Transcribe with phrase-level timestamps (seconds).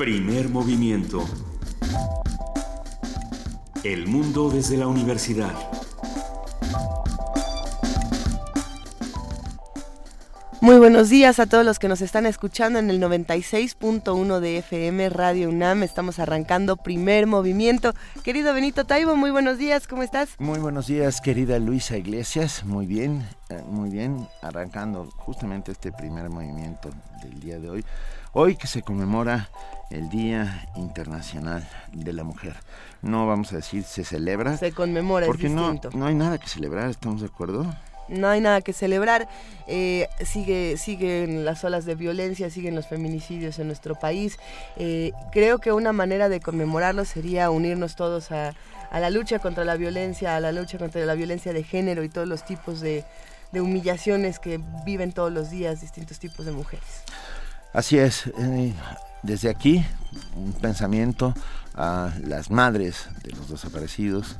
[0.00, 1.22] Primer movimiento.
[3.84, 5.52] El mundo desde la universidad.
[10.62, 15.10] Muy buenos días a todos los que nos están escuchando en el 96.1 de FM
[15.10, 15.82] Radio UNAM.
[15.82, 17.92] Estamos arrancando primer movimiento.
[18.22, 20.30] Querido Benito Taibo, muy buenos días, ¿cómo estás?
[20.38, 22.64] Muy buenos días, querida Luisa Iglesias.
[22.64, 26.88] Muy bien, eh, muy bien, arrancando justamente este primer movimiento
[27.22, 27.84] del día de hoy.
[28.32, 29.50] Hoy que se conmemora
[29.90, 32.56] el Día Internacional de la Mujer.
[33.02, 34.56] No vamos a decir se celebra.
[34.56, 37.66] Se conmemora, porque es no, no hay nada que celebrar, ¿estamos de acuerdo?
[38.10, 39.28] no hay nada que celebrar.
[39.66, 44.38] Eh, sigue, siguen las olas de violencia, siguen los feminicidios en nuestro país.
[44.76, 48.54] Eh, creo que una manera de conmemorarlo sería unirnos todos a,
[48.92, 52.28] la lucha contra la violencia, a la lucha contra la violencia de género y todos
[52.28, 53.04] los tipos de,
[53.52, 57.04] humillaciones que viven todos los días distintos tipos de mujeres.
[57.72, 58.26] Así es.
[58.26, 58.74] Eh,
[59.22, 59.84] desde aquí,
[60.34, 61.34] un pensamiento
[61.74, 64.36] a las madres de los desaparecidos,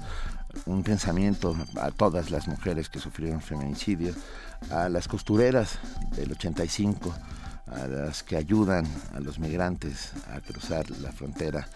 [0.66, 4.14] un pensamiento a todas las mujeres que sufrieron feminicidio,
[4.70, 5.78] a las costureras
[6.16, 7.14] del 85,
[7.68, 11.68] a las que ayudan a los migrantes a cruzar la frontera,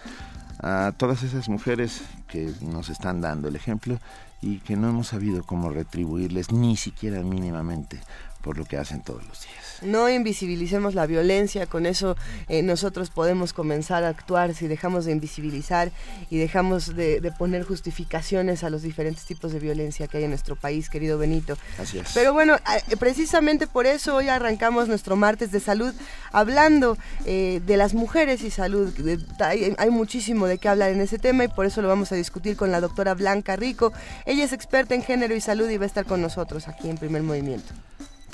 [0.59, 4.01] a todas esas mujeres que nos están dando el ejemplo
[4.43, 8.01] y que no hemos sabido cómo retribuirles ni siquiera mínimamente
[8.43, 9.64] por lo que hacen todos los días.
[9.83, 12.17] No invisibilicemos la violencia, con eso
[12.49, 15.91] eh, nosotros podemos comenzar a actuar si dejamos de invisibilizar
[16.31, 20.57] y dejamos de, poner justificaciones a los diferentes tipos de violencia que hay en nuestro
[20.57, 21.57] país, querido Benito.
[21.79, 22.11] Así es.
[22.15, 25.95] Pero bueno, eh, precisamente por eso hoy arrancamos nuestro martes de salud
[26.33, 28.93] hablando eh, de las mujeres y salud.
[29.41, 32.17] hay, hay muchísimo de qué hablar en ese tema y por eso lo vamos a
[32.17, 33.93] discutir con la doctora Blanca Rico.
[34.27, 36.97] Ella es experta en género y salud y va a estar con nosotros aquí en
[36.97, 37.73] Primer Movimiento.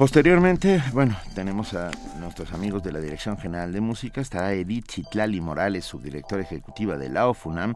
[0.00, 5.42] Posteriormente, bueno, tenemos a nuestros amigos de la Dirección General de Música, estará Edith Chitlali
[5.42, 7.74] Morales, subdirectora ejecutiva de la OFUNAM,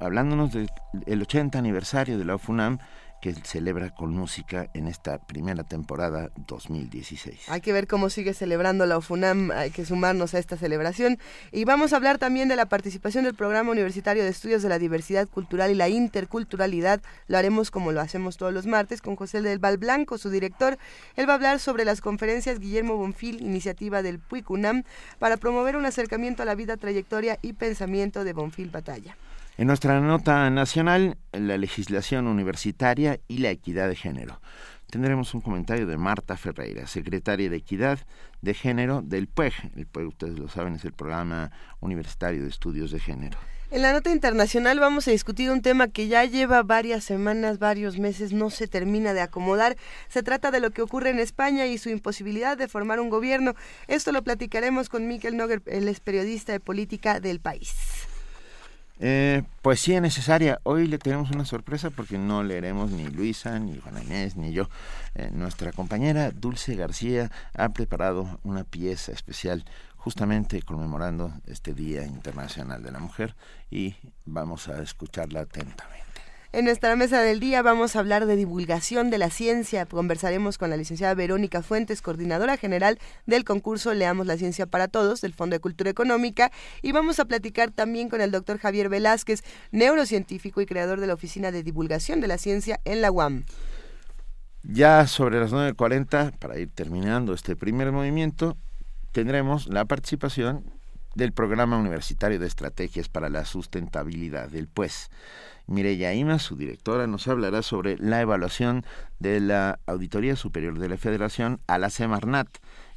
[0.00, 2.78] hablándonos del 80 aniversario de la OFUNAM
[3.24, 7.48] que celebra con música en esta primera temporada 2016.
[7.48, 11.18] Hay que ver cómo sigue celebrando la UFUNAM, hay que sumarnos a esta celebración.
[11.50, 14.78] Y vamos a hablar también de la participación del Programa Universitario de Estudios de la
[14.78, 17.00] Diversidad Cultural y la Interculturalidad.
[17.26, 20.76] Lo haremos como lo hacemos todos los martes con José del Val Blanco, su director.
[21.16, 24.84] Él va a hablar sobre las conferencias Guillermo Bonfil, iniciativa del PUICUNAM,
[25.18, 29.16] para promover un acercamiento a la vida, trayectoria y pensamiento de Bonfil Batalla.
[29.56, 34.40] En nuestra nota nacional, la legislación universitaria y la equidad de género.
[34.90, 38.00] Tendremos un comentario de Marta Ferreira, secretaria de Equidad
[38.42, 39.52] de Género del PUEG.
[39.76, 43.38] El PUEG, ustedes lo saben, es el Programa Universitario de Estudios de Género.
[43.70, 47.96] En la nota internacional vamos a discutir un tema que ya lleva varias semanas, varios
[47.96, 49.76] meses, no se termina de acomodar.
[50.08, 53.54] Se trata de lo que ocurre en España y su imposibilidad de formar un gobierno.
[53.86, 57.72] Esto lo platicaremos con Miquel Noguer, el es periodista de política del país.
[59.00, 60.60] Eh, poesía necesaria.
[60.62, 64.68] Hoy le tenemos una sorpresa porque no leeremos ni Luisa, ni Juana Inés, ni yo.
[65.14, 69.64] Eh, nuestra compañera Dulce García ha preparado una pieza especial
[69.96, 73.34] justamente conmemorando este Día Internacional de la Mujer
[73.70, 73.96] y
[74.26, 76.03] vamos a escucharla atentamente.
[76.54, 79.86] En nuestra mesa del día vamos a hablar de divulgación de la ciencia.
[79.86, 85.20] Conversaremos con la licenciada Verónica Fuentes, coordinadora general del concurso Leamos la Ciencia para Todos
[85.20, 86.52] del Fondo de Cultura Económica.
[86.80, 91.14] Y vamos a platicar también con el doctor Javier Velázquez, neurocientífico y creador de la
[91.14, 93.46] Oficina de Divulgación de la Ciencia en la UAM.
[94.62, 98.56] Ya sobre las 9.40, para ir terminando este primer movimiento,
[99.10, 100.72] tendremos la participación
[101.16, 105.10] del Programa Universitario de Estrategias para la Sustentabilidad, del PUES.
[105.66, 108.84] Mireya Ima, su directora, nos hablará sobre la evaluación
[109.18, 112.48] de la Auditoría Superior de la Federación a la Semarnat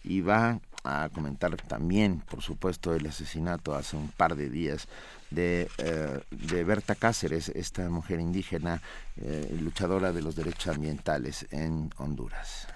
[0.04, 4.88] y va a comentar también, por supuesto, el asesinato hace un par de días
[5.32, 8.82] de, eh, de Berta Cáceres, esta mujer indígena
[9.18, 12.68] eh, luchadora de los derechos ambientales en Honduras.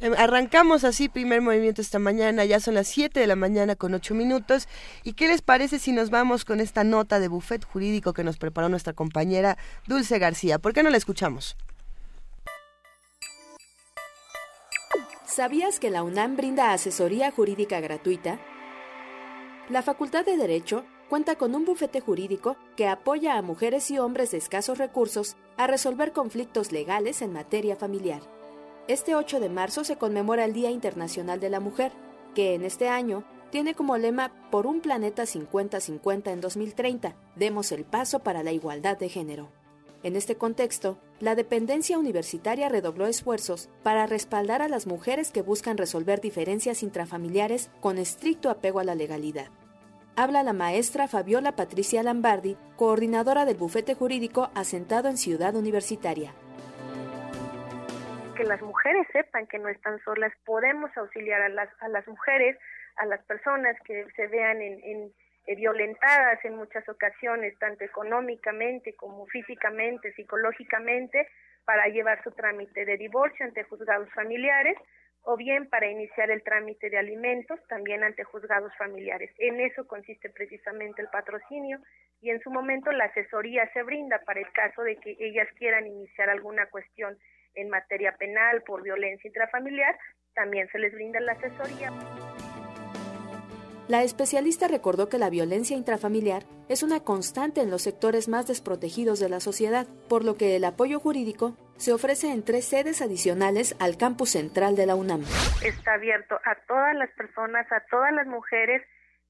[0.00, 3.94] Em, arrancamos así primer movimiento esta mañana, ya son las 7 de la mañana con
[3.94, 4.68] 8 minutos.
[5.02, 8.38] ¿Y qué les parece si nos vamos con esta nota de buffet jurídico que nos
[8.38, 10.58] preparó nuestra compañera Dulce García?
[10.58, 11.56] ¿Por qué no la escuchamos?
[15.26, 18.40] ¿Sabías que la UNAM brinda asesoría jurídica gratuita?
[19.68, 24.30] La Facultad de Derecho cuenta con un bufete jurídico que apoya a mujeres y hombres
[24.30, 28.37] de escasos recursos a resolver conflictos legales en materia familiar.
[28.88, 31.92] Este 8 de marzo se conmemora el Día Internacional de la Mujer,
[32.34, 37.84] que en este año tiene como lema Por un planeta 50-50 en 2030, demos el
[37.84, 39.50] paso para la igualdad de género.
[40.02, 45.76] En este contexto, la dependencia universitaria redobló esfuerzos para respaldar a las mujeres que buscan
[45.76, 49.48] resolver diferencias intrafamiliares con estricto apego a la legalidad.
[50.16, 56.34] habla la maestra Fabiola Patricia Lambardi, coordinadora del bufete jurídico asentado en Ciudad Universitaria.
[58.38, 62.56] Que las mujeres sepan que no están solas, podemos auxiliar a las, a las mujeres,
[62.98, 65.12] a las personas que se vean en,
[65.48, 71.28] eh, violentadas en muchas ocasiones, tanto económicamente como físicamente, psicológicamente,
[71.64, 74.76] para llevar su trámite de divorcio ante juzgados familiares
[75.22, 79.32] o bien para iniciar el trámite de alimentos también ante juzgados familiares.
[79.38, 81.80] En eso consiste precisamente el patrocinio
[82.20, 85.88] y en su momento la asesoría se brinda para el caso de que ellas quieran
[85.88, 87.18] iniciar alguna cuestión
[87.54, 89.98] en materia penal por violencia intrafamiliar,
[90.34, 91.92] también se les brinda la asesoría.
[93.88, 99.18] La especialista recordó que la violencia intrafamiliar es una constante en los sectores más desprotegidos
[99.18, 103.74] de la sociedad, por lo que el apoyo jurídico se ofrece en tres sedes adicionales
[103.80, 105.22] al campus central de la UNAM.
[105.64, 108.82] Está abierto a todas las personas, a todas las mujeres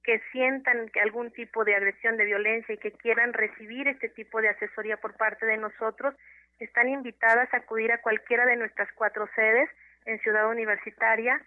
[0.09, 4.49] que sientan algún tipo de agresión, de violencia y que quieran recibir este tipo de
[4.49, 6.15] asesoría por parte de nosotros,
[6.59, 9.69] están invitadas a acudir a cualquiera de nuestras cuatro sedes
[10.07, 11.39] en Ciudad Universitaria,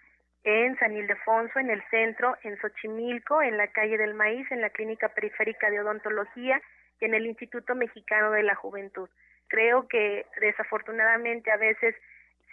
[0.44, 4.70] en San Ildefonso, en el centro, en Xochimilco, en la calle del Maíz, en la
[4.70, 6.62] Clínica Periférica de Odontología
[7.00, 9.10] y en el Instituto Mexicano de la Juventud.
[9.48, 11.96] Creo que desafortunadamente a veces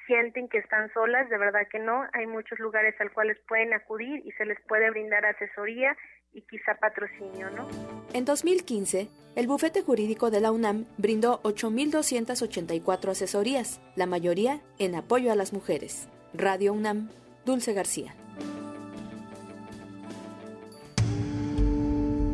[0.09, 4.23] sienten que están solas, de verdad que no, hay muchos lugares al cuales pueden acudir
[4.25, 5.95] y se les puede brindar asesoría
[6.33, 7.67] y quizá patrocinio, ¿no?
[8.13, 15.31] En 2015, el bufete jurídico de la UNAM brindó 8.284 asesorías, la mayoría en apoyo
[15.31, 16.09] a las mujeres.
[16.33, 17.09] Radio UNAM
[17.45, 18.15] Dulce García.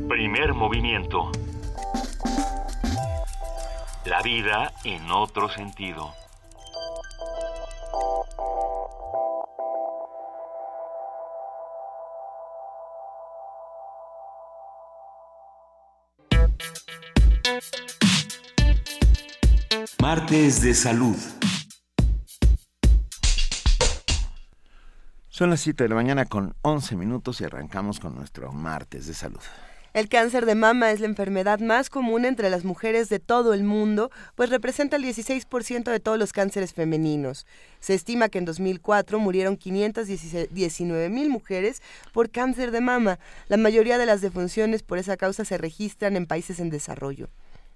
[0.07, 1.29] Primer movimiento.
[4.05, 6.13] La vida en otro sentido.
[20.07, 21.15] Martes de salud.
[25.29, 29.15] Son las 7 de la mañana con 11 minutos y arrancamos con nuestro martes de
[29.15, 29.39] salud.
[29.93, 33.63] El cáncer de mama es la enfermedad más común entre las mujeres de todo el
[33.63, 37.47] mundo, pues representa el 16% de todos los cánceres femeninos.
[37.79, 41.81] Se estima que en 2004 murieron 519 mil mujeres
[42.13, 43.17] por cáncer de mama.
[43.47, 47.27] La mayoría de las defunciones por esa causa se registran en países en desarrollo.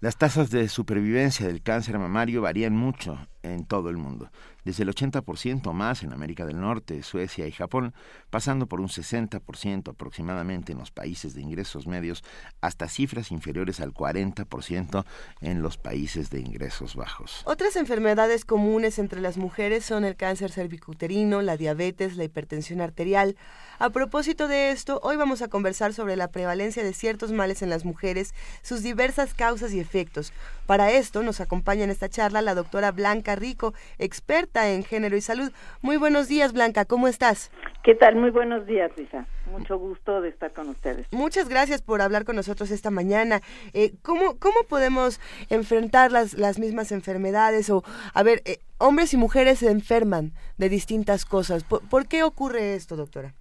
[0.02, 4.32] Las tasas de supervivencia del cáncer mamario varían mucho en todo el mundo,
[4.70, 7.96] desde el 80% más en América del Norte, Suecia y Japón,
[8.30, 12.24] pasando por un 60% aproximadamente en los países de ingresos medios,
[12.62, 15.06] hasta cifras inferiores al 40%
[15.42, 17.42] en los países de ingresos bajos.
[17.46, 23.38] Otras enfermedades comunes entre las mujeres son el cáncer cervicuterino, la diabetes, la hipertensión arterial,
[23.82, 27.70] a propósito de esto, hoy vamos a conversar sobre la prevalencia de ciertos males en
[27.70, 30.34] las mujeres, sus diversas causas y efectos.
[30.66, 35.22] Para esto nos acompaña en esta charla la doctora Blanca Rico, experta en género y
[35.22, 35.52] salud.
[35.82, 37.52] Muy buenos días, Blanca, ¿cómo estás?
[37.84, 38.16] ¿Qué tal?
[38.16, 39.26] Muy buenos días, Lisa.
[39.52, 41.08] Mucho gusto de estar con ustedes.
[41.12, 43.42] Muchas gracias por hablar con nosotros esta mañana.
[43.74, 45.20] Eh, ¿cómo, ¿Cómo podemos
[45.50, 47.70] enfrentar las, las mismas enfermedades?
[47.70, 47.84] O,
[48.14, 51.64] a ver, eh, hombres y mujeres se enferman de distintas cosas.
[51.64, 53.34] ¿Por qué ocurre esto, doctora?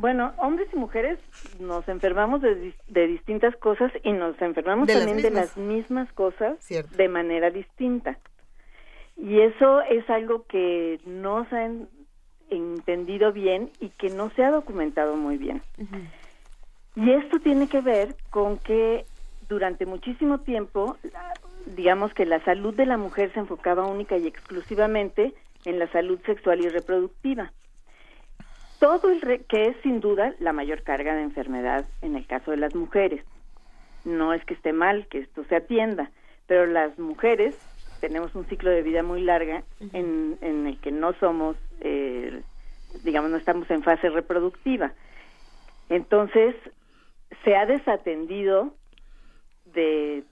[0.00, 1.18] Bueno, hombres y mujeres
[1.58, 7.50] nos enfermamos de, distintas cosas y nos enfermamos también de las mismas cosas de manera
[7.50, 8.16] distinta.
[9.22, 11.70] Y eso es algo que no se ha
[12.50, 15.62] entendido bien y que no se ha documentado muy bien.
[16.96, 19.04] Y esto tiene que ver con que
[19.48, 20.96] durante muchísimo tiempo,
[21.66, 25.34] digamos que la salud de la mujer se enfocaba única y exclusivamente
[25.64, 27.52] en la salud sexual y reproductiva
[28.80, 32.56] todo el que es sin duda la mayor carga de enfermedad en el caso de
[32.56, 33.22] las mujeres.
[34.04, 36.10] No es que esté mal que esto se atienda,
[36.46, 37.54] pero las mujeres
[38.00, 42.42] tenemos un ciclo de vida muy larga en, en el que no somos, eh,
[43.04, 44.92] digamos, no estamos en fase reproductiva.
[45.88, 46.54] Entonces,
[47.44, 48.74] se ha desatendido
[49.66, 50.24] de,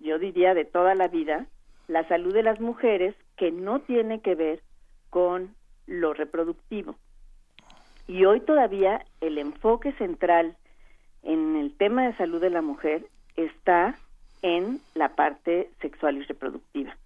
[0.00, 1.46] yo diría, de toda la vida,
[1.88, 4.62] la salud de las mujeres que no tiene que ver
[5.10, 5.54] con
[5.86, 6.96] lo reproductivo.
[8.06, 10.56] Y hoy todavía el enfoque central
[11.22, 13.06] en el tema de salud de la mujer
[13.36, 13.96] está
[14.42, 16.96] en la parte sexual y reproductiva.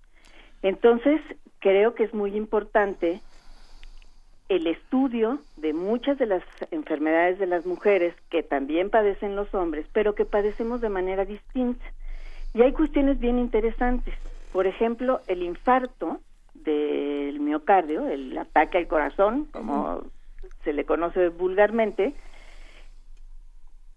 [0.63, 1.21] Entonces,
[1.61, 3.21] creo que es muy importante
[4.49, 9.87] el estudio de muchas de las enfermedades de las mujeres que también padecen los hombres,
[9.93, 11.85] pero que padecemos de manera distinta.
[12.55, 14.15] Y hay cuestiones bien interesantes.
[14.53, 16.21] Por ejemplo, el infarto
[16.55, 20.05] del miocardio, el ataque al corazón, como
[20.65, 22.15] se le conoce vulgarmente,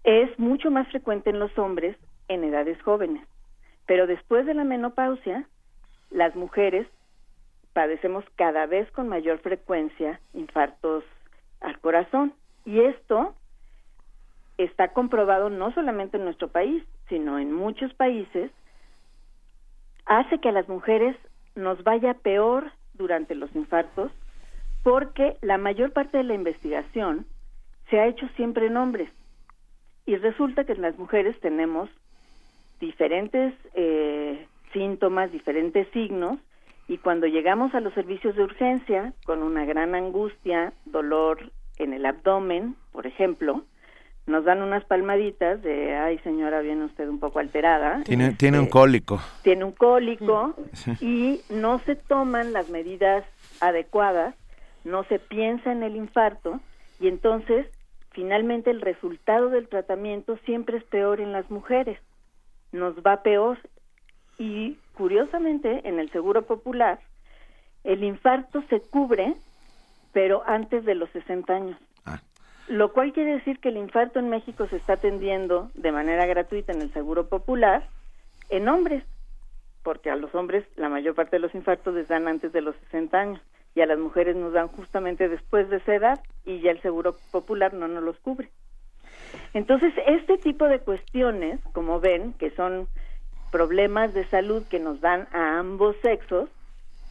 [0.04, 1.96] es mucho más frecuente en los hombres
[2.30, 3.26] en edades jóvenes.
[3.86, 5.46] Pero después de la menopausia,
[6.10, 6.86] las mujeres
[7.72, 11.04] padecemos cada vez con mayor frecuencia infartos
[11.60, 12.32] al corazón.
[12.64, 13.34] Y esto
[14.58, 18.52] está comprobado no solamente en nuestro país, sino en muchos países,
[20.06, 21.16] hace que a las mujeres
[21.56, 24.12] nos vaya peor durante los infartos
[24.84, 27.26] porque la mayor parte de la investigación
[27.88, 29.10] se ha hecho siempre en hombres
[30.06, 31.90] y resulta que en las mujeres tenemos
[32.80, 36.38] diferentes eh, síntomas, diferentes signos
[36.88, 42.04] y cuando llegamos a los servicios de urgencia con una gran angustia, dolor en el
[42.04, 43.64] abdomen, por ejemplo,
[44.26, 48.02] nos dan unas palmaditas de, ay señora, viene usted un poco alterada.
[48.04, 49.20] Tiene, tiene un este, cólico.
[49.42, 50.54] Tiene un cólico
[51.00, 53.24] y no se toman las medidas
[53.60, 54.34] adecuadas,
[54.84, 56.60] no se piensa en el infarto
[57.00, 57.66] y entonces
[58.10, 61.98] finalmente el resultado del tratamiento siempre es peor en las mujeres,
[62.72, 63.58] nos va peor
[64.38, 66.98] y curiosamente, en el Seguro Popular,
[67.84, 69.34] el infarto se cubre,
[70.12, 71.78] pero antes de los 60 años.
[72.06, 72.20] Ah.
[72.68, 76.72] Lo cual quiere decir que el infarto en México se está atendiendo de manera gratuita
[76.72, 77.86] en el Seguro Popular
[78.48, 79.04] en hombres,
[79.82, 82.76] porque a los hombres la mayor parte de los infartos les dan antes de los
[82.86, 83.40] 60 años
[83.74, 87.16] y a las mujeres nos dan justamente después de esa edad y ya el Seguro
[87.30, 88.50] Popular no nos los cubre.
[89.54, 92.88] Entonces, este tipo de cuestiones, como ven, que son
[93.50, 96.48] problemas de salud que nos dan a ambos sexos,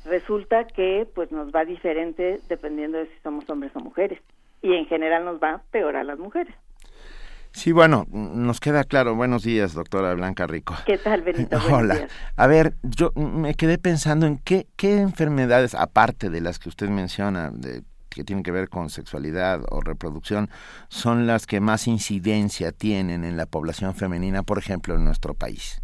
[0.05, 4.19] resulta que pues nos va diferente dependiendo de si somos hombres o mujeres.
[4.61, 6.53] Y en general nos va peor a las mujeres.
[7.51, 9.15] Sí, bueno, nos queda claro.
[9.15, 10.75] Buenos días, doctora Blanca Rico.
[10.85, 11.57] ¿Qué tal, Benito?
[11.71, 12.07] Hola.
[12.35, 16.89] A ver, yo me quedé pensando en qué, qué enfermedades, aparte de las que usted
[16.89, 20.49] menciona, de, que tienen que ver con sexualidad o reproducción,
[20.87, 25.81] son las que más incidencia tienen en la población femenina, por ejemplo, en nuestro país.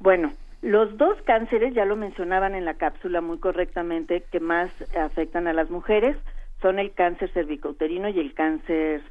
[0.00, 5.46] Bueno, los dos cánceres, ya lo mencionaban en la cápsula muy correctamente, que más afectan
[5.46, 6.16] a las mujeres
[6.60, 9.02] son el cáncer cervicouterino y el cáncer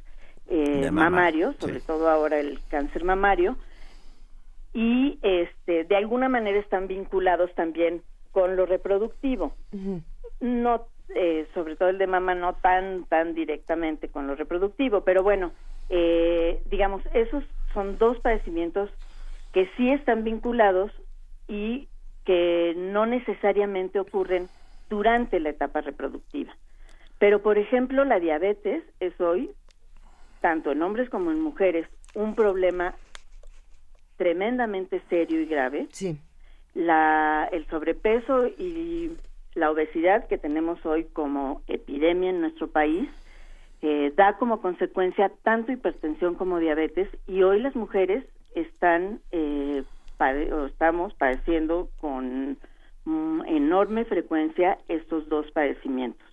[0.48, 3.56] eh, mamario, sobre todo ahora el cáncer mamario,
[4.74, 8.02] y este, de alguna manera están vinculados también
[8.32, 9.54] con lo reproductivo.
[10.40, 15.22] No, eh, sobre todo el de mama no tan tan directamente con lo reproductivo, pero
[15.22, 15.52] bueno,
[15.88, 18.90] eh, digamos esos son dos padecimientos
[19.52, 20.92] que sí están vinculados
[21.46, 21.88] y
[22.24, 24.48] que no necesariamente ocurren
[24.90, 26.54] durante la etapa reproductiva.
[27.18, 29.50] Pero, por ejemplo, la diabetes es hoy,
[30.40, 32.94] tanto en hombres como en mujeres, un problema
[34.16, 35.88] tremendamente serio y grave.
[35.90, 36.18] Sí.
[36.74, 39.12] La, el sobrepeso y
[39.58, 43.08] la obesidad que tenemos hoy como epidemia en nuestro país
[43.82, 48.24] eh, da como consecuencia tanto hipertensión como diabetes y hoy las mujeres
[48.54, 49.84] están eh,
[50.52, 52.58] o estamos padeciendo con
[53.46, 56.27] enorme frecuencia estos dos padecimientos.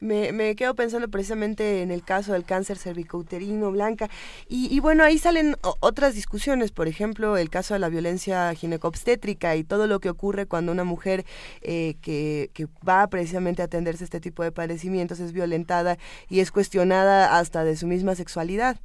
[0.00, 4.08] Me, me, quedo pensando precisamente en el caso del cáncer cervicouterino, Blanca.
[4.46, 9.56] Y, y bueno, ahí salen otras discusiones, por ejemplo, el caso de la violencia ginecobstétrica
[9.56, 11.24] y todo lo que ocurre cuando una mujer
[11.62, 15.96] eh, que, que, va precisamente a atenderse a este tipo de padecimientos es violentada
[16.28, 18.76] y es cuestionada hasta de su misma sexualidad.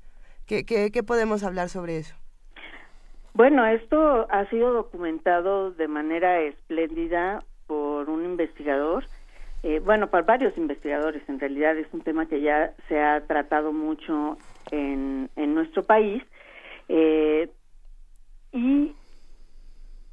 [0.46, 2.16] ¿Qué, qué, qué podemos hablar sobre eso?
[3.34, 9.06] Bueno, esto ha sido documentado de manera espléndida por un investigador,
[9.64, 13.72] eh, bueno, por varios investigadores, en realidad es un tema que ya se ha tratado
[13.72, 14.38] mucho
[14.72, 16.24] en, en nuestro país.
[16.90, 17.50] Eh,
[18.52, 18.96] y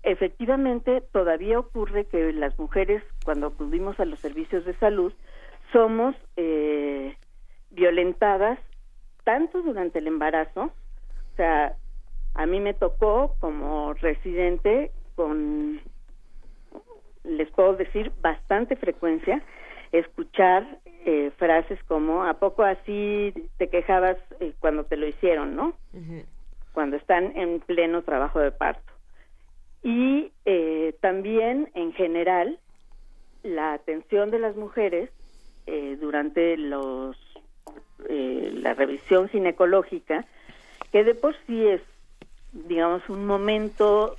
[0.02, 5.12] efectivamente todavía ocurre que las mujeres, cuando acudimos a los servicios de salud,
[5.72, 7.16] somos eh,
[7.70, 8.58] violentadas
[9.24, 11.74] tanto durante el embarazo, o sea,
[12.34, 15.80] a mí me tocó como residente con,
[17.24, 19.42] les puedo decir, bastante frecuencia
[19.92, 25.74] escuchar eh, frases como, ¿a poco así te quejabas eh, cuando te lo hicieron, no?
[26.72, 28.92] Cuando están en pleno trabajo de parto.
[29.82, 32.58] Y eh, también, en general,
[33.42, 35.10] la atención de las mujeres
[36.00, 37.14] durante los
[38.08, 40.24] la revisión ginecológica,
[40.92, 41.82] que de por sí es
[42.52, 44.16] digamos, un momento,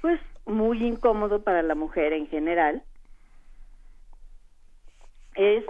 [0.00, 2.84] pues, muy incómodo para la mujer en general,
[5.34, 5.64] es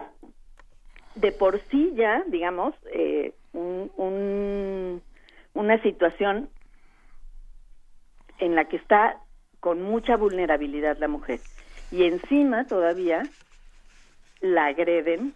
[1.14, 5.02] de por sí ya, digamos, eh, un,
[5.54, 6.50] una situación
[8.38, 9.20] en la que está
[9.60, 11.42] con mucha vulnerabilidad la mujer.
[11.90, 13.28] Y encima todavía
[14.40, 15.34] la agreden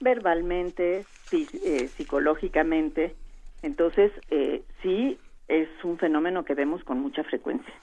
[0.00, 3.16] verbalmente, eh, psicológicamente,
[3.62, 5.18] Entonces, eh, sí,
[5.48, 7.74] es un fenómeno que vemos con mucha frecuencia.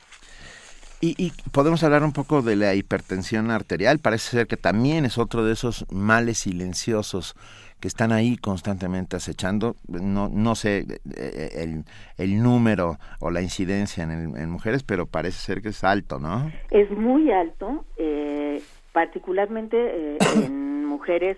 [1.02, 4.00] Y, podemos hablar un poco de la hipertensión arterial.
[4.00, 7.36] Parece ser que también es otro de esos males silenciosos
[7.80, 9.78] que están ahí constantemente acechando.
[9.88, 11.86] No, no sé eh, eh, el,
[12.18, 16.52] el número o la incidencia en, mujeres, pero parece ser que es alto, ¿no?
[16.70, 21.38] Es muy alto, eh, particularmente en mujeres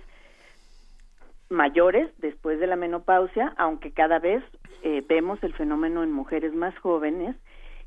[1.49, 4.43] mayores después de la menopausia, aunque cada vez
[5.07, 7.35] vemos el fenómeno en mujeres más jóvenes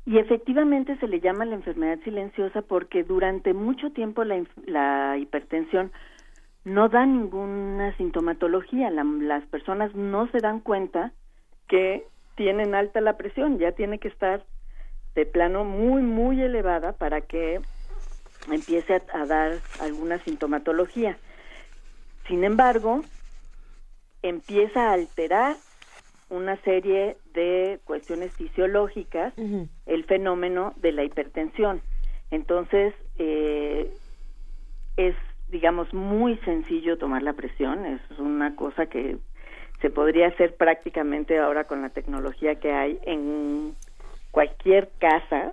[0.05, 5.91] y efectivamente se le llama la enfermedad silenciosa porque durante mucho tiempo la, hipertensión
[6.63, 8.91] no da ninguna sintomatología.
[8.91, 11.11] las personas no se dan cuenta
[11.67, 14.43] que tienen alta la presión, ya tiene que estar
[15.15, 17.59] de plano muy, muy elevada para que
[18.51, 21.17] empiece a dar alguna sintomatología.
[22.27, 23.01] Sin embargo,
[24.21, 25.55] empieza a alterar
[26.29, 29.33] una serie de cuestiones fisiológicas
[29.85, 31.81] el fenómeno de la hipertensión.
[32.31, 33.91] Entonces, eh,
[34.97, 35.15] es,
[35.49, 39.17] digamos, muy sencillo tomar la presión, es una cosa que
[39.81, 43.75] se podría hacer prácticamente ahora con la tecnología que hay en
[44.31, 45.51] cualquier casa.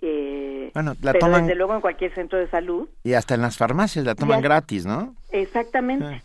[0.00, 2.88] Eh, bueno, la pero desde luego en cualquier centro de salud.
[3.04, 5.14] Y hasta en las farmacias la toman gratis, ¿no?
[5.30, 6.22] Exactamente.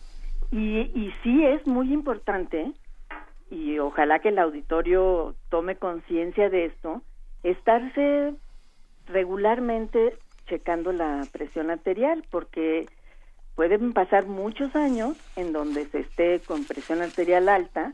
[0.50, 2.72] Y, y sí es muy importante
[3.52, 7.02] y ojalá que el auditorio tome conciencia de esto,
[7.42, 8.32] estarse
[9.06, 10.16] regularmente
[10.46, 12.88] checando la presión arterial, porque
[13.54, 17.92] pueden pasar muchos años en donde se esté con presión arterial alta,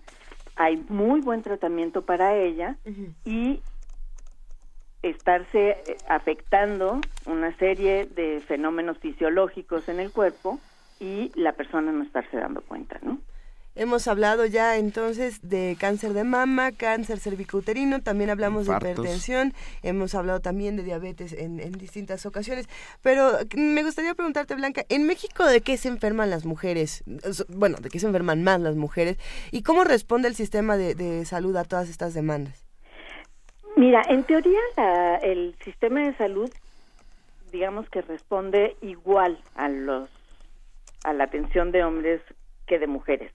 [0.54, 2.76] hay muy buen tratamiento para ella
[3.24, 3.60] y
[5.02, 10.60] estarse afectando una serie de fenómenos fisiológicos en el cuerpo
[11.00, 13.18] y la persona no estarse dando cuenta, ¿no?
[13.78, 19.52] Hemos hablado ya entonces de cáncer de mama, cáncer cervicouterino, también hablamos de hipertensión,
[19.84, 22.68] hemos hablado también de diabetes en, distintas ocasiones.
[23.02, 27.04] Pero me gustaría preguntarte, Blanca, ¿en México de qué se enferman las mujeres?
[27.50, 29.16] Bueno, ¿de qué se enferman más las mujeres?
[29.52, 32.66] ¿Y cómo responde el sistema de, salud a todas estas demandas?
[33.76, 34.58] Mira, en teoría
[35.22, 36.50] el sistema de salud,
[37.52, 40.10] digamos que responde igual a los
[41.04, 42.20] a la atención de hombres
[42.66, 43.32] que de mujeres.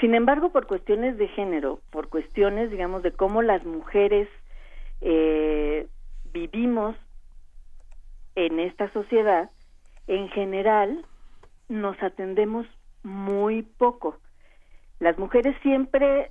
[0.00, 4.28] Sin embargo, por cuestiones de género, por cuestiones, digamos, de cómo las mujeres
[5.00, 5.88] eh,
[6.32, 6.96] vivimos
[8.36, 9.50] en esta sociedad,
[10.06, 11.04] en general
[11.68, 12.66] nos atendemos
[13.02, 14.16] muy poco.
[15.00, 16.30] Las mujeres siempre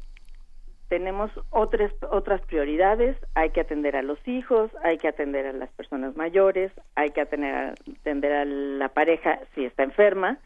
[0.87, 5.69] tenemos otras otras prioridades, hay que atender a los hijos, hay que atender a las
[5.71, 10.39] personas mayores, hay que atender atender a la pareja si está enferma,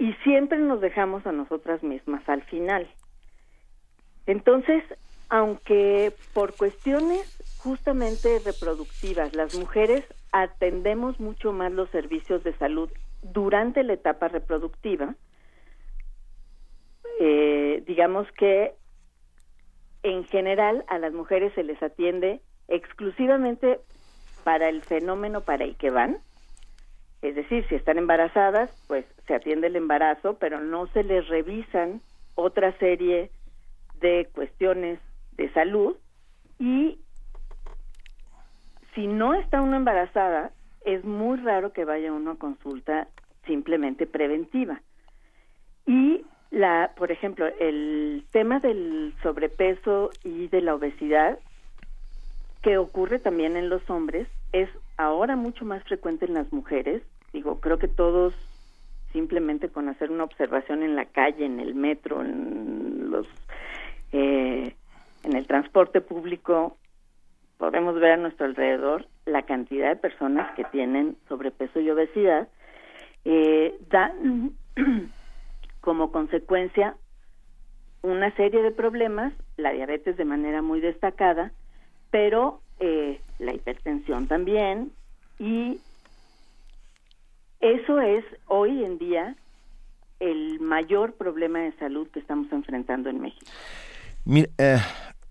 [0.00, 2.88] y siempre nos dejamos a nosotras mismas al final.
[4.26, 4.82] Entonces,
[5.28, 13.82] aunque por cuestiones justamente reproductivas, las mujeres atendemos mucho más los servicios de salud durante
[13.82, 15.14] la etapa reproductiva,
[17.20, 18.72] eh, digamos que
[20.02, 23.80] en general a las mujeres se les atiende exclusivamente
[24.44, 26.22] para el fenómeno para el que van,
[27.22, 32.00] es decir, si están embarazadas, pues se atiende el embarazo, pero no se les revisan
[32.34, 33.30] otra serie
[34.00, 34.98] de cuestiones
[35.32, 35.96] de salud
[36.58, 36.98] y
[38.94, 40.52] si no está una embarazada,
[40.84, 43.08] es muy raro que vaya uno a consulta
[43.46, 44.80] simplemente preventiva.
[45.86, 51.38] Y la, por ejemplo, el tema del sobrepeso y de la obesidad
[52.62, 54.68] que ocurre también en los hombres es
[55.00, 57.02] ahora mucho más frecuente en las mujeres.
[57.32, 58.34] Digo, creo que todos
[59.12, 63.26] simplemente con hacer una observación en la calle, en el metro, en los
[64.12, 64.74] eh,
[65.22, 66.76] en el transporte público,
[67.58, 72.48] podemos ver a nuestro alrededor la cantidad de personas que tienen sobrepeso y obesidad,
[73.24, 74.52] eh, dan
[75.80, 76.96] como consecuencia
[78.02, 81.52] una serie de problemas, la diabetes de manera muy destacada,
[82.10, 84.90] pero eh, la hipertensión también
[85.38, 85.78] y
[87.60, 89.36] eso es hoy en día
[90.18, 93.50] el mayor problema de salud que estamos enfrentando en México.
[94.26, 94.78] Eh,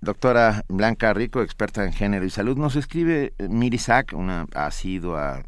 [0.02, 5.44] doctora Blanca Rico, experta en género y salud, nos escribe eh, Mirisac, una asidua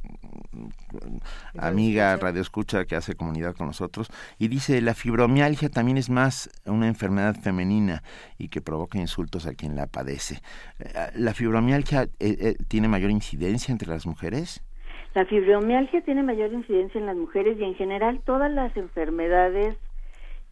[1.58, 6.50] amiga radio escucha que hace comunidad con nosotros y dice la fibromialgia también es más
[6.66, 8.04] una enfermedad femenina
[8.38, 10.42] y que provoca insultos a quien la padece.
[10.80, 14.64] Eh, ¿La fibromialgia eh, tiene mayor incidencia entre las mujeres?
[15.14, 19.76] La fibromialgia tiene mayor incidencia en las mujeres y en general todas las enfermedades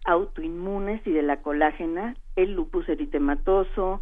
[0.09, 3.99] autoinmunes y de la colágena el lupus eritematoso,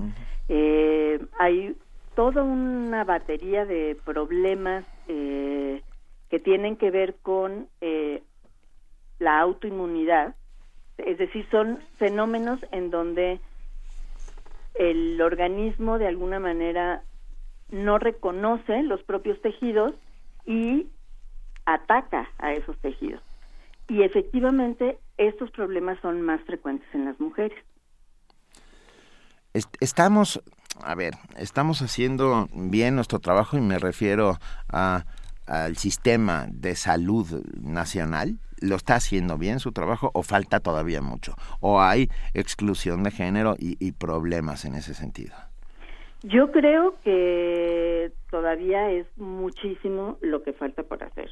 [0.47, 1.75] eh, hay
[2.15, 5.81] toda una batería de problemas eh,
[6.29, 8.23] que tienen que ver con eh,
[9.19, 10.35] la autoinmunidad,
[10.97, 13.39] es decir, son fenómenos en donde
[14.75, 17.03] el organismo de alguna manera
[17.69, 19.93] no reconoce los propios tejidos
[20.45, 20.87] y
[21.65, 23.21] ataca a esos tejidos.
[23.89, 27.57] Y efectivamente estos problemas son más frecuentes en las mujeres.
[29.79, 30.41] Estamos,
[30.83, 34.37] a ver, estamos haciendo bien nuestro trabajo y me refiero
[34.71, 35.05] a,
[35.47, 38.39] al sistema de salud nacional.
[38.59, 41.35] ¿Lo está haciendo bien su trabajo o falta todavía mucho?
[41.59, 45.35] ¿O hay exclusión de género y, y problemas en ese sentido?
[46.23, 51.29] Yo creo que todavía es muchísimo lo que falta por hacer.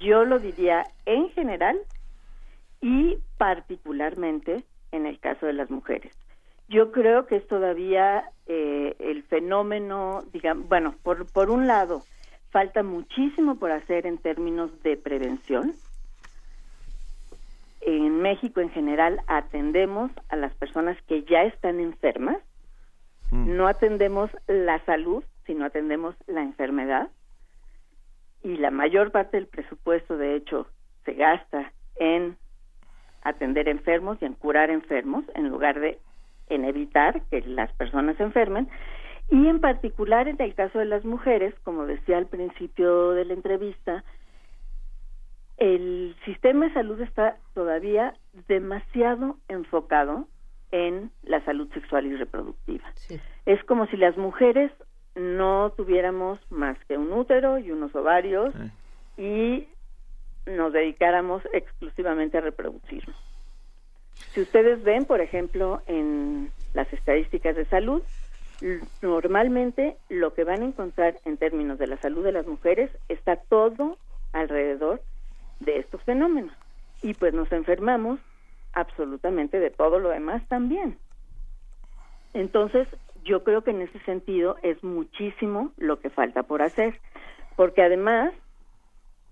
[0.00, 1.78] Yo lo diría en general
[2.82, 6.12] y particularmente en el caso de las mujeres.
[6.68, 12.02] Yo creo que es todavía eh, el fenómeno, digamos, bueno, por, por un lado,
[12.50, 15.74] falta muchísimo por hacer en términos de prevención.
[17.80, 22.38] En México en general atendemos a las personas que ya están enfermas,
[23.30, 23.56] mm.
[23.56, 27.10] no atendemos la salud, sino atendemos la enfermedad.
[28.42, 30.66] Y la mayor parte del presupuesto, de hecho,
[31.04, 32.36] se gasta en
[33.22, 35.98] atender enfermos y en curar enfermos en lugar de
[36.48, 38.68] en evitar que las personas se enfermen.
[39.30, 43.32] Y en particular en el caso de las mujeres, como decía al principio de la
[43.32, 44.04] entrevista,
[45.56, 48.14] el sistema de salud está todavía
[48.48, 50.26] demasiado enfocado
[50.72, 52.84] en la salud sexual y reproductiva.
[53.46, 54.72] Es como si las mujeres
[55.14, 58.54] no tuviéramos más que un útero y unos ovarios
[59.16, 59.68] y
[60.46, 63.16] nos dedicáramos exclusivamente a reproducirnos.
[64.32, 68.02] Si ustedes ven, por ejemplo, en las estadísticas de salud,
[69.00, 73.36] normalmente lo que van a encontrar en términos de la salud de las mujeres está
[73.36, 73.98] todo
[74.32, 75.02] alrededor
[75.60, 76.54] de estos fenómenos.
[77.02, 78.20] Y pues nos enfermamos
[78.72, 80.96] absolutamente de todo lo demás también.
[82.34, 82.88] Entonces,
[83.24, 86.98] yo creo que en ese sentido es muchísimo lo que falta por hacer,
[87.56, 88.32] porque además,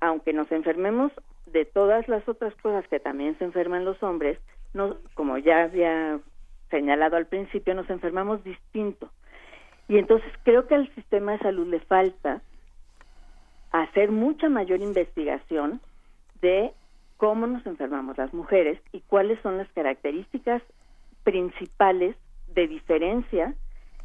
[0.00, 1.12] aunque nos enfermemos
[1.46, 4.38] de todas las otras cosas que también se enferman los hombres,
[4.72, 6.20] no, como ya había
[6.70, 9.10] señalado al principio, nos enfermamos distinto.
[9.88, 12.42] Y entonces creo que al sistema de salud le falta
[13.72, 15.80] hacer mucha mayor investigación
[16.40, 16.72] de
[17.16, 20.62] cómo nos enfermamos las mujeres y cuáles son las características
[21.24, 22.16] principales
[22.54, 23.54] de diferencia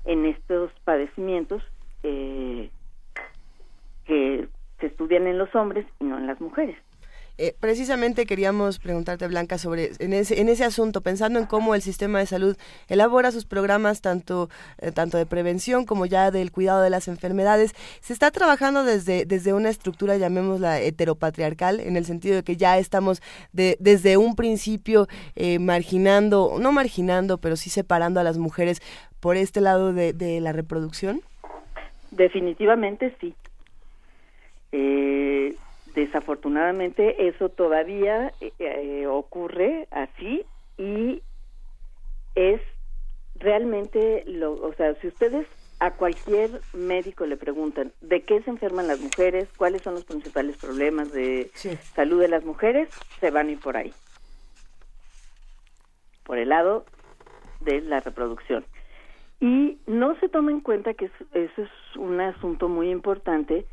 [0.04, 1.64] en estos padecimientos
[2.04, 2.70] eh,
[4.06, 4.48] que
[4.86, 6.78] se estudian en los hombres y no en las mujeres.
[7.38, 11.82] Eh, precisamente queríamos preguntarte, Blanca, sobre en ese, en ese asunto, pensando en cómo el
[11.82, 12.56] sistema de salud
[12.88, 17.74] elabora sus programas tanto, eh, tanto de prevención como ya del cuidado de las enfermedades.
[18.00, 22.78] Se está trabajando desde, desde una estructura, llamémosla heteropatriarcal, en el sentido de que ya
[22.78, 23.22] estamos
[23.52, 28.82] de, desde un principio eh, marginando, no marginando, pero sí separando a las mujeres
[29.20, 31.22] por este lado de, de la reproducción.
[32.12, 33.36] Definitivamente sí.
[34.78, 35.56] Eh,
[35.94, 40.46] desafortunadamente eso todavía eh, eh, ocurre así
[40.78, 41.22] y
[42.36, 42.60] es
[43.36, 45.48] realmente lo, o sea, si ustedes
[45.80, 50.58] a cualquier médico le preguntan de qué se enferman las mujeres, cuáles son los principales
[50.58, 51.50] problemas de
[51.96, 52.90] salud de las mujeres,
[53.22, 53.94] se van a ir por ahí.
[56.26, 56.86] Por el lado
[57.62, 58.66] de la reproducción.
[59.40, 63.66] Y no se toma en cuenta que eso es un asunto muy importante,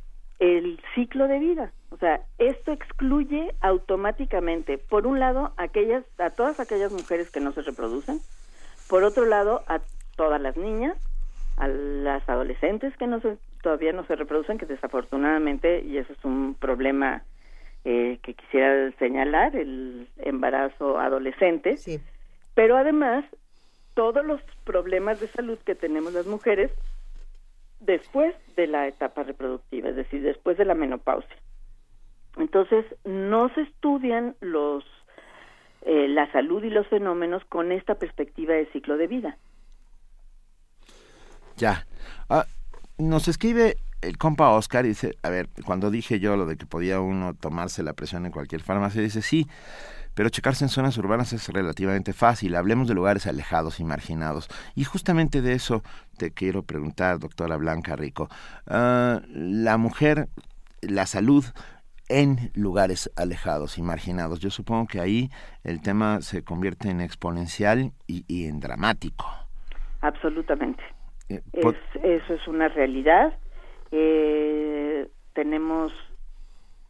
[0.42, 1.72] el ciclo de vida.
[1.90, 7.52] O sea, esto excluye automáticamente, por un lado, aquellas, a todas aquellas mujeres que no
[7.52, 8.18] se reproducen,
[8.88, 9.81] por otro lado, a
[10.16, 10.98] todas las niñas,
[11.59, 16.24] a las adolescentes que no se, todavía no se reproducen, que desafortunadamente, y eso es
[16.24, 17.22] un problema
[17.85, 22.00] eh, que quisiera señalar, el embarazo adolescente, sí.
[22.55, 23.24] pero además,
[23.94, 26.72] todos los problemas de salud que tenemos las mujeres
[27.85, 31.37] después de la etapa reproductiva, es decir, después de la menopausia.
[32.37, 34.85] Entonces, no se estudian los
[35.85, 39.37] eh, la salud y los fenómenos con esta perspectiva de ciclo de vida.
[41.57, 41.87] Ya.
[42.31, 42.47] Ah,
[42.99, 46.66] nos escribe el compa Oscar y dice, a ver, cuando dije yo lo de que
[46.66, 49.49] podía uno tomarse la presión en cualquier farmacia, dice, sí,
[50.14, 52.55] pero checarse en zonas urbanas es relativamente fácil.
[52.55, 54.48] Hablemos de lugares alejados y marginados.
[54.75, 55.83] Y justamente de eso
[56.18, 58.29] te quiero preguntar, doctora Blanca Rico.
[58.66, 60.29] Ah, la mujer,
[60.81, 61.44] la salud
[62.09, 64.40] en lugares alejados y marginados.
[64.40, 65.31] Yo supongo que ahí
[65.64, 69.27] el tema se convierte en exponencial y, en dramático.
[70.03, 70.83] Absolutamente.
[71.29, 71.40] Eh,
[72.03, 73.33] eso es una realidad.
[73.90, 75.92] Eh, tenemos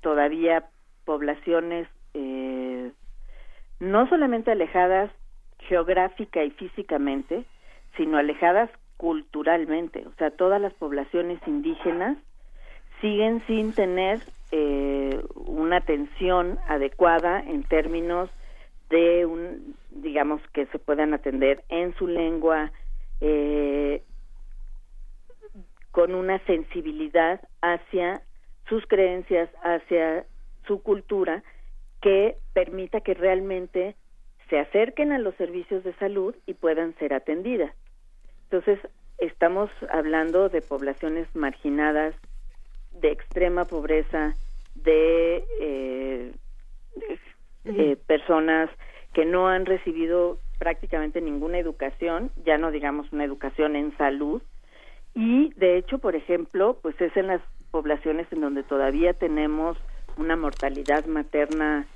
[0.01, 0.67] todavía
[1.05, 2.91] poblaciones eh,
[3.83, 5.11] no solamente alejadas
[5.59, 7.45] geográfica y físicamente,
[7.97, 10.07] sino alejadas culturalmente.
[10.07, 12.17] O sea, todas las poblaciones indígenas
[13.01, 14.21] siguen sin tener
[14.53, 18.31] eh, una atención adecuada en términos
[18.89, 22.71] de un, digamos, que se puedan atender en su lengua,
[23.21, 24.05] eh,
[25.91, 28.23] con una sensibilidad hacia
[28.69, 30.25] sus creencias, hacia
[30.69, 31.43] su cultura,
[32.03, 33.97] que permita que realmente
[34.51, 37.75] se acerquen a los servicios de salud y puedan ser atendidas.
[38.45, 38.79] Entonces,
[39.17, 42.15] estamos hablando de poblaciones marginadas,
[43.01, 44.35] de extrema pobreza,
[44.75, 46.33] de, eh,
[47.65, 48.69] eh, personas
[49.15, 54.43] que no han recibido prácticamente ninguna educación, ya no digamos una educación en salud,
[55.15, 59.77] y de hecho, por ejemplo, pues es en las poblaciones en donde todavía tenemos
[60.17, 61.87] una mortalidad materna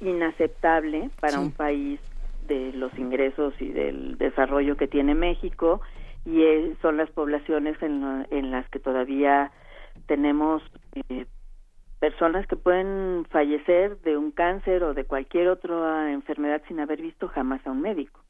[0.00, 2.00] inaceptable para un país
[2.46, 5.80] de los ingresos y del desarrollo que tiene México
[6.24, 6.42] y
[6.82, 9.50] son las poblaciones en, en, las que todavía
[10.06, 10.62] tenemos
[10.94, 11.26] eh,
[12.00, 17.28] personas que pueden fallecer de un cáncer o de cualquier otra enfermedad sin haber visto
[17.28, 18.20] jamás a un médico.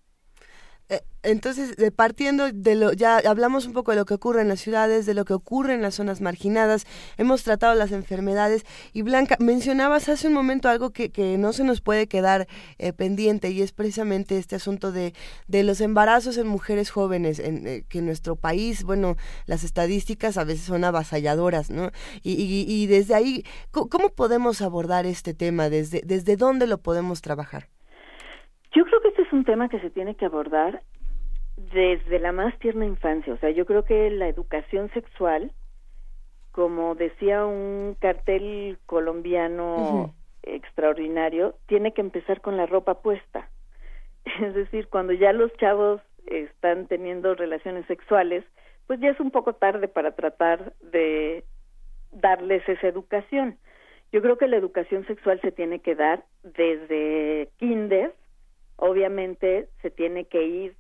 [0.89, 4.61] Eh, entonces, partiendo de lo, ya hablamos un poco de lo que ocurre en las
[4.61, 6.87] ciudades, de lo que ocurre en las zonas marginadas,
[7.19, 11.65] hemos tratado las enfermedades y Blanca, mencionabas hace un momento algo que, que no se
[11.65, 12.47] nos puede quedar
[12.79, 15.13] eh, pendiente y es precisamente este asunto de,
[15.49, 20.39] de los embarazos en mujeres jóvenes, en, eh, que en nuestro país, bueno, las estadísticas
[20.39, 21.91] a veces son avasalladoras, ¿no?
[22.23, 25.69] Y, y, y desde ahí, ¿cómo podemos abordar este tema?
[25.69, 27.69] ¿Desde, ¿Desde dónde lo podemos trabajar?
[28.73, 30.83] Yo creo que este es un tema que se tiene que abordar
[31.57, 33.33] desde la más tierna infancia.
[33.33, 35.53] O sea, yo creo que la educación sexual,
[36.53, 43.49] como decía un cartel colombiano extraordinario, tiene que empezar con la ropa puesta.
[44.41, 48.45] Es decir, cuando ya los chavos están teniendo relaciones sexuales,
[48.87, 51.45] pues ya es un poco tarde para tratar de
[52.13, 53.57] darles esa educación.
[54.13, 58.15] Yo creo que la educación sexual se tiene que dar desde kinder,
[58.79, 60.77] obviamente se tiene que ir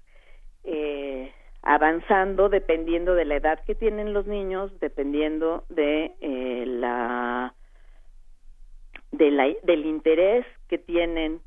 [0.64, 1.32] eh,
[1.62, 7.54] avanzando dependiendo de la edad que tienen los niños, dependiendo de eh, la,
[9.12, 11.40] de la del interés que tienen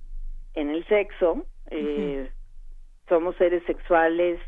[0.53, 1.45] en el sexo.
[1.69, 2.29] Eh,
[3.07, 4.39] somos seres sexuales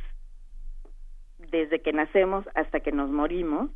[1.51, 3.69] desde que nacemos hasta que nos morimos.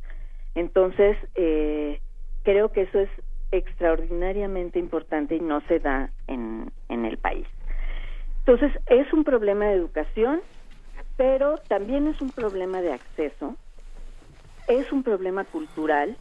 [0.54, 2.00] Entonces, eh,
[2.42, 3.10] creo que eso es
[3.50, 7.46] extraordinariamente importante y no se da en, en el país.
[8.48, 10.40] Entonces, es un problema de educación,
[11.18, 13.56] pero también es un problema de acceso,
[14.68, 16.16] es un problema cultural.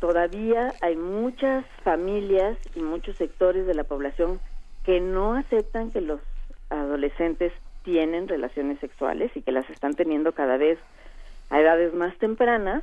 [0.00, 4.40] Todavía hay muchas familias y muchos sectores de la población
[4.84, 6.18] que no aceptan que los
[6.68, 7.52] adolescentes
[7.84, 10.80] tienen relaciones sexuales y que las están teniendo cada vez
[11.48, 12.82] a edades más tempranas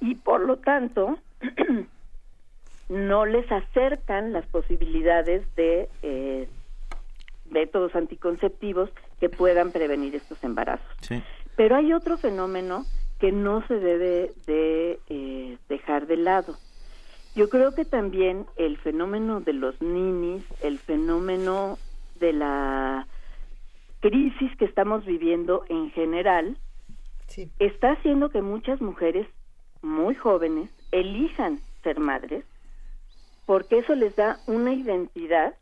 [0.00, 1.18] y por lo tanto
[2.88, 6.48] no les acercan las posibilidades de eh,
[7.50, 10.86] métodos anticonceptivos que puedan prevenir estos embarazos.
[11.56, 12.84] Pero hay otro fenómeno
[13.18, 16.54] que no se debe de eh, dejar de lado.
[17.34, 21.78] Yo creo que también el fenómeno de los ninis, el fenómeno
[22.20, 23.06] de la
[24.00, 26.56] crisis que estamos viviendo en general,
[27.58, 29.26] está haciendo que muchas mujeres
[29.82, 32.44] muy jóvenes elijan ser madres
[33.48, 35.54] porque eso les da una identidad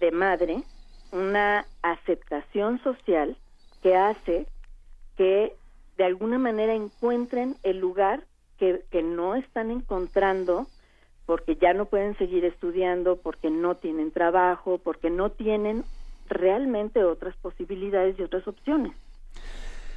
[0.00, 0.62] de madre
[1.12, 3.36] una aceptación social
[3.82, 4.46] que hace
[5.16, 5.54] que
[5.96, 8.24] de alguna manera encuentren el lugar
[8.58, 10.66] que, que no están encontrando
[11.26, 15.84] porque ya no pueden seguir estudiando, porque no tienen trabajo, porque no tienen
[16.28, 18.92] realmente otras posibilidades y otras opciones.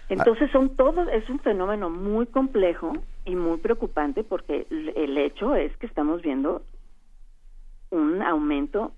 [0.10, 2.94] Entonces son todos, es un fenómeno muy complejo
[3.26, 6.62] y muy preocupante porque el hecho es que estamos viendo
[7.90, 8.92] un aumento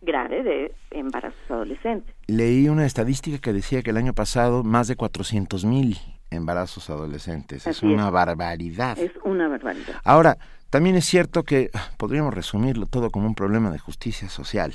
[0.00, 2.14] grave de embarazos adolescentes.
[2.26, 5.98] Leí una estadística que decía que el año pasado más de 400 mil
[6.30, 7.66] embarazos adolescentes.
[7.66, 8.98] es una barbaridad.
[8.98, 9.96] Es una barbaridad.
[10.04, 10.38] Ahora,
[10.70, 14.74] también es cierto que ah, podríamos resumirlo todo como un problema de justicia social.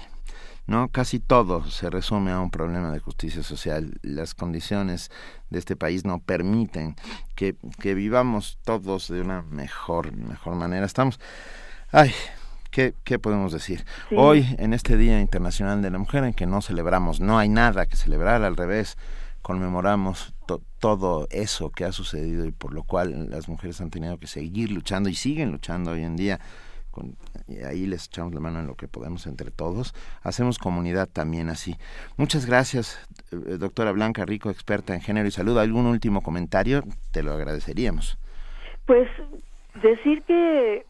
[0.68, 0.90] ¿no?
[0.90, 4.00] Casi todo se resume a un problema de justicia social.
[4.02, 5.12] Las condiciones
[5.50, 6.96] de este país no permiten
[7.36, 10.86] que, que vivamos todos de una mejor, mejor manera.
[10.86, 11.20] Estamos
[11.92, 12.12] Ay,
[12.76, 13.86] ¿qué, qué podemos decir?
[14.12, 17.86] Hoy, en este Día Internacional de la Mujer, en que no celebramos, no hay nada
[17.86, 18.98] que celebrar, al revés,
[19.42, 20.34] conmemoramos
[20.80, 24.72] todo eso que ha sucedido y por lo cual las mujeres han tenido que seguir
[24.72, 26.42] luchando y siguen luchando hoy en día.
[26.92, 27.16] Con,
[27.48, 29.94] y ahí les echamos la mano en lo que podemos entre todos.
[30.22, 31.78] Hacemos comunidad también así.
[32.18, 33.00] Muchas gracias,
[33.32, 35.58] eh, doctora Blanca Rico, experta en género y salud.
[35.58, 36.84] ¿Algún último comentario?
[37.12, 38.18] Te lo agradeceríamos.
[38.86, 39.08] Pues
[39.82, 40.86] decir que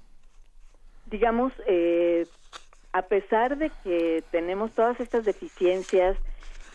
[1.16, 2.28] digamos, eh,
[2.92, 6.18] a pesar de que tenemos todas estas deficiencias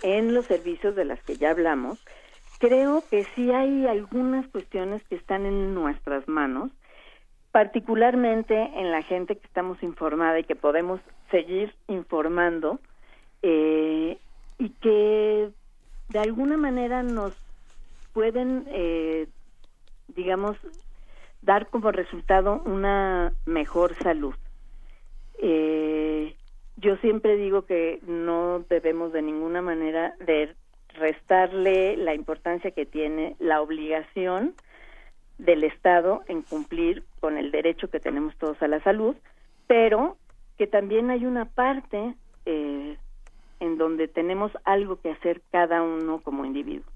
[0.03, 2.03] en los servicios de las que ya hablamos,
[2.59, 6.71] creo que sí hay algunas cuestiones que están en nuestras manos,
[7.53, 12.81] particularmente en la gente que estamos informada y que podemos seguir informando
[13.43, 14.17] eh,
[14.59, 15.51] y que
[16.09, 17.35] de alguna manera nos
[18.15, 19.27] pueden, eh,
[20.09, 20.57] digamos,
[21.43, 24.35] dar como resultado una mejor salud.
[25.39, 26.35] Eh,
[26.77, 30.55] yo siempre digo que no debemos de ninguna manera de
[30.95, 34.55] restarle la importancia que tiene la obligación
[35.39, 39.17] del Estado en cumplir con el derecho que tenemos todos a la salud,
[39.67, 40.17] pero
[40.59, 42.97] que también hay una parte eh,
[43.61, 46.91] en donde tenemos algo que hacer cada uno como individuo.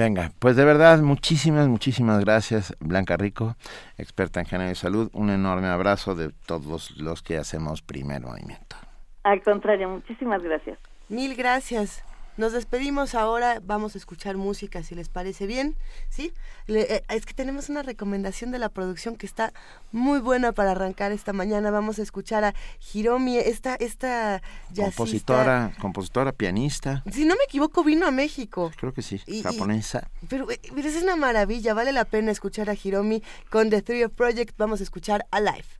[0.00, 3.56] Venga, pues de verdad, muchísimas, muchísimas gracias, Blanca Rico,
[3.98, 5.10] experta en género y salud.
[5.12, 8.76] Un enorme abrazo de todos los que hacemos primer movimiento.
[9.24, 10.78] Al contrario, muchísimas gracias.
[11.10, 12.02] Mil gracias.
[12.36, 15.76] Nos despedimos ahora, vamos a escuchar música si les parece bien,
[16.08, 16.32] ¿sí?
[16.68, 19.52] Eh, es que tenemos una recomendación de la producción que está
[19.92, 21.70] muy buena para arrancar esta mañana.
[21.70, 22.54] Vamos a escuchar a
[22.92, 24.42] Hiromi, esta esta
[24.74, 27.02] compositora, compositora, pianista.
[27.12, 28.70] Si no me equivoco, vino a México.
[28.76, 30.10] Creo que sí, japonesa.
[30.28, 34.04] pero, eh, pero es una maravilla, vale la pena escuchar a Hiromi con The Three
[34.04, 34.56] of Project.
[34.56, 35.79] Vamos a escuchar Alive.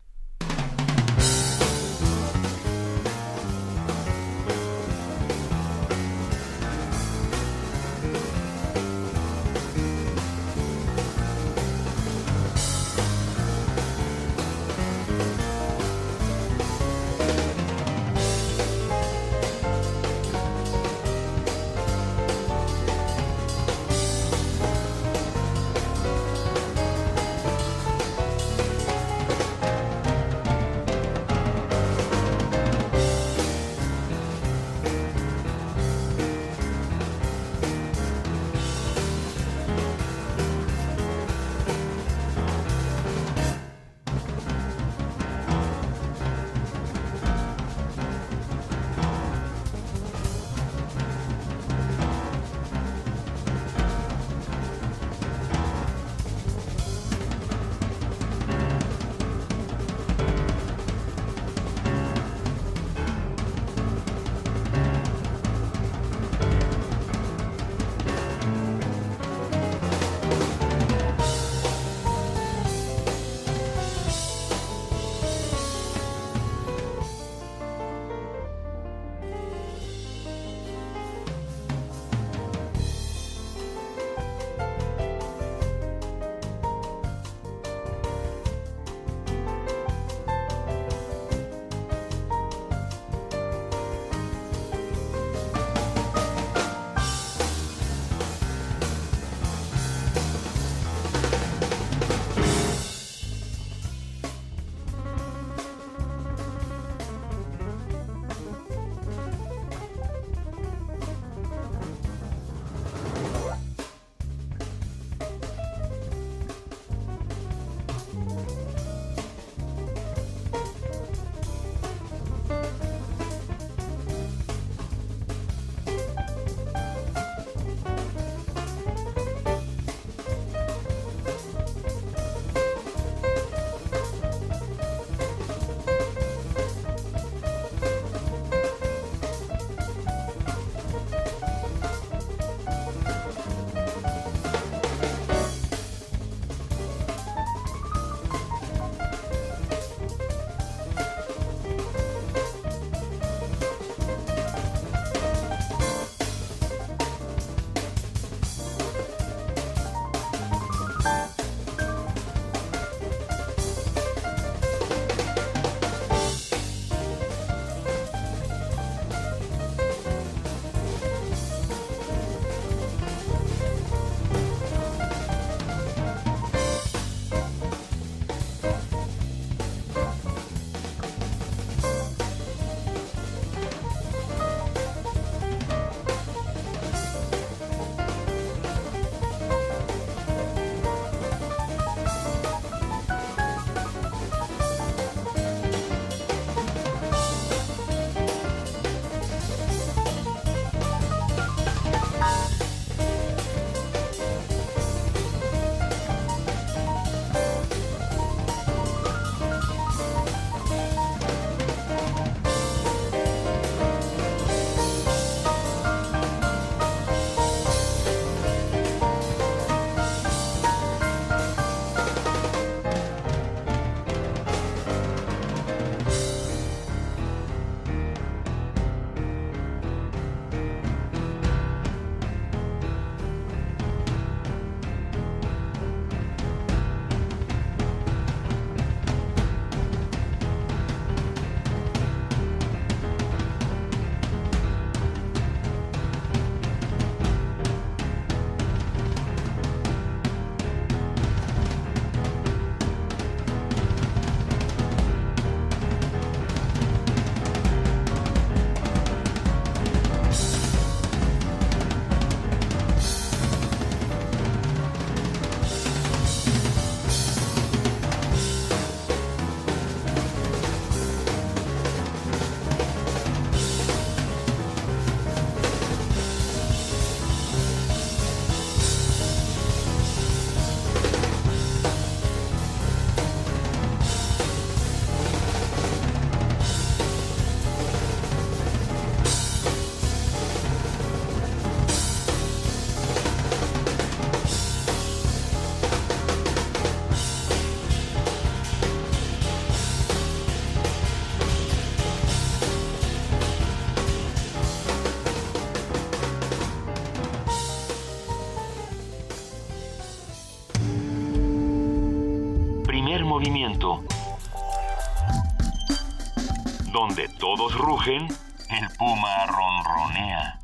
[317.41, 318.29] Todos rugen,
[318.69, 320.61] el puma ronronea.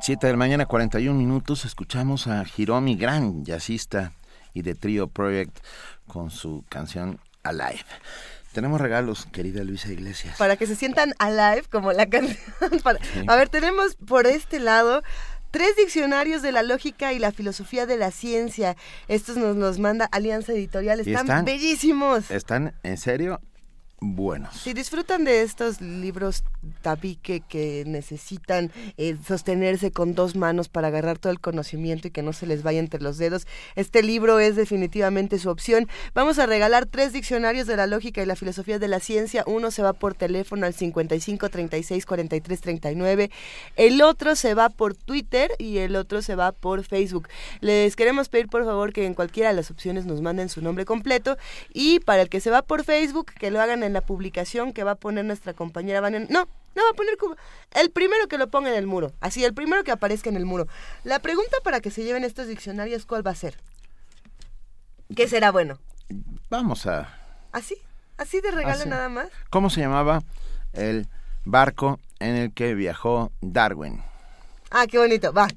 [0.00, 4.12] Siete de la mañana, 41 minutos, escuchamos a Hiromi, gran jazzista
[4.52, 5.56] y de Trio Project,
[6.08, 7.84] con su canción Alive.
[8.52, 10.36] Tenemos regalos, querida Luisa Iglesias.
[10.36, 12.36] Para que se sientan alive como la canción.
[13.28, 15.04] A ver, tenemos por este lado
[15.60, 18.78] tres diccionarios de la lógica y la filosofía de la ciencia.
[19.08, 21.00] Estos nos los manda Alianza Editorial.
[21.00, 22.30] están bellísimos.
[22.30, 23.42] Están, en serio,
[24.00, 24.54] buenos.
[24.56, 26.42] Si disfrutan de estos libros
[26.82, 32.22] tabique que necesitan eh, sostenerse con dos manos para agarrar todo el conocimiento y que
[32.22, 33.46] no se les vaya entre los dedos,
[33.76, 35.88] este libro es definitivamente su opción.
[36.14, 39.44] Vamos a regalar tres diccionarios de la lógica y la filosofía de la ciencia.
[39.46, 43.30] Uno se va por teléfono al 55 36 43 39.
[43.76, 47.28] El otro se va por Twitter y el otro se va por Facebook.
[47.60, 50.84] Les queremos pedir por favor que en cualquiera de las opciones nos manden su nombre
[50.84, 51.36] completo
[51.72, 54.84] y para el que se va por Facebook que lo hagan en la publicación que
[54.84, 56.20] va a poner nuestra compañera Vania.
[56.20, 57.16] No, no va a poner
[57.72, 60.46] el primero que lo ponga en el muro, así, el primero que aparezca en el
[60.46, 60.66] muro.
[61.04, 63.56] La pregunta para que se lleven estos diccionarios, ¿cuál va a ser?
[65.14, 65.78] ¿Qué será bueno?
[66.48, 67.18] Vamos a...
[67.52, 67.76] ¿Así?
[68.16, 69.28] ¿Así de regalo nada más?
[69.48, 70.22] ¿Cómo se llamaba
[70.72, 71.08] el
[71.44, 74.02] barco en el que viajó Darwin?
[74.70, 75.48] Ah, qué bonito, va.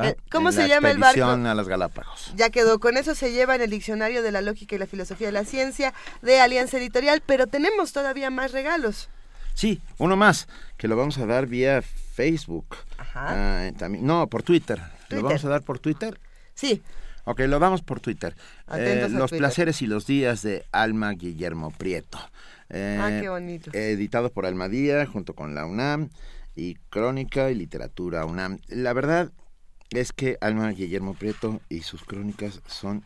[0.00, 1.24] Eh, ¿Cómo se llama el barco?
[1.24, 2.32] a las Galápagos.
[2.36, 2.78] Ya quedó.
[2.78, 5.44] Con eso se lleva en el diccionario de la lógica y la filosofía de la
[5.44, 9.08] ciencia de Alianza Editorial, pero tenemos todavía más regalos.
[9.54, 12.76] Sí, uno más, que lo vamos a dar vía Facebook.
[12.96, 13.66] Ajá.
[13.66, 14.80] Ah, también, no, por Twitter.
[15.10, 16.18] ¿Lo vamos a dar por Twitter?
[16.54, 16.82] Sí.
[17.24, 18.34] Ok, lo damos por Twitter.
[18.74, 22.18] Eh, los placeres y los días de Alma Guillermo Prieto.
[22.68, 23.70] Eh, ah, qué bonito.
[23.74, 26.08] Editado por Almadía junto con la UNAM
[26.56, 28.58] y Crónica y Literatura UNAM.
[28.68, 29.30] La verdad,
[29.92, 33.02] es que Alma Guillermo Prieto y sus crónicas son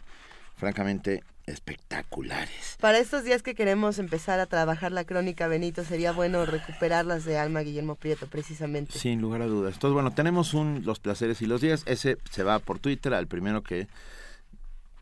[0.56, 2.76] francamente espectaculares.
[2.80, 7.38] Para estos días que queremos empezar a trabajar la crónica, Benito, sería bueno recuperarlas de
[7.38, 8.98] Alma Guillermo Prieto, precisamente.
[8.98, 9.74] Sin lugar a dudas.
[9.74, 11.82] Entonces, bueno, tenemos un Los placeres y los días.
[11.86, 13.86] Ese se va por Twitter al primero que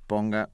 [0.07, 0.51] ponga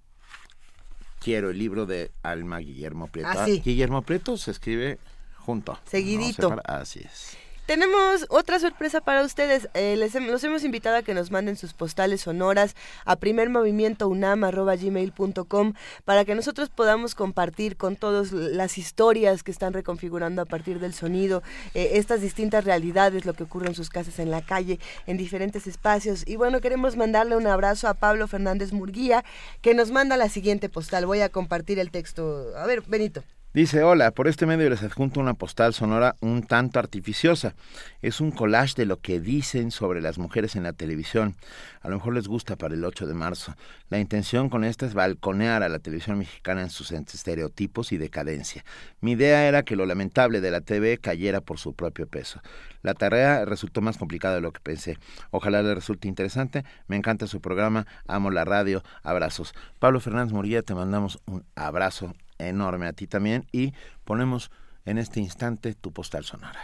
[1.20, 3.30] quiero el libro de Alma Guillermo Prieto.
[3.30, 4.98] Ah, Guillermo Prieto se escribe
[5.36, 5.78] junto.
[5.86, 6.56] Seguidito.
[6.64, 7.36] Así es.
[7.70, 9.68] Tenemos otra sorpresa para ustedes.
[9.74, 16.24] Eh, les los hemos invitado a que nos manden sus postales sonoras a primermovimientounam.gmail.com para
[16.24, 21.44] que nosotros podamos compartir con todos las historias que están reconfigurando a partir del sonido,
[21.74, 25.68] eh, estas distintas realidades, lo que ocurre en sus casas, en la calle, en diferentes
[25.68, 26.26] espacios.
[26.26, 29.24] Y bueno, queremos mandarle un abrazo a Pablo Fernández Murguía,
[29.62, 31.06] que nos manda la siguiente postal.
[31.06, 32.48] Voy a compartir el texto.
[32.56, 33.22] A ver, Benito.
[33.52, 37.56] Dice, hola, por este medio les adjunto una postal sonora un tanto artificiosa.
[38.00, 41.34] Es un collage de lo que dicen sobre las mujeres en la televisión.
[41.80, 43.56] A lo mejor les gusta para el 8 de marzo.
[43.88, 48.64] La intención con esta es balconear a la televisión mexicana en sus estereotipos y decadencia.
[49.00, 52.40] Mi idea era que lo lamentable de la TV cayera por su propio peso.
[52.82, 54.96] La tarea resultó más complicada de lo que pensé.
[55.32, 56.64] Ojalá les resulte interesante.
[56.86, 57.84] Me encanta su programa.
[58.06, 58.84] Amo la radio.
[59.02, 59.54] Abrazos.
[59.80, 62.14] Pablo Fernández Moría, te mandamos un abrazo
[62.48, 63.72] enorme a ti también y
[64.04, 64.50] ponemos
[64.84, 66.60] en este instante tu postal sonora.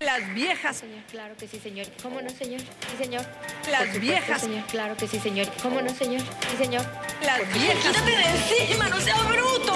[0.00, 0.76] Las viejas.
[0.76, 1.86] Señor, claro que sí, señor.
[2.02, 2.60] ¿Cómo no, señor?
[2.60, 3.24] Sí, señor.
[3.70, 4.40] Las viejas.
[4.42, 5.46] Señor, claro que sí, señor.
[5.62, 6.20] ¿Cómo no, señor?
[6.20, 6.84] Sí, señor.
[7.24, 7.86] Las viejas.
[7.86, 9.72] ¡Quítate de encima, no seas bruto!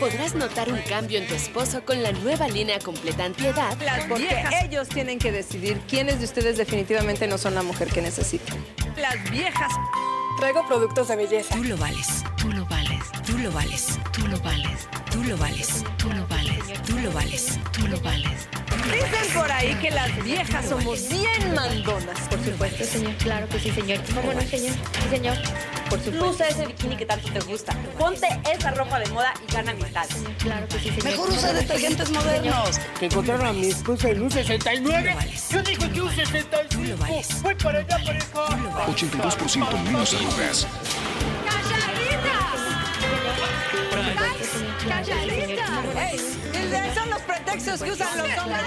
[0.00, 3.76] Podrás notar un cambio en tu esposo con la nueva línea completa antiedad.
[3.82, 8.00] Las porque ellos tienen que decidir quiénes de ustedes definitivamente no son la mujer que
[8.00, 8.56] necesitan.
[8.96, 9.72] Las viejas.
[10.38, 11.54] Traigo productos de belleza.
[11.54, 12.95] Tú lo vales, tú lo vales,
[13.46, 17.86] lo vales, tú lo vales, tú lo vales, tú lo vales, tú lo vales, tú
[17.86, 18.48] lo vales.
[18.86, 22.18] Dicen por ahí que las viejas somos bien mandonas.
[22.28, 23.14] Por supuesto, señor.
[23.14, 24.00] Claro que sí, señor.
[24.12, 24.74] ¿Cómo no, señor?
[24.74, 25.36] Sí, señor.
[25.88, 26.28] Por supuesto.
[26.28, 27.72] Usa ese bikini que tanto te gusta.
[27.96, 30.06] Ponte esa ropa de moda y gana mitad.
[30.38, 31.04] Claro que sí, señor.
[31.04, 32.80] Mejor usa detergentes modernos.
[32.98, 35.16] Que encontraron a mi esposa en un 69.
[35.50, 37.06] Yo digo que un 65.
[37.42, 38.86] Voy para allá, acá.
[38.88, 40.66] 82% menos arrugas.
[41.46, 42.65] ¡Calladita!
[45.96, 46.20] ¡Ey!
[46.94, 48.62] Son los pretextos que usan los hombres.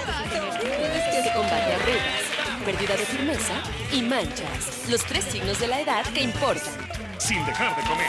[1.22, 2.24] que combate arrugas,
[2.64, 3.54] pérdida de firmeza
[3.92, 4.88] y manchas.
[4.88, 6.72] Los tres signos de la edad que importan.
[7.18, 8.06] Sin dejar de comer.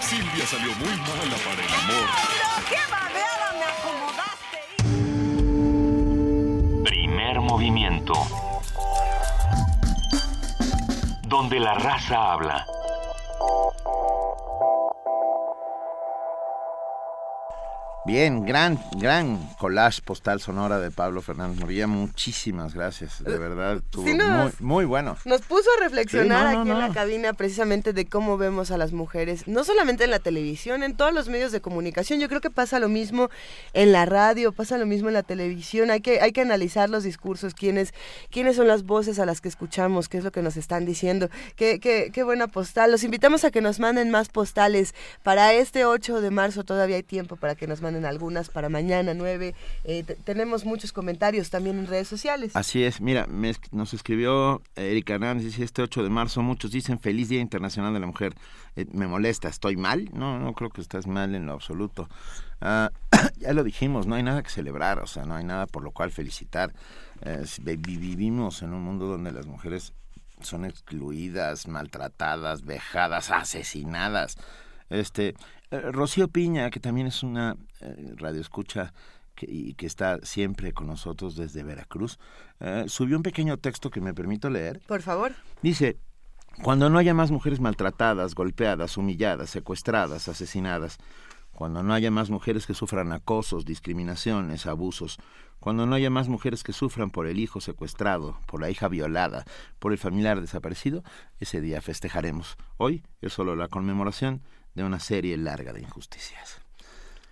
[0.00, 2.08] Silvia salió muy mala para el amor.
[2.68, 4.58] ¡Qué babeada me acomodaste!
[6.84, 8.14] Primer movimiento.
[11.22, 12.66] Donde la raza habla.
[18.06, 21.88] Bien, gran, gran collage postal sonora de Pablo Fernández Morilla.
[21.88, 23.82] Muchísimas gracias, de verdad.
[23.96, 25.16] muy, muy bueno.
[25.24, 29.48] Nos puso a reflexionar aquí en la cabina precisamente de cómo vemos a las mujeres,
[29.48, 32.20] no solamente en la televisión, en todos los medios de comunicación.
[32.20, 33.28] Yo creo que pasa lo mismo
[33.72, 35.90] en la radio, pasa lo mismo en la televisión.
[35.90, 37.92] Hay que, hay que analizar los discursos, quiénes,
[38.30, 41.28] quiénes son las voces a las que escuchamos, qué es lo que nos están diciendo.
[41.56, 42.92] Qué, qué, qué buena postal.
[42.92, 44.94] Los invitamos a que nos manden más postales.
[45.24, 49.14] Para este 8 de marzo todavía hay tiempo para que nos manden algunas para mañana
[49.14, 49.54] 9.
[49.84, 52.54] Eh, tenemos muchos comentarios también en redes sociales.
[52.54, 53.26] Así es, mira,
[53.72, 58.06] nos escribió Erika Hernández, este 8 de marzo, muchos dicen feliz Día Internacional de la
[58.06, 58.34] Mujer.
[58.76, 60.10] Eh, me molesta, ¿estoy mal?
[60.12, 62.08] No, no creo que estás mal en lo absoluto.
[62.60, 62.90] Ah,
[63.38, 65.90] ya lo dijimos, no hay nada que celebrar, o sea, no hay nada por lo
[65.92, 66.72] cual felicitar.
[67.22, 67.44] Eh,
[67.78, 69.92] vivimos en un mundo donde las mujeres
[70.40, 74.36] son excluidas, maltratadas, vejadas, asesinadas.
[74.90, 75.34] Este,
[75.70, 78.92] eh, Rocío Piña, que también es una eh, radioescucha
[79.34, 82.18] que, y que está siempre con nosotros desde Veracruz,
[82.60, 84.80] eh, subió un pequeño texto que me permito leer.
[84.86, 85.32] Por favor.
[85.62, 85.98] Dice,
[86.62, 90.98] cuando no haya más mujeres maltratadas, golpeadas, humilladas, secuestradas, asesinadas,
[91.52, 95.18] cuando no haya más mujeres que sufran acosos, discriminaciones, abusos,
[95.58, 99.44] cuando no haya más mujeres que sufran por el hijo secuestrado, por la hija violada,
[99.78, 101.02] por el familiar desaparecido,
[101.40, 102.56] ese día festejaremos.
[102.76, 104.42] Hoy es solo la conmemoración
[104.74, 106.60] de una serie larga de injusticias.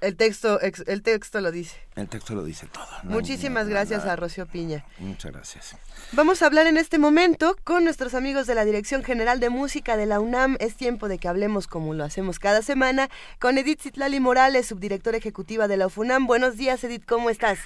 [0.04, 1.80] El texto, el texto lo dice.
[1.96, 2.86] El texto lo dice todo.
[3.04, 4.84] Muchísimas gracias a Rocío Piña.
[4.98, 5.78] Muchas gracias.
[6.12, 9.96] Vamos a hablar en este momento con nuestros amigos de la Dirección General de Música
[9.96, 10.58] de la UNAM.
[10.60, 15.16] Es tiempo de que hablemos como lo hacemos cada semana con Edith Citlali Morales, subdirectora
[15.16, 16.26] ejecutiva de la UFUNAM.
[16.26, 17.58] Buenos días, Edith, ¿cómo estás?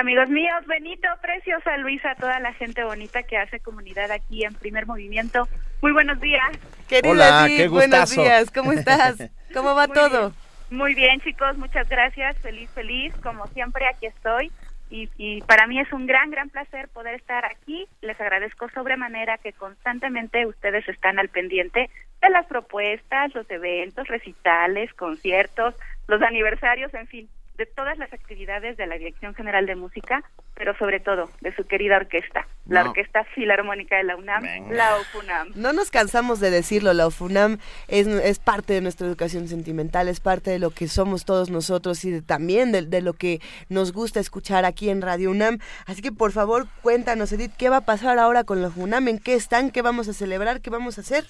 [0.00, 4.86] Amigos míos, Benito, Preciosa, Luisa, toda la gente bonita que hace comunidad aquí en Primer
[4.86, 5.46] Movimiento.
[5.82, 6.50] Muy buenos días.
[6.88, 9.16] Querida Hola, qué buenos días, ¿cómo estás?
[9.52, 10.32] ¿Cómo va todo?
[10.70, 12.36] Muy bien, chicos, muchas gracias.
[12.38, 13.14] Feliz, feliz.
[13.22, 14.50] Como siempre, aquí estoy.
[14.90, 17.86] Y, y, para mí es un gran, gran placer poder estar aquí.
[18.00, 21.90] Les agradezco sobremanera que constantemente ustedes están al pendiente
[22.20, 25.74] de las propuestas, los eventos, recitales, conciertos,
[26.06, 30.24] los aniversarios, en fin, de todas las actividades de la Dirección General de Música,
[30.54, 35.52] pero sobre todo de su querida orquesta, la Orquesta Filarmónica de la UNAM, la UFUNAM.
[35.54, 40.20] No nos cansamos de decirlo, la UFUNAM es, es, parte de nuestra educación sentimental, es
[40.20, 44.18] parte de lo que somos todos nosotros y también de, de, lo que nos gusta
[44.18, 45.58] escuchar aquí en Radio UNAM.
[45.86, 49.08] Así que por favor cuéntanos, Edith, ¿qué va a pasar ahora con la UFUNAM?
[49.08, 49.70] ¿En qué están?
[49.70, 50.60] ¿Qué vamos a celebrar?
[50.60, 51.24] ¿Qué vamos a hacer?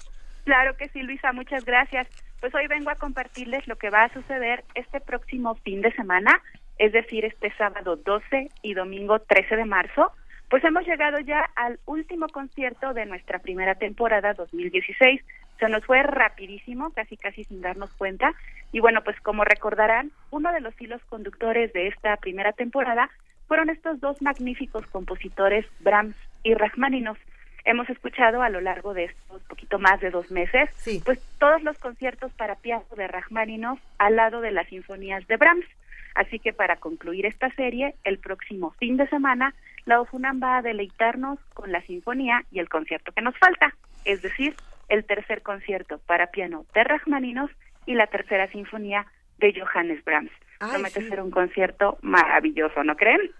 [0.44, 2.06] Claro que sí, Luisa, muchas gracias.
[2.40, 6.42] Pues hoy vengo a compartirles lo que va a suceder este próximo fin de semana,
[6.78, 10.12] es decir, este sábado 12 y domingo 13 de marzo.
[10.50, 15.22] Pues hemos llegado ya al último concierto de nuestra primera temporada 2016.
[15.58, 18.34] Se nos fue rapidísimo, casi casi sin darnos cuenta.
[18.70, 23.08] Y bueno, pues como recordarán, uno de los hilos conductores de esta primera temporada
[23.48, 27.18] fueron estos dos magníficos compositores, Brahms y Rachmaninoff
[27.64, 30.68] hemos escuchado a lo largo de estos poquito más de dos meses,
[31.04, 35.66] pues todos los conciertos para piano de Rachmaninoff al lado de las sinfonías de Brahms.
[36.14, 39.54] Así que para concluir esta serie, el próximo fin de semana,
[39.84, 44.22] la OFUNAM va a deleitarnos con la sinfonía y el concierto que nos falta, es
[44.22, 44.54] decir,
[44.88, 47.50] el tercer concierto para piano de Rachmaninoff
[47.86, 49.06] y la tercera sinfonía
[49.38, 50.30] de Johannes Brahms.
[50.58, 53.32] Promete ser un concierto maravilloso, ¿no creen?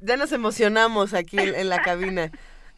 [0.00, 2.30] ya nos emocionamos aquí en la cabina.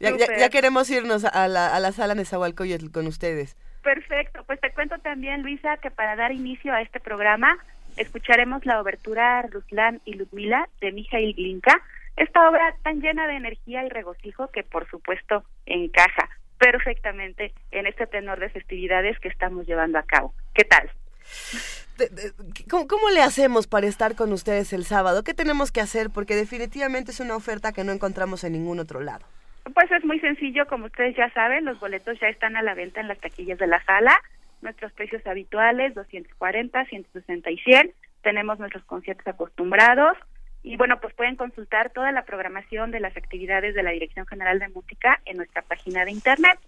[0.03, 3.57] Ya, queremos irnos a la, a la sala Nezahualcóyotl con ustedes.
[3.82, 7.59] Perfecto, pues te cuento también, Luisa, que para dar inicio a este programa
[7.96, 11.82] escucharemos la obertura Ruslan y Ludmila de Mijail Glinka,
[12.16, 16.28] esta obra tan llena de energía y regocijo que por supuesto encaja
[16.59, 20.34] perfectamente en este tenor de festividades que estamos llevando a cabo.
[20.55, 20.90] ¿Qué tal?
[22.70, 25.24] ¿Cómo, ¿Cómo, le hacemos para estar con ustedes el sábado?
[25.24, 26.11] ¿Qué tenemos que hacer?
[26.11, 29.24] Porque definitivamente es una oferta que no encontramos en ningún otro lado.
[29.74, 33.00] Pues es muy sencillo, como ustedes ya saben, los boletos ya están a la venta
[33.00, 34.20] en las taquillas de la sala.
[34.60, 37.92] Nuestros precios habituales, 240, 160 y 100.
[38.22, 40.16] Tenemos nuestros conciertos acostumbrados.
[40.64, 44.58] Y bueno, pues pueden consultar toda la programación de las actividades de la Dirección General
[44.58, 46.58] de Música en nuestra página de internet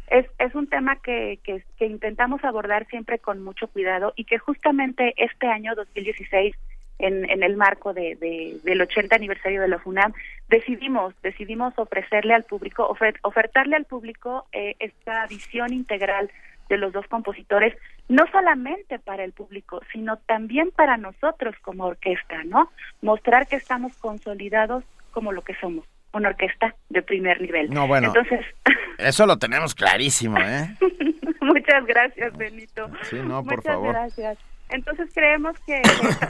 [0.09, 4.37] es, es un tema que, que, que, intentamos abordar siempre con mucho cuidado y que
[4.37, 6.55] justamente este año 2016,
[6.99, 10.13] en, en el marco de, de, del 80 aniversario de la FUNAM,
[10.49, 16.31] decidimos, decidimos ofrecerle al público, ofertarle al público eh, esta visión integral
[16.69, 17.77] de los dos compositores,
[18.09, 22.71] no solamente para el público, sino también para nosotros como orquesta, ¿no?
[23.03, 27.71] Mostrar que estamos consolidados como lo que somos, una orquesta de primer nivel.
[27.71, 28.09] No, bueno.
[28.09, 28.45] Entonces,
[28.99, 30.77] eso lo tenemos clarísimo, ¿eh?
[31.41, 32.91] Muchas gracias, Benito.
[33.03, 33.93] Sí, no, por Muchas favor.
[33.93, 34.39] gracias.
[34.71, 35.83] Entonces creemos que,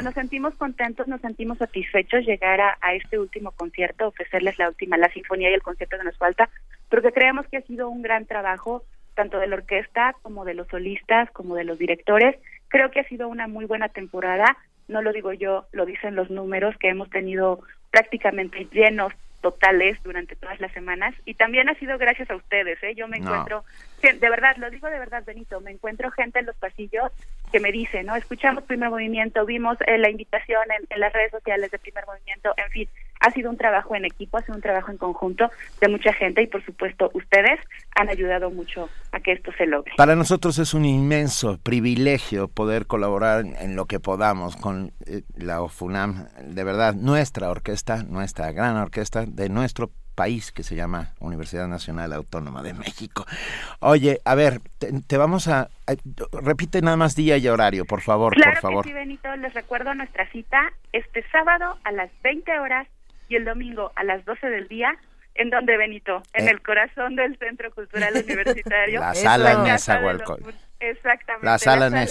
[0.02, 4.98] nos sentimos contentos, nos sentimos satisfechos llegar a, a, este último concierto, ofrecerles la última,
[4.98, 6.50] la sinfonía y el concierto que nos falta,
[6.90, 8.82] porque creemos que ha sido un gran trabajo
[9.14, 12.36] tanto de la orquesta como de los solistas, como de los directores.
[12.68, 14.56] Creo que ha sido una muy buena temporada,
[14.88, 17.60] no lo digo yo, lo dicen los números que hemos tenido
[17.90, 19.12] prácticamente llenos
[19.44, 22.94] totales durante todas las semanas y también ha sido gracias a ustedes, ¿eh?
[22.94, 23.62] Yo me encuentro,
[24.00, 27.12] de verdad, lo digo de verdad, Benito, me encuentro gente en los pasillos
[27.52, 28.16] que me dice, ¿no?
[28.16, 32.54] Escuchamos Primer Movimiento, vimos eh, la invitación en, en las redes sociales de Primer Movimiento,
[32.56, 32.88] en fin,
[33.24, 35.50] ha sido un trabajo en equipo, ha sido un trabajo en conjunto
[35.80, 37.58] de mucha gente y por supuesto ustedes
[37.96, 39.92] han ayudado mucho a que esto se logre.
[39.96, 45.62] Para nosotros es un inmenso privilegio poder colaborar en lo que podamos con eh, la
[45.62, 51.66] OFUNAM, de verdad, nuestra orquesta, nuestra gran orquesta de nuestro país que se llama Universidad
[51.66, 53.24] Nacional Autónoma de México.
[53.80, 55.68] Oye, a ver, te, vamos a,
[56.32, 58.84] repite nada más día y horario, por favor, claro por favor.
[58.84, 62.86] Que sí, Benito, les recuerdo nuestra cita este sábado a las 20 horas
[63.28, 64.96] y el domingo a las 12 del día.
[65.36, 66.22] ¿En donde, Benito?
[66.32, 66.52] En eh.
[66.52, 69.00] el corazón del Centro Cultural Universitario.
[69.00, 70.54] La sala en Nezahualcóyotl.
[70.90, 71.46] Exactamente.
[71.46, 72.06] La sala, la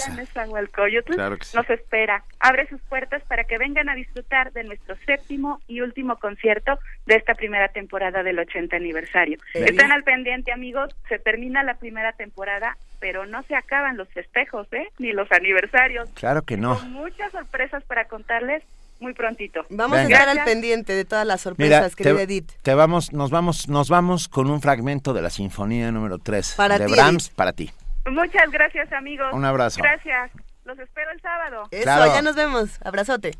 [1.04, 1.56] claro que sí.
[1.56, 2.24] nos espera.
[2.40, 7.14] Abre sus puertas para que vengan a disfrutar de nuestro séptimo y último concierto de
[7.16, 9.38] esta primera temporada del 80 aniversario.
[9.54, 10.94] Están al pendiente, amigos.
[11.08, 14.88] Se termina la primera temporada, pero no se acaban los festejos, ¿eh?
[14.98, 16.10] Ni los aniversarios.
[16.14, 16.78] Claro que no.
[16.78, 18.62] Con muchas sorpresas para contarles
[19.00, 19.64] muy prontito.
[19.70, 22.52] Vamos a estar al pendiente de todas las sorpresas, querida Edith.
[22.62, 26.78] Te vamos, nos vamos, nos vamos con un fragmento de la Sinfonía número 3 para
[26.78, 27.70] de Brahms para ti.
[28.06, 29.28] Muchas gracias, amigos.
[29.32, 29.80] Un abrazo.
[29.82, 30.30] Gracias.
[30.64, 31.68] Los espero el sábado.
[31.70, 32.70] Eso, ya nos vemos.
[32.84, 33.32] Abrazote.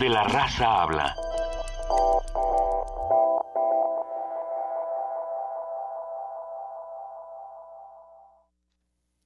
[0.00, 1.14] Donde la raza habla.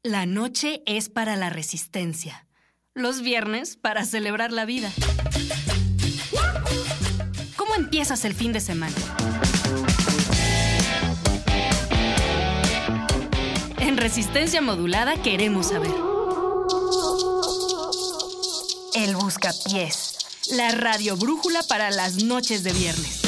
[0.03, 2.49] La noche es para la resistencia.
[2.93, 4.91] Los viernes para celebrar la vida.
[7.55, 8.97] ¿Cómo empiezas el fin de semana?
[13.79, 15.95] En resistencia modulada queremos saber.
[18.97, 20.14] El Buscapiés.
[20.51, 23.23] La radio brújula para las noches de viernes.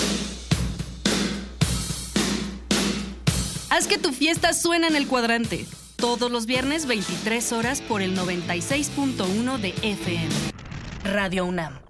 [3.70, 5.66] Haz que tu fiesta suene en el cuadrante.
[5.96, 10.28] Todos los viernes 23 horas por el 96.1 de FM.
[11.04, 11.80] Radio UNAM.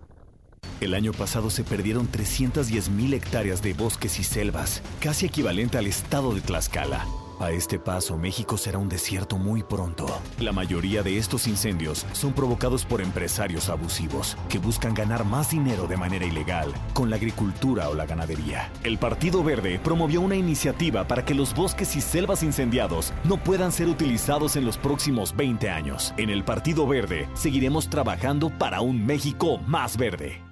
[0.81, 6.35] El año pasado se perdieron 310.000 hectáreas de bosques y selvas, casi equivalente al estado
[6.35, 7.05] de Tlaxcala.
[7.39, 10.07] A este paso, México será un desierto muy pronto.
[10.39, 15.87] La mayoría de estos incendios son provocados por empresarios abusivos que buscan ganar más dinero
[15.87, 18.70] de manera ilegal con la agricultura o la ganadería.
[18.84, 23.70] El Partido Verde promovió una iniciativa para que los bosques y selvas incendiados no puedan
[23.70, 26.14] ser utilizados en los próximos 20 años.
[26.16, 30.45] En el Partido Verde seguiremos trabajando para un México más verde.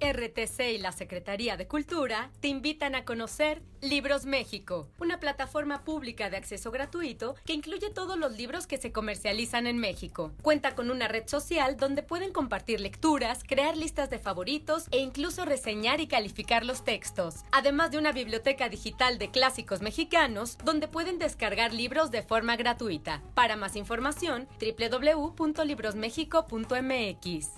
[0.00, 6.30] RTC y la Secretaría de Cultura te invitan a conocer Libros México, una plataforma pública
[6.30, 10.32] de acceso gratuito que incluye todos los libros que se comercializan en México.
[10.42, 15.44] Cuenta con una red social donde pueden compartir lecturas, crear listas de favoritos e incluso
[15.44, 21.18] reseñar y calificar los textos, además de una biblioteca digital de clásicos mexicanos donde pueden
[21.18, 23.22] descargar libros de forma gratuita.
[23.34, 27.48] Para más información, www.librosmexico.mx.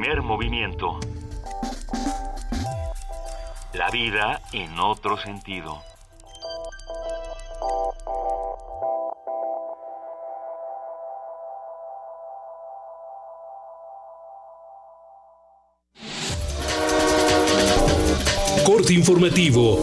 [0.02, 0.98] Primer movimiento.
[3.72, 5.80] La vida en otro sentido.
[18.66, 19.78] Corte informativo.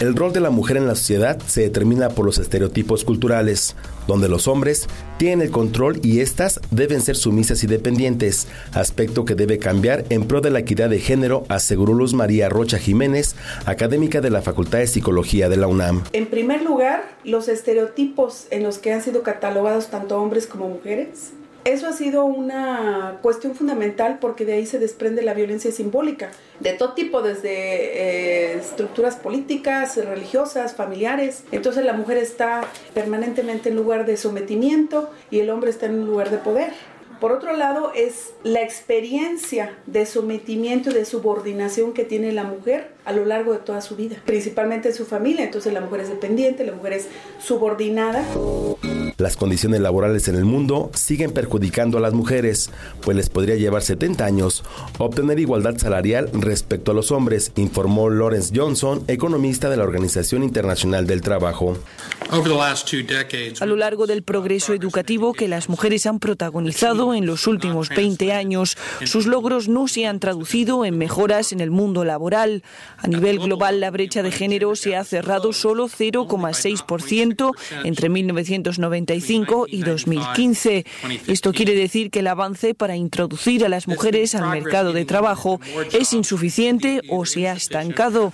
[0.00, 3.76] El rol de la mujer en la sociedad se determina por los estereotipos culturales,
[4.06, 4.86] donde los hombres
[5.18, 10.26] tienen el control y éstas deben ser sumisas y dependientes, aspecto que debe cambiar en
[10.26, 13.36] pro de la equidad de género, aseguró Luz María Rocha Jiménez,
[13.66, 16.04] académica de la Facultad de Psicología de la UNAM.
[16.14, 21.32] En primer lugar, los estereotipos en los que han sido catalogados tanto hombres como mujeres
[21.64, 26.30] eso ha sido una cuestión fundamental porque de ahí se desprende la violencia simbólica,
[26.60, 31.44] de todo tipo, desde eh, estructuras políticas, religiosas, familiares.
[31.52, 32.62] Entonces la mujer está
[32.94, 36.72] permanentemente en lugar de sometimiento y el hombre está en un lugar de poder.
[37.20, 42.92] Por otro lado, es la experiencia de sometimiento y de subordinación que tiene la mujer
[43.04, 45.44] a lo largo de toda su vida, principalmente en su familia.
[45.44, 47.08] Entonces la mujer es dependiente, la mujer es
[47.38, 48.24] subordinada.
[49.20, 52.70] Las condiciones laborales en el mundo siguen perjudicando a las mujeres,
[53.02, 54.64] pues les podría llevar 70 años
[54.96, 61.06] obtener igualdad salarial respecto a los hombres, informó Lawrence Johnson, economista de la Organización Internacional
[61.06, 61.76] del Trabajo.
[63.60, 68.32] A lo largo del progreso educativo que las mujeres han protagonizado en los últimos 20
[68.32, 72.62] años, sus logros no se han traducido en mejoras en el mundo laboral.
[72.96, 77.50] A nivel global, la brecha de género se ha cerrado solo 0,6%
[77.84, 78.08] entre
[79.18, 80.84] 1995 y 2015.
[81.26, 85.60] Esto quiere decir que el avance para introducir a las mujeres al mercado de trabajo
[85.92, 88.32] es insuficiente o se ha estancado.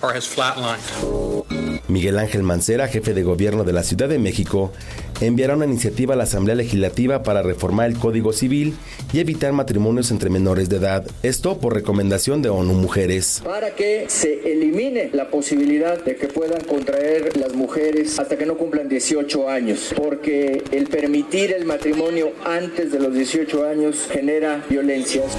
[1.88, 4.72] Miguel Ángel Mancera, jefe de gobierno de la Ciudad de México,
[5.20, 8.74] enviará una iniciativa a la Asamblea Legislativa para reformar el Código Civil
[9.12, 11.06] y evitar matrimonios entre menores de edad.
[11.22, 13.40] Esto por recomendación de ONU Mujeres.
[13.44, 18.56] Para que se elimine la posibilidad de que puedan contraer las mujeres hasta que no
[18.56, 25.36] cumplan 18 años, porque el permitir el matrimonio antes de los 18 años genera violencias.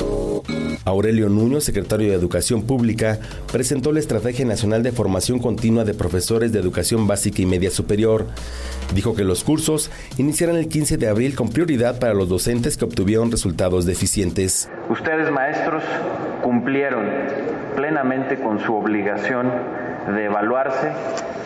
[0.85, 3.19] Aurelio Nuño, secretario de Educación Pública,
[3.51, 8.25] presentó la Estrategia Nacional de Formación Continua de Profesores de Educación Básica y Media Superior.
[8.95, 9.66] Dijo que los cursos
[10.17, 14.69] iniciarán el 15 de abril con prioridad para los docentes que obtuvieron resultados deficientes.
[14.89, 15.83] Ustedes, maestros,
[16.41, 17.05] cumplieron
[17.75, 19.51] plenamente con su obligación
[20.15, 20.91] de evaluarse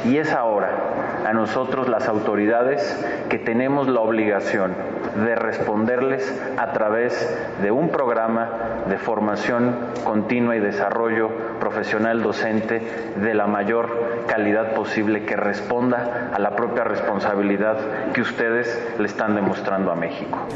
[0.06, 2.82] y es ahora a nosotros las autoridades
[3.30, 4.74] que tenemos la obligación
[5.16, 6.24] de responderles
[6.58, 7.14] a través
[7.62, 12.82] de un programa de formación continua y desarrollo profesional docente
[13.22, 17.78] de la mayor calidad posible que responda a la propia responsabilidad
[18.14, 20.48] que ustedes le están demostrando a México.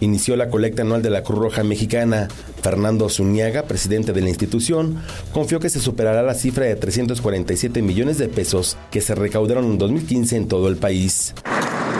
[0.00, 2.26] Inició la colecta anual de la Cruz Roja Mexicana.
[2.60, 5.00] Fernando Zuniaga, presidente de la institución,
[5.32, 9.78] confió que se superará la cifra de 347 millones de pesos que se recaudaron en
[9.78, 11.34] 2015 en todo el país.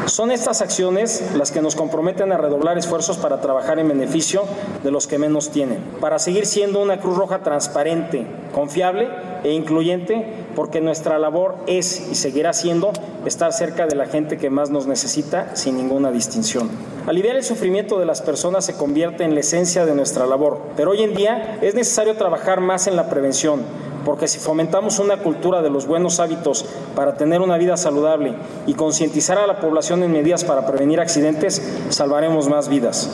[0.07, 4.43] Son estas acciones las que nos comprometen a redoblar esfuerzos para trabajar en beneficio
[4.83, 9.09] de los que menos tienen, para seguir siendo una Cruz Roja transparente, confiable
[9.45, 10.27] e incluyente,
[10.57, 12.93] porque nuestra labor es y seguirá siendo
[13.25, 16.69] estar cerca de la gente que más nos necesita sin ninguna distinción.
[17.07, 20.91] Aliviar el sufrimiento de las personas se convierte en la esencia de nuestra labor, pero
[20.91, 23.61] hoy en día es necesario trabajar más en la prevención
[24.05, 28.35] porque si fomentamos una cultura de los buenos hábitos para tener una vida saludable
[28.67, 33.11] y concientizar a la población en medidas para prevenir accidentes, salvaremos más vidas.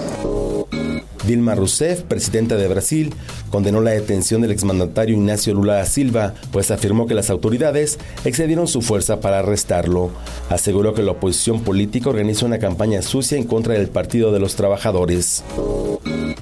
[1.28, 3.14] Dilma Rousseff, presidenta de Brasil,
[3.51, 8.66] condenó la detención del exmandatario Ignacio Lula da Silva, pues afirmó que las autoridades excedieron
[8.66, 10.11] su fuerza para arrestarlo.
[10.49, 14.55] Aseguró que la oposición política organiza una campaña sucia en contra del Partido de los
[14.55, 15.45] Trabajadores.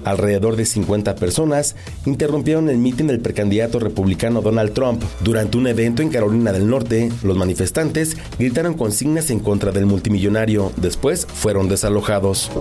[0.06, 5.02] Alrededor de 50 personas interrumpieron el mitin del precandidato republicano Donald Trump.
[5.20, 10.70] Durante un evento en Carolina del Norte, los manifestantes gritaron consignas en contra del multimillonario.
[10.76, 12.52] Después fueron desalojados.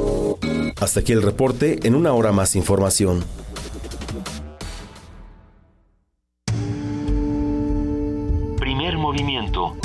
[0.82, 3.24] Hasta aquí el reporte, en una hora más información.
[8.58, 9.76] Primer movimiento.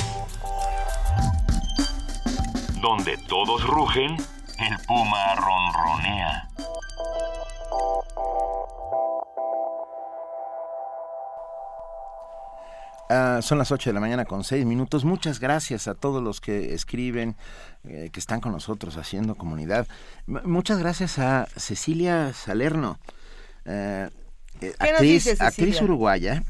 [2.81, 4.17] Donde todos rugen,
[4.57, 6.50] el puma ronronea.
[13.13, 15.03] Ah, son las 8 de la mañana con 6 minutos.
[15.03, 17.35] Muchas gracias a todos los que escriben,
[17.83, 19.85] eh, que están con nosotros haciendo comunidad.
[20.27, 22.99] muchas gracias a Cecilia Salerno,
[23.65, 24.09] eh,
[24.61, 26.43] eh, actriz, actriz uruguaya,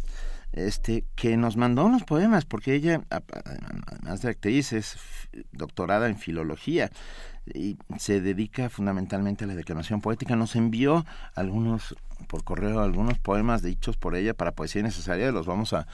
[0.52, 4.98] este, que nos mandó unos poemas, porque ella, además de actriz, es
[5.54, 6.92] doctorada en filología
[7.46, 10.36] y se dedica fundamentalmente a la declamación poética.
[10.36, 11.96] Nos envió algunos
[12.28, 15.88] por correo algunos poemas dichos por ella para Poesía Necesaria, los vamos a,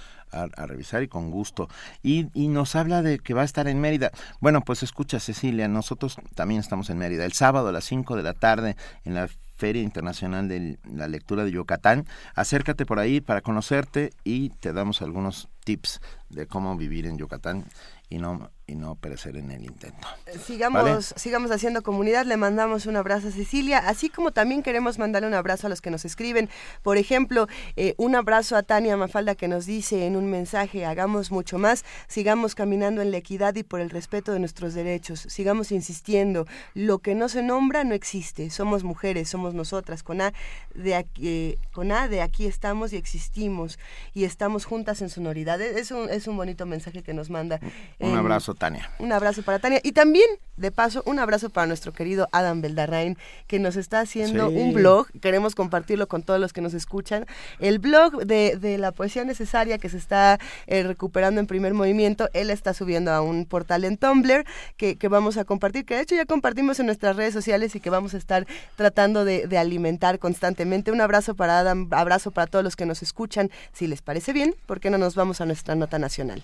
[0.57, 1.69] revisar y con gusto.
[2.03, 4.11] Y, y, nos habla de que va a estar en Mérida.
[4.41, 7.23] Bueno, pues escucha Cecilia, nosotros también estamos en Mérida.
[7.23, 8.75] El sábado a las 5 de la tarde
[9.05, 12.05] en la Feria Internacional de la Lectura de Yucatán.
[12.35, 17.65] Acércate por ahí para conocerte y te damos algunos tips de cómo vivir en Yucatán
[18.09, 20.07] y no y no perecer en el intento.
[20.25, 24.99] Eh, sigamos, sigamos haciendo comunidad, le mandamos un abrazo a Cecilia, así como también queremos
[24.99, 26.49] mandarle un abrazo a los que nos escriben.
[26.83, 27.47] Por ejemplo,
[27.77, 31.85] eh, un abrazo a Tania Mafalda que nos dice en un mensaje, hagamos mucho más,
[32.07, 36.99] sigamos caminando en la equidad y por el respeto de nuestros derechos, sigamos insistiendo, lo
[36.99, 40.33] que no se nombra no existe, somos mujeres, somos nosotras, con A
[40.75, 43.79] de aquí, eh, con A de aquí estamos y existimos
[44.13, 45.61] y estamos juntas en sonoridad.
[45.61, 47.61] Es un, es un bonito mensaje que nos manda.
[47.99, 48.89] Un abrazo Tania.
[48.99, 49.79] Un abrazo para Tania.
[49.83, 50.27] Y también,
[50.57, 55.07] de paso, un abrazo para nuestro querido Adam Beldarrain, que nos está haciendo un blog.
[55.21, 57.25] Queremos compartirlo con todos los que nos escuchan.
[57.59, 62.29] El blog de, de la poesía necesaria que se está eh, recuperando en primer movimiento,
[62.33, 64.45] él está subiendo a un portal en Tumblr
[64.75, 67.79] que, que, vamos a compartir, que de hecho ya compartimos en nuestras redes sociales y
[67.79, 68.45] que vamos a estar
[68.75, 70.91] tratando de, de alimentar constantemente.
[70.91, 73.51] Un abrazo para Adam, abrazo para todos los que nos escuchan.
[73.73, 76.43] Si les parece bien, ¿por qué no nos vamos a nuestra nota nacional?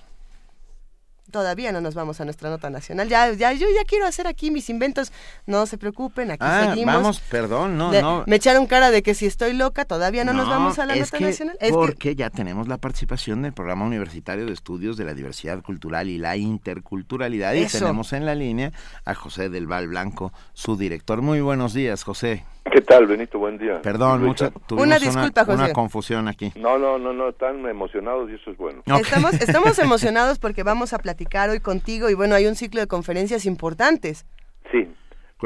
[1.34, 3.10] Todavía no nos vamos a nuestra nota nacional.
[3.10, 5.12] Ya, ya, yo ya quiero hacer aquí mis inventos.
[5.46, 6.94] No se preocupen, aquí ah, seguimos.
[6.96, 8.24] Vamos, perdón, no, no.
[8.28, 11.20] Me echaron cara de que si estoy loca, todavía no, nos vamos a la nota
[11.20, 11.58] nacional.
[11.60, 16.08] Es porque ya tenemos la participación del programa universitario de estudios de la diversidad cultural
[16.08, 17.54] y la interculturalidad.
[17.56, 18.72] Y tenemos en la línea
[19.04, 21.22] a José del Val Blanco, su director.
[21.22, 22.46] Muy buenos días, José.
[22.72, 23.38] ¿Qué tal, Benito?
[23.40, 23.82] Buen día.
[23.82, 25.74] Perdón, mucha, tuvimos Una disculpa, una, José.
[25.74, 26.52] confusión aquí.
[26.56, 28.82] No, no, no, no, están emocionados y eso es bueno.
[28.86, 32.88] Estamos, estamos emocionados porque vamos a platicar hoy contigo y bueno, hay un ciclo de
[32.88, 34.26] conferencias importantes.
[34.72, 34.88] Sí,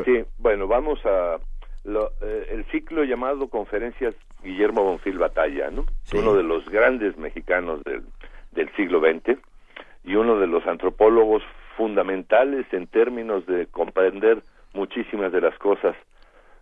[0.06, 1.38] sí, bueno, vamos a...
[1.84, 4.14] lo- eh, el ciclo llamado Conferencias
[4.44, 5.86] Guillermo Bonfil Batalla, ¿no?
[6.14, 8.04] Uno de los grandes mexicanos del,
[8.52, 9.38] del siglo XX
[10.06, 11.42] y uno de los antropólogos
[11.76, 14.44] fundamentales en términos de comprender
[14.74, 15.96] muchísimas de las cosas,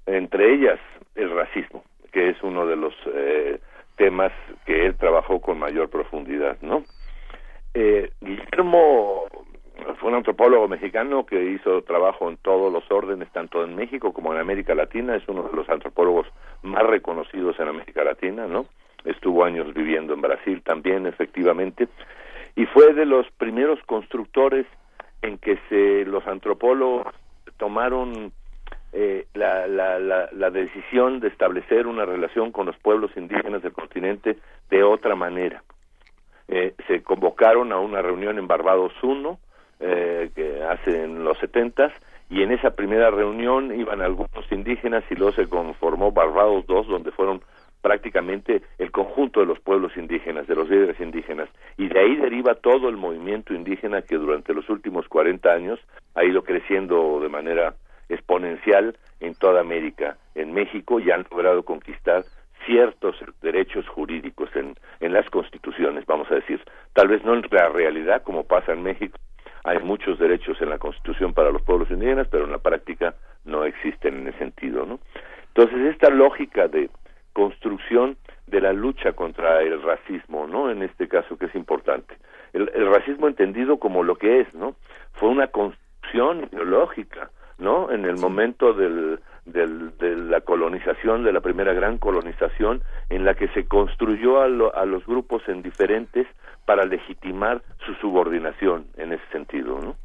[0.05, 0.79] entre ellas
[1.15, 3.59] el racismo, que es uno de los eh,
[3.95, 4.31] temas
[4.65, 6.83] que él trabajó con mayor profundidad, ¿no?
[7.73, 9.23] Eh, Guillermo
[9.99, 14.33] fue un antropólogo mexicano que hizo trabajo en todos los órdenes, tanto en México como
[14.33, 15.15] en América Latina.
[15.15, 16.27] Es uno de los antropólogos
[16.63, 18.65] más reconocidos en América Latina, ¿no?
[19.03, 21.87] Estuvo años viviendo en Brasil también, efectivamente,
[22.55, 24.65] y fue de los primeros constructores
[25.21, 27.13] en que se los antropólogos
[27.57, 28.31] tomaron
[28.97, 33.73] eh, la, la, la, la decisión de establecer una relación con los pueblos indígenas del
[33.73, 34.37] continente
[34.69, 35.63] de otra manera.
[36.47, 39.37] Eh, se convocaron a una reunión en Barbados 1,
[39.81, 41.91] eh, que hace en los setentas,
[42.29, 47.11] y en esa primera reunión iban algunos indígenas y luego se conformó Barbados 2, donde
[47.11, 47.41] fueron
[47.81, 52.55] prácticamente el conjunto de los pueblos indígenas, de los líderes indígenas, y de ahí deriva
[52.55, 55.81] todo el movimiento indígena que durante los últimos 40 años
[56.13, 57.75] ha ido creciendo de manera
[58.09, 62.23] exponencial en toda América, en México, y han logrado conquistar
[62.65, 66.61] ciertos derechos jurídicos en, en las constituciones, vamos a decir,
[66.93, 69.17] tal vez no en la realidad como pasa en México,
[69.63, 73.65] hay muchos derechos en la constitución para los pueblos indígenas, pero en la práctica no
[73.65, 74.99] existen en ese sentido, ¿no?
[75.47, 76.89] Entonces, esta lógica de
[77.33, 80.69] construcción de la lucha contra el racismo, ¿no?
[80.69, 82.15] En este caso que es importante.
[82.53, 84.75] El, el racismo entendido como lo que es, ¿no?
[85.13, 87.91] Fue una construcción ideológica, ¿no?
[87.91, 93.33] En el momento del, del, de la colonización, de la primera gran colonización, en la
[93.35, 96.27] que se construyó a, lo- a los grupos en diferentes
[96.65, 99.95] para legitimar su subordinación en ese sentido, ¿no?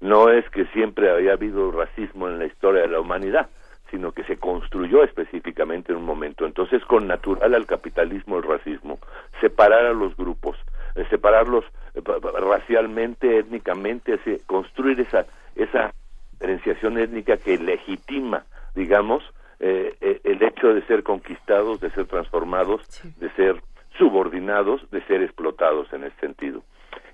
[0.00, 3.48] No es que siempre había habido racismo en la historia de la humanidad,
[3.90, 6.44] sino que se construyó específicamente en un momento.
[6.44, 8.98] Entonces, con natural al capitalismo el racismo,
[9.40, 10.56] separar a los grupos,
[10.96, 12.02] eh, separarlos eh,
[12.50, 15.94] racialmente, étnicamente, construir esa esa
[16.38, 19.22] diferenciación étnica que legitima, digamos,
[19.58, 22.82] eh, eh, el hecho de ser conquistados, de ser transformados,
[23.18, 23.62] de ser
[23.96, 26.62] subordinados, de ser explotados en ese sentido.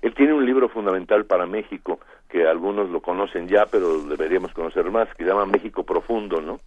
[0.01, 1.99] Él tiene un libro fundamental para México
[2.33, 6.59] que algunos lo conocen ya, pero deberíamos conocer más, que se llama México Profundo, ¿no?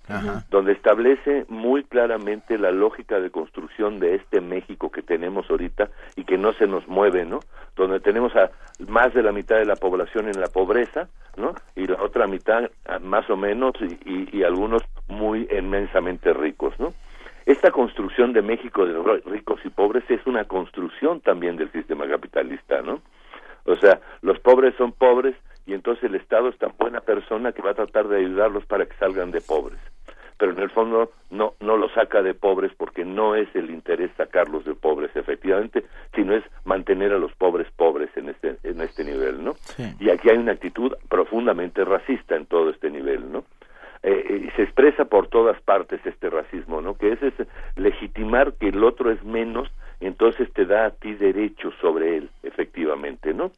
[0.49, 6.23] donde establece muy claramente la lógica de construcción de este México que tenemos ahorita y
[6.23, 7.41] que no se nos mueve, ¿no?
[7.75, 8.53] Donde tenemos a
[8.89, 11.53] más de la mitad de la población en la pobreza, ¿no?
[11.75, 12.71] Y la otra mitad
[13.03, 16.95] más o menos y, y- y algunos muy inmensamente ricos, ¿no?
[17.45, 22.83] Esta construcción de México de ricos y pobres es una construcción también del sistema capitalista,
[22.83, 23.01] ¿no?
[23.64, 25.35] O sea, los pobres son pobres
[25.67, 28.87] y entonces el Estado es tan buena persona que va a tratar de ayudarlos para
[28.87, 29.79] que salgan de pobres.
[30.39, 34.11] Pero en el fondo no, no los saca de pobres porque no es el interés
[34.17, 39.03] sacarlos de pobres, efectivamente, sino es mantener a los pobres pobres en este, en este
[39.03, 39.55] nivel, ¿no?
[39.99, 43.45] Y aquí hay una actitud profundamente racista en todo este nivel, ¿no?
[44.03, 46.97] Eh, y se expresa por todas partes este racismo, ¿no?
[46.97, 47.35] Que es, es
[47.77, 49.69] legitimar que el otro es menos,
[50.01, 53.53] entonces te da a ti derechos sobre él, efectivamente, ¿no?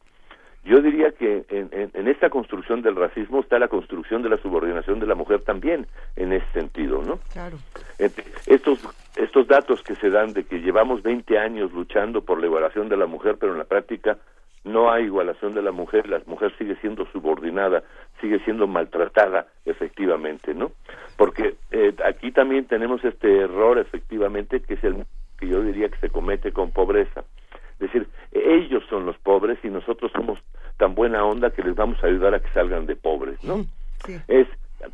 [0.63, 4.37] Yo diría que en, en- en esta construcción del racismo está la construcción de la
[4.37, 7.19] subordinación de la mujer también en ese sentido, ¿no?
[7.33, 7.57] Claro.
[8.45, 8.79] Estos,
[9.15, 12.97] estos datos que se dan de que llevamos 20 años luchando por la igualación de
[12.97, 14.17] la mujer, pero en la práctica
[14.65, 17.81] no hay igualación de la mujer, la mujer sigue siendo subordinada,
[18.19, 20.71] sigue siendo maltratada efectivamente, ¿no?
[21.17, 25.05] Porque eh, aquí también tenemos este error efectivamente que es el
[25.39, 27.23] que yo diría que se comete con pobreza.
[27.79, 30.39] Es decir, ellos son los pobres y nosotros somos
[30.77, 33.65] tan buena onda que les vamos a ayudar a que salgan de pobres, ¿no?
[34.27, 34.47] Es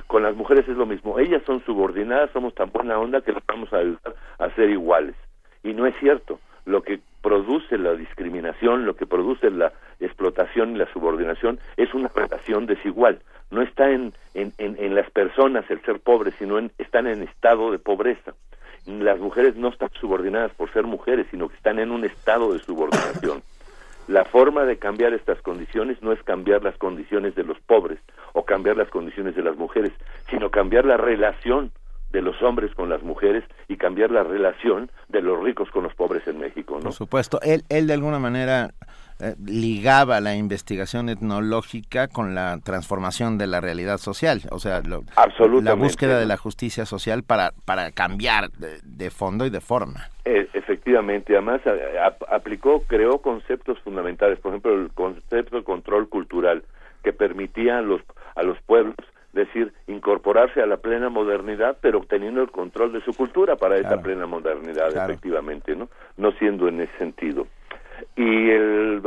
[0.08, 1.20] con las mujeres es lo mismo.
[1.20, 5.16] Ellas son subordinadas, somos tan buena onda que les vamos a ayudar a ser iguales.
[5.64, 6.40] Y no es cierto.
[6.66, 12.10] Lo que produce la discriminación, lo que produce la explotación y la subordinación es una
[12.10, 13.20] relación desigual.
[13.52, 17.24] No está en, en, en, en las personas el ser pobre, sino en, están en
[17.24, 18.34] estado de pobreza.
[18.86, 22.60] Las mujeres no están subordinadas por ser mujeres, sino que están en un estado de
[22.60, 23.42] subordinación.
[24.08, 27.98] La forma de cambiar estas condiciones no es cambiar las condiciones de los pobres
[28.34, 29.94] o cambiar las condiciones de las mujeres,
[30.30, 31.72] sino cambiar la relación
[32.12, 35.96] de los hombres con las mujeres y cambiar la relación de los ricos con los
[35.96, 36.84] pobres en México, ¿no?
[36.84, 38.76] Por supuesto, él, él de alguna manera
[39.20, 45.74] eh, ligaba la investigación etnológica con la transformación de la realidad social, o sea, la
[45.74, 50.10] búsqueda de la justicia social para, para cambiar de, fondo y de forma.
[50.26, 51.62] E, efectivamente, además
[52.30, 56.64] aplicó, creó conceptos fundamentales, por ejemplo, el concepto de control cultural,
[57.02, 58.02] que permitía a los,
[58.36, 58.96] a los pueblos
[59.36, 64.02] decir, incorporarse a la plena modernidad, pero obteniendo el control de su cultura para esa
[64.02, 65.90] plena modernidad, efectivamente, ¿no?
[66.18, 67.46] No siendo en ese sentido.
[68.16, 69.02] Y el,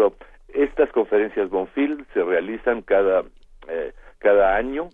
[0.49, 3.25] estas conferencias Bonfield se realizan cada,
[3.69, 4.89] eh, cada año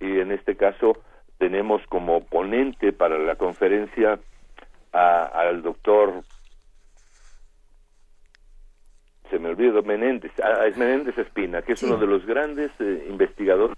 [0.00, 0.98] y, en este caso
[1.38, 4.18] tenemos como ponente para la conferencia
[4.92, 6.22] al doctor
[9.30, 10.32] se me olvidó Menéndez,
[10.66, 13.76] es Menéndez Espina, que es uno de los grandes eh, investigadores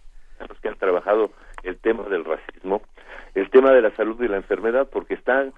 [0.61, 1.31] que han trabajado
[1.63, 2.83] el tema del racismo,
[3.35, 5.53] el tema de la salud y la enfermedad, porque están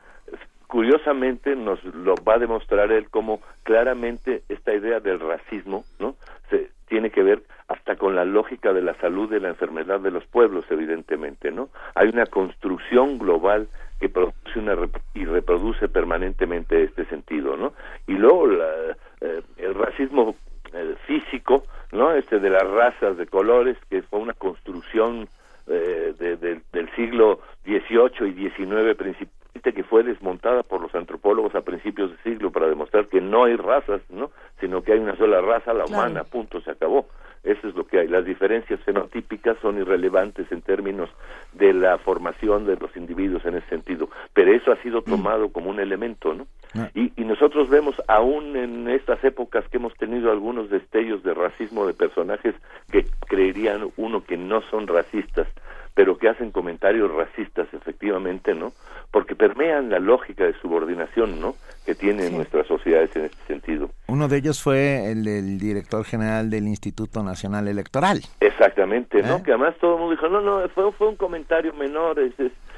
[0.70, 6.14] curiosamente nos lo va a demostrar él como claramente esta idea del racismo, ¿no?
[6.48, 10.12] Se tiene que ver hasta con la lógica de la salud y la enfermedad de
[10.12, 11.70] los pueblos, evidentemente, ¿no?
[11.96, 13.68] Hay una construcción global
[13.98, 14.76] que produce una
[15.12, 17.72] y reproduce permanentemente este sentido, ¿no?
[18.06, 20.36] Y luego eh, el racismo
[20.72, 22.12] eh, físico, ¿no?
[22.12, 25.28] Este de las razas de colores, que fue una construcción
[25.66, 26.14] eh,
[26.72, 29.39] del siglo XVIII y XIX principalmente
[29.72, 33.56] que fue desmontada por los antropólogos a principios de siglo para demostrar que no hay
[33.56, 34.30] razas, ¿no?
[34.60, 37.06] sino que hay una sola raza, la humana, punto, se acabó.
[37.42, 38.08] Eso es lo que hay.
[38.08, 41.08] Las diferencias fenotípicas son irrelevantes en términos
[41.54, 45.70] de la formación de los individuos en ese sentido, pero eso ha sido tomado como
[45.70, 46.46] un elemento, ¿no?
[46.74, 46.90] Ah.
[46.94, 51.86] Y, y nosotros vemos aún en estas épocas que hemos tenido algunos destellos de racismo
[51.86, 52.54] de personajes
[52.92, 55.48] que creerían uno que no son racistas,
[55.94, 58.72] pero que hacen comentarios racistas efectivamente, ¿no?
[59.10, 61.56] Porque permean la lógica de subordinación, ¿no?
[61.84, 63.90] Que tienen nuestras sociedades en este sentido.
[64.06, 68.20] Uno de ellos fue el del director general del Instituto Nacional Electoral.
[68.38, 69.36] Exactamente, ¿no?
[69.36, 69.42] ¿Eh?
[69.44, 72.32] Que además todo el mundo dijo, no, no, fue, fue un comentario menor, es,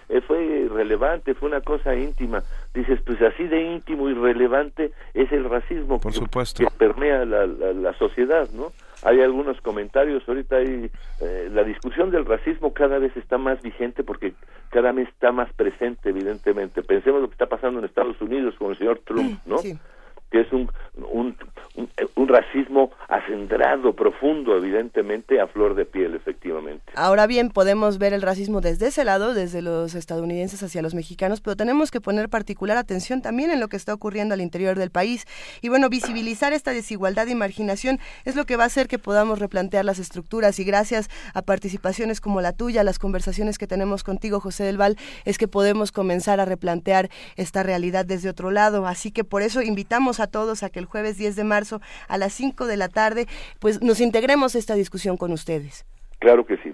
[0.09, 2.43] eh, fue relevante, fue una cosa íntima.
[2.75, 6.65] Dices, pues así de íntimo y relevante es el racismo Por que, supuesto.
[6.65, 8.73] que permea la, la, la sociedad, ¿no?
[9.03, 14.05] Hay algunos comentarios, ahorita hay eh, la discusión del racismo cada vez está más vigente
[14.05, 14.35] porque
[14.71, 16.83] cada vez está más presente, evidentemente.
[16.83, 19.57] Pensemos lo que está pasando en Estados Unidos con el señor Trump, ¿no?
[20.33, 21.37] Que es un, un,
[22.29, 26.93] racismo acendrado, profundo, evidentemente, a flor de piel, efectivamente.
[26.95, 31.43] Ahora bien, podemos ver el racismo desde ese lado, desde los estadounidenses hacia los mexicanos,
[31.43, 34.91] pero tenemos que poner particular atención también en lo que está ocurriendo al interior del
[34.91, 35.27] país.
[35.61, 39.39] Y bueno, visibilizar esta desigualdad y marginación es lo que va a hacer que podamos
[39.39, 44.41] replantear las estructuras y gracias a participaciones como la tuya, las conversaciones que tenemos contigo,
[44.41, 44.97] José del Val,
[45.27, 48.87] es que podemos comenzar a replantear esta realidad desde otro lado.
[48.87, 52.19] Así que por eso invitamos a todos a que el jueves 10 de marzo a
[52.19, 53.27] las 5 de la tarde
[53.59, 55.85] pues nos integremos a esta discusión con ustedes.
[56.23, 56.73] Claro que sí,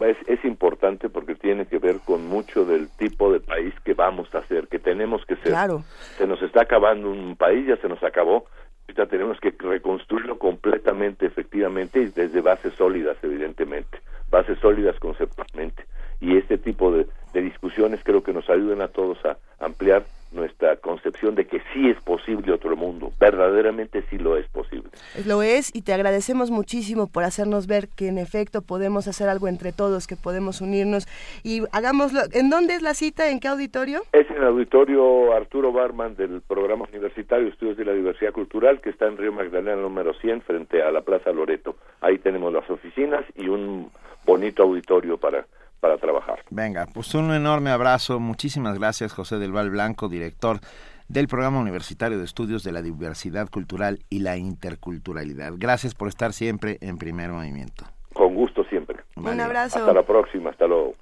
[0.00, 4.34] es, es, importante porque tiene que ver con mucho del tipo de país que vamos
[4.34, 5.52] a hacer, que tenemos que ser.
[5.52, 5.84] Claro.
[6.18, 8.46] Se nos está acabando un país, ya se nos acabó,
[8.82, 13.98] ahorita tenemos que reconstruirlo completamente, efectivamente, y desde bases sólidas, evidentemente,
[14.28, 15.84] bases sólidas conceptualmente.
[16.20, 20.76] Y este tipo de, de discusiones creo que nos ayudan a todos a ampliar nuestra
[20.76, 24.90] concepción de que sí es posible otro mundo, verdaderamente sí lo es posible.
[25.26, 29.48] Lo es y te agradecemos muchísimo por hacernos ver que en efecto podemos hacer algo
[29.48, 31.06] entre todos, que podemos unirnos
[31.42, 32.20] y hagámoslo.
[32.32, 33.30] ¿En dónde es la cita?
[33.30, 34.02] ¿En qué auditorio?
[34.12, 38.90] Es en el auditorio Arturo Barman del Programa Universitario Estudios de la Diversidad Cultural que
[38.90, 41.76] está en Río Magdalena número 100 frente a la Plaza Loreto.
[42.00, 43.90] Ahí tenemos las oficinas y un
[44.24, 45.46] bonito auditorio para
[45.84, 46.42] para trabajar.
[46.48, 48.18] Venga, pues un enorme abrazo.
[48.18, 50.60] Muchísimas gracias, José del Val Blanco, director
[51.08, 55.52] del Programa Universitario de Estudios de la Diversidad Cultural y la Interculturalidad.
[55.58, 57.84] Gracias por estar siempre en primer movimiento.
[58.14, 59.00] Con gusto siempre.
[59.16, 59.80] Un abrazo.
[59.80, 60.94] Hasta la próxima, hasta luego.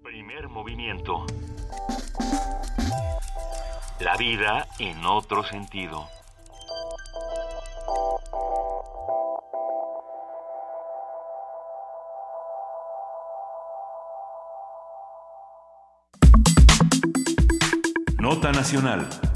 [0.00, 1.26] Primer movimiento.
[3.98, 6.06] La vida en otro sentido.
[18.20, 19.27] Nota Nacional.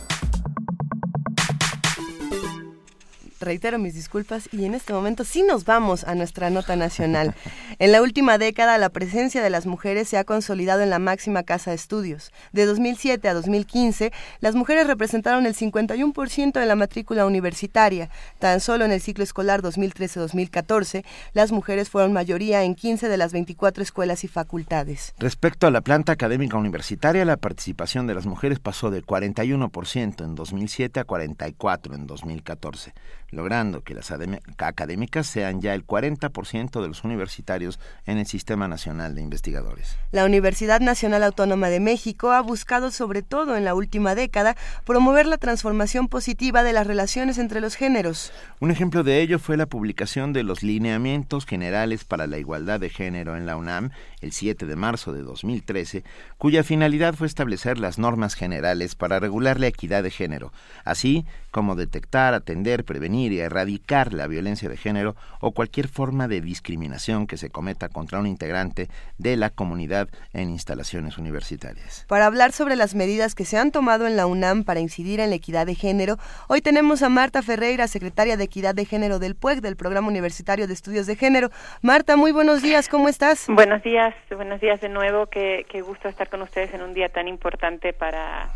[3.43, 7.35] Reitero mis disculpas y en este momento sí nos vamos a nuestra nota nacional.
[7.79, 11.43] En la última década, la presencia de las mujeres se ha consolidado en la máxima
[11.43, 12.33] casa de estudios.
[12.53, 18.09] De 2007 a 2015, las mujeres representaron el 51% de la matrícula universitaria.
[18.39, 21.05] Tan solo en el ciclo escolar 2013-2014,
[21.35, 25.15] las mujeres fueron mayoría en 15 de las 24 escuelas y facultades.
[25.19, 30.35] Respecto a la planta académica universitaria, la participación de las mujeres pasó de 41% en
[30.35, 32.93] 2007 a 44% en 2014
[33.33, 34.13] logrando que las
[34.59, 39.97] académicas sean ya el 40% de los universitarios en el Sistema Nacional de Investigadores.
[40.13, 45.27] La Universidad Nacional Autónoma de México ha buscado, sobre todo en la última década, promover
[45.27, 48.33] la transformación positiva de las relaciones entre los géneros.
[48.61, 52.91] Un ejemplo de ello fue la publicación de los lineamientos generales para la igualdad de
[52.91, 53.91] género en la UNAM
[54.21, 56.05] el 7 de marzo de 2013,
[56.39, 60.53] cuya finalidad fue establecer las normas generales para regular la equidad de género,
[60.85, 66.41] así como detectar, atender, prevenir y erradicar la violencia de género o cualquier forma de
[66.41, 68.89] discriminación que se cometa contra un integrante
[69.19, 72.07] de la comunidad en instalaciones universitarias.
[72.09, 75.31] Para hablar sobre las medidas que se han tomado en la UNAM para incidir en
[75.31, 76.17] la equidad de género,
[76.49, 80.67] hoy tenemos a Marta Ferreira, secretaria de Equidad de Género del PUEC, del Programa Universitario
[80.67, 81.51] de Estudios de Género.
[81.83, 83.47] Marta, muy buenos días, ¿cómo estás?
[83.49, 87.11] Buenos días, buenos días de nuevo, qué, qué gusto estar con ustedes en un día
[87.11, 88.49] tan importante para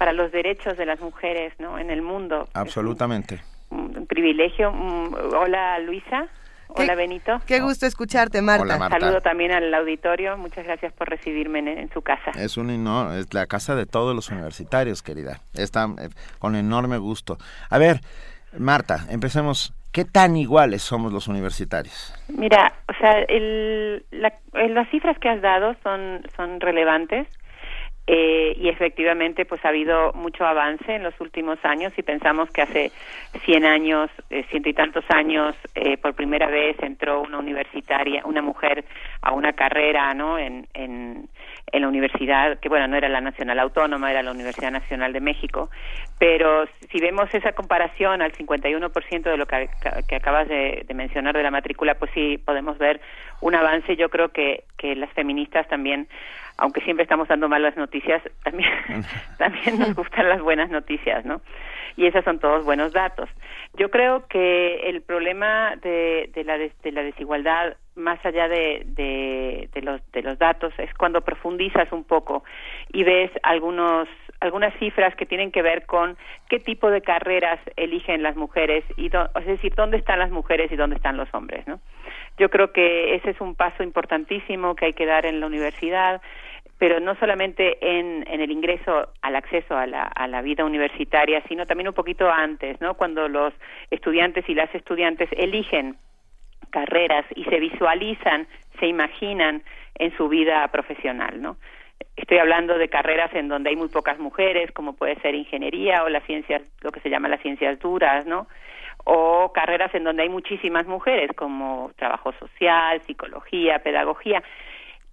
[0.00, 1.78] para los derechos de las mujeres ¿no?
[1.78, 2.48] en el mundo.
[2.54, 3.42] Absolutamente.
[3.68, 4.72] Un, privilegio.
[4.72, 6.26] Mm, hola Luisa.
[6.68, 7.38] Hola Benito.
[7.46, 8.62] Qué gusto escucharte, Marta.
[8.62, 8.98] Hola, Marta.
[8.98, 10.38] Saludo también al auditorio.
[10.38, 12.30] Muchas gracias por recibirme en, su casa.
[12.30, 15.42] Es un no, es la casa de todos los universitarios, querida.
[15.52, 16.08] Está eh,
[16.38, 17.36] con enorme gusto.
[17.68, 18.00] A ver,
[18.56, 19.74] Marta, empecemos.
[19.92, 22.14] ¿Qué tan iguales somos los universitarios?
[22.28, 27.28] Mira, o sea, el, las cifras que has dado son son relevantes.
[28.12, 32.62] Eh, y efectivamente pues ha habido mucho avance en los últimos años y pensamos que
[32.62, 32.90] hace
[33.44, 38.42] 100 años, eh, ciento y tantos años, eh, por primera vez entró una universitaria, una
[38.42, 38.84] mujer
[39.22, 40.40] a una carrera, ¿no?
[40.40, 41.28] En, en,
[41.72, 45.20] en la universidad, que bueno, no era la Nacional Autónoma, era la Universidad Nacional de
[45.20, 45.70] México,
[46.18, 49.68] pero si vemos esa comparación al 51% de lo que,
[50.08, 53.00] que acabas de, de, mencionar de la matrícula, pues sí podemos ver
[53.40, 53.96] un avance.
[53.96, 56.08] Yo creo que, que las feministas también
[56.60, 58.70] aunque siempre estamos dando malas noticias, también,
[59.38, 61.40] también nos gustan las buenas noticias, ¿no?
[61.96, 63.28] Y esos son todos buenos datos.
[63.74, 69.82] Yo creo que el problema de, de, la, de, la desigualdad, más allá de, de,
[69.82, 72.44] los, de los datos, es cuando profundizas un poco
[72.92, 74.08] y ves algunos,
[74.40, 76.16] algunas cifras que tienen que ver con
[76.48, 80.76] qué tipo de carreras eligen las mujeres, y es decir, dónde están las mujeres y
[80.76, 81.80] dónde están los hombres, ¿no?
[82.38, 86.20] Yo creo que ese es un paso importantísimo que hay que dar en la universidad
[86.80, 91.42] pero no solamente en, en el ingreso al acceso a la, a la vida universitaria,
[91.46, 92.94] sino también un poquito antes, ¿no?
[92.94, 93.52] Cuando los
[93.90, 95.98] estudiantes y las estudiantes eligen
[96.70, 98.46] carreras y se visualizan,
[98.78, 99.62] se imaginan
[99.96, 101.56] en su vida profesional, ¿no?
[102.16, 106.08] Estoy hablando de carreras en donde hay muy pocas mujeres, como puede ser ingeniería o
[106.08, 108.46] las ciencias, lo que se llama las ciencias duras, ¿no?
[109.04, 114.42] O carreras en donde hay muchísimas mujeres, como trabajo social, psicología, pedagogía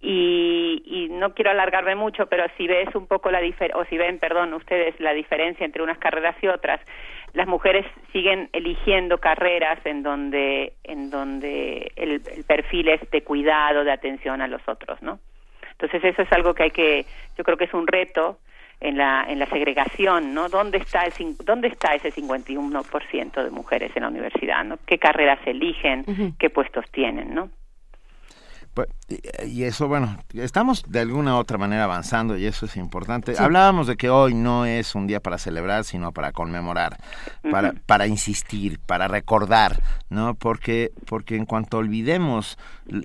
[0.00, 3.40] y, y, no quiero alargarme mucho, pero si ves un poco la
[3.74, 6.80] o si ven, perdón, ustedes la diferencia entre unas carreras y otras,
[7.32, 13.92] las mujeres siguen eligiendo carreras en donde, en donde el, perfil es de cuidado, de
[13.92, 15.18] atención a los otros, ¿no?
[15.72, 17.04] Entonces eso es algo que hay que,
[17.36, 18.38] yo creo que es un reto
[18.80, 20.48] en la, en la segregación, ¿no?
[20.48, 21.12] ¿Dónde está, el,
[21.44, 24.78] ¿Dónde está ese 51% de mujeres en la universidad, ¿no?
[24.86, 26.04] ¿Qué carreras eligen?
[26.38, 27.50] ¿Qué puestos tienen, ¿no?
[28.78, 28.90] Pues,
[29.44, 33.34] y eso, bueno, estamos de alguna u otra manera avanzando y eso es importante.
[33.36, 36.96] Hablábamos de que hoy no es un día para celebrar, sino para conmemorar,
[37.50, 40.36] para, para insistir, para recordar, ¿no?
[40.36, 42.56] Porque, porque en cuanto olvidemos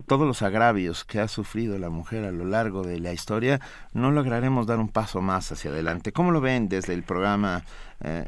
[0.06, 3.60] todos los agravios que ha sufrido la mujer a lo largo de la historia,
[3.94, 6.12] no lograremos dar un paso más hacia adelante.
[6.12, 7.64] ¿Cómo lo ven desde el programa
[8.04, 8.26] eh,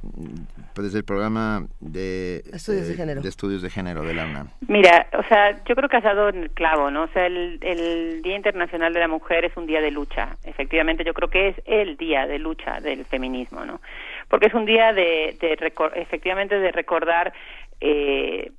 [0.76, 3.22] desde el programa de estudios de eh, género.
[3.22, 4.49] de estudios de género de la UNAM.
[4.68, 7.60] Mira o sea yo creo que has dado en el clavo no o sea el,
[7.61, 11.03] el Día Internacional de la Mujer es un día de lucha efectivamente.
[11.03, 13.81] Yo creo que es el día de lucha del feminismo no
[14.30, 17.34] porque es un día de, de efectivamente de recordar
[17.81, 18.52] eh,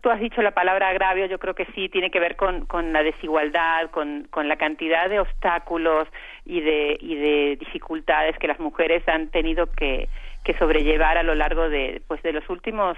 [0.00, 2.92] tú has dicho la palabra agravio, yo creo que sí tiene que ver con, con
[2.92, 6.08] la desigualdad, con, con la cantidad de obstáculos
[6.44, 10.08] y de, y de dificultades que las mujeres han tenido que,
[10.44, 12.96] que sobrellevar a lo largo de pues de los últimos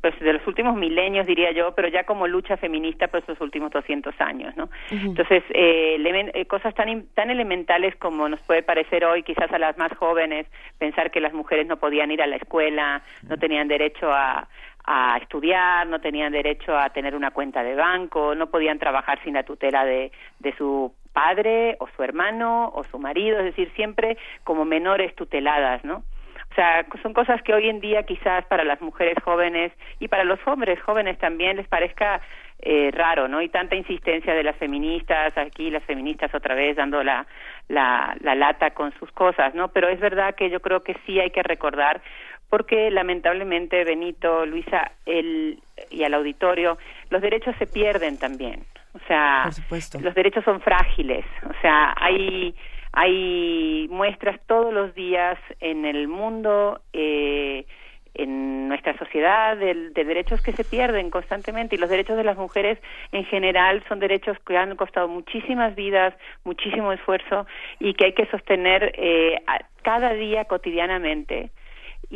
[0.00, 3.70] pues de los últimos milenios diría yo, pero ya como lucha feminista pues los últimos
[3.70, 4.68] 200 años, ¿no?
[4.90, 5.96] Entonces, eh,
[6.34, 10.46] eh, cosas tan tan elementales como nos puede parecer hoy quizás a las más jóvenes
[10.78, 14.46] pensar que las mujeres no podían ir a la escuela, no tenían derecho a
[14.86, 19.32] a estudiar, no tenían derecho a tener una cuenta de banco, no podían trabajar sin
[19.32, 24.18] la tutela de, de su padre o su hermano o su marido, es decir, siempre
[24.42, 26.02] como menores tuteladas, ¿no?
[26.54, 30.22] O sea, son cosas que hoy en día quizás para las mujeres jóvenes y para
[30.22, 32.20] los hombres jóvenes también les parezca
[32.60, 33.42] eh, raro, ¿no?
[33.42, 37.26] Y tanta insistencia de las feministas, aquí las feministas otra vez dando la,
[37.66, 39.66] la, la lata con sus cosas, ¿no?
[39.72, 42.00] Pero es verdad que yo creo que sí hay que recordar
[42.48, 45.58] porque lamentablemente Benito, Luisa el,
[45.90, 46.78] y al auditorio,
[47.10, 48.64] los derechos se pierden también.
[48.92, 49.50] O sea,
[50.00, 51.24] los derechos son frágiles.
[51.50, 52.54] O sea, hay
[52.96, 57.66] hay muestras todos los días en el mundo, eh,
[58.14, 61.74] en nuestra sociedad, de, derechos que se pierden constantemente.
[61.74, 62.78] Y los derechos de las mujeres
[63.10, 66.14] en general son derechos que han costado muchísimas vidas,
[66.44, 67.46] muchísimo esfuerzo
[67.80, 69.42] y que hay que sostener eh,
[69.82, 71.50] cada día cotidianamente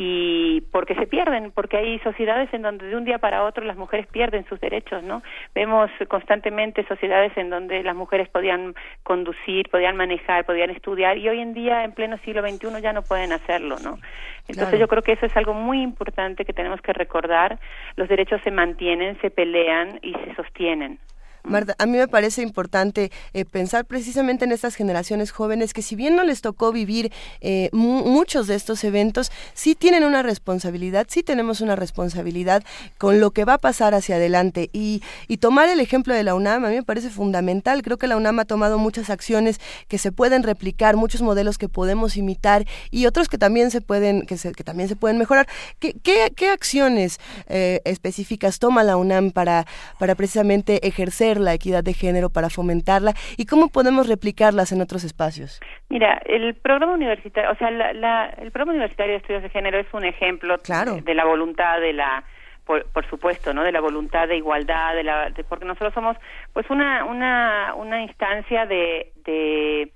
[0.00, 3.76] y porque se pierden, porque hay sociedades en donde de un día para otro las
[3.76, 5.24] mujeres pierden sus derechos, ¿no?
[5.56, 11.40] Vemos constantemente sociedades en donde las mujeres podían conducir, podían manejar, podían estudiar y hoy
[11.40, 13.98] en día en pleno siglo XXI ya no pueden hacerlo, ¿no?
[14.46, 17.58] Entonces yo creo que eso es algo muy importante que tenemos que recordar.
[17.96, 21.00] Los derechos se mantienen, se pelean y se sostienen.
[21.44, 25.96] Marta, a mí me parece importante eh, pensar precisamente en estas generaciones jóvenes que si
[25.96, 31.22] bien no les tocó vivir eh, muchos de estos eventos, sí tienen una responsabilidad, sí
[31.22, 32.62] tenemos una responsabilidad
[32.98, 34.70] con lo que va a pasar hacia adelante.
[34.72, 37.82] Y, y tomar el ejemplo de la UNAM a mí me parece fundamental.
[37.82, 41.68] Creo que la UNAM ha tomado muchas acciones que se pueden replicar, muchos modelos que
[41.68, 45.46] podemos imitar y otros que también se pueden, que, que también se pueden mejorar.
[45.78, 49.66] ¿Qué, qué, acciones eh, específicas toma la UNAM para,
[49.98, 55.04] para precisamente ejercer la equidad de género, para fomentarla y cómo podemos replicarlas en otros
[55.04, 55.60] espacios?
[55.90, 60.04] Mira, el programa universitario, o sea, el programa universitario de estudios de género es un
[60.04, 62.24] ejemplo de, la voluntad de la
[62.64, 63.62] por, supuesto, ¿no?
[63.62, 66.16] De la voluntad de igualdad, de la, porque nosotros somos,
[66.52, 69.90] pues, una una una instancia de, de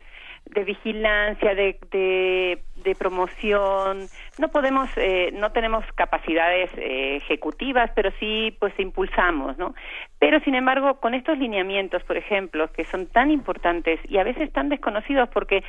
[0.47, 4.09] de vigilancia, de, de, de promoción.
[4.39, 9.75] No podemos, eh, no tenemos capacidades eh, ejecutivas, pero sí, pues impulsamos, ¿no?
[10.19, 14.53] Pero sin embargo, con estos lineamientos, por ejemplo, que son tan importantes y a veces
[14.53, 15.65] tan desconocidos, porque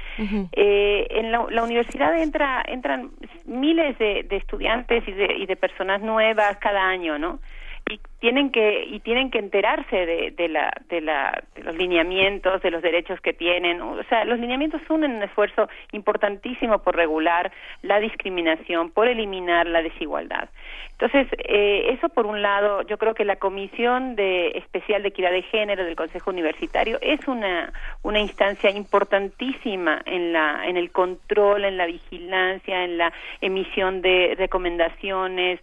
[0.52, 3.11] eh, en la, la, universidad entra, entran
[3.45, 7.40] miles de, de estudiantes y de, y de personas nuevas cada año, ¿no?
[7.89, 12.61] Y tienen que y tienen que enterarse de, de la de la de los lineamientos
[12.61, 13.81] de los derechos que tienen.
[13.81, 17.51] O sea los lineamientos son un esfuerzo importantísimo por regular
[17.81, 20.49] la discriminación por eliminar la desigualdad.
[20.93, 25.31] Entonces eh, eso por un lado yo creo que la comisión de especial de equidad
[25.31, 27.73] de género del Consejo Universitario es una
[28.03, 33.11] una instancia importantísima en la en el control en la vigilancia en la
[33.41, 35.60] emisión de recomendaciones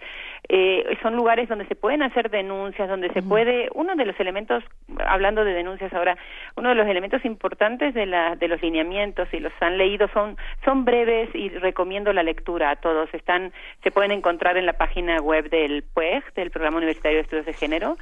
[0.49, 4.65] eh, son lugares donde se pueden hacer denuncias, donde se puede, uno de los elementos,
[5.07, 6.17] hablando de denuncias ahora,
[6.57, 10.37] uno de los elementos importantes de, la, de los lineamientos, y los han leído, son,
[10.65, 13.13] son breves y recomiendo la lectura a todos.
[13.15, 13.53] Están,
[13.83, 17.53] se pueden encontrar en la página web del PUEG, del Programa Universitario de Estudios de
[17.53, 17.97] Género,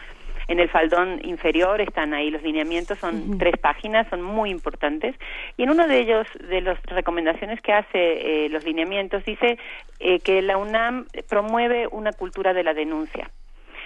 [0.49, 5.15] en el faldón inferior están ahí los lineamientos, son tres páginas, son muy importantes.
[5.59, 9.59] Y en uno de ellos, de las recomendaciones que hace eh, los lineamientos, dice
[10.01, 13.31] eh, que la UNAM promueve una cultura de la denuncia.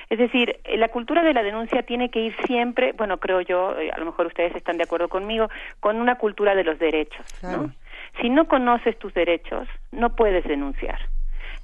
[0.08, 3.74] Es decir, eh, la cultura de la denuncia tiene que ir siempre, bueno, creo yo,
[3.92, 5.48] a lo mejor ustedes están de acuerdo conmigo,
[5.80, 7.26] con una cultura de los derechos.
[7.42, 7.72] ¿no?
[8.20, 10.98] Si no conoces tus derechos, no puedes denunciar.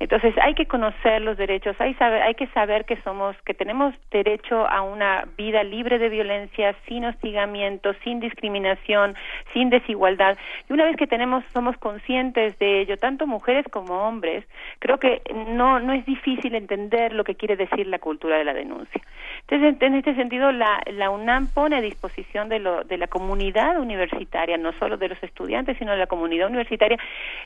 [0.01, 3.95] Entonces hay que conocer los derechos, hay, saber, hay que saber que somos, que tenemos
[4.11, 9.17] derecho a una vida libre de violencia, sin hostigamiento, sin discriminación,
[9.53, 10.39] sin desigualdad.
[10.69, 14.45] Y una vez que tenemos, somos conscientes de ello, tanto mujeres como hombres,
[14.79, 18.55] creo que no, no es difícil entender lo que quiere decir la cultura de la
[18.55, 19.01] denuncia.
[19.49, 23.79] Entonces, en este sentido, la, la UNAM pone a disposición de, lo, de la comunidad
[23.81, 26.99] universitaria, no solo de los estudiantes, sino de la comunidad universitaria,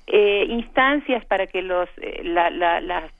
[0.06, 3.10] eh, instancias para que los, eh, las,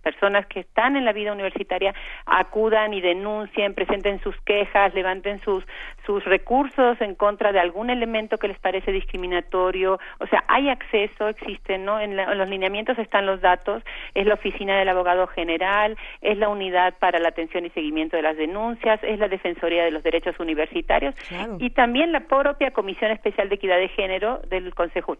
[0.00, 1.94] personas que están en la vida universitaria
[2.26, 5.64] acudan y denuncien, presenten sus quejas, levanten sus,
[6.06, 9.98] sus recursos en contra de algún elemento que les parece discriminatorio.
[10.18, 12.00] O sea, hay acceso, existen, ¿no?
[12.00, 13.82] En, los lineamientos están los datos,
[14.14, 18.22] es la oficina del abogado general, es la unidad para la atención y seguimiento de
[18.22, 21.14] las denuncias, es la Defensoría de los Derechos Universitarios
[21.58, 25.16] y también la propia Comisión Especial de Equidad de Género del Consejo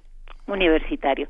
[0.46, 1.28] universitario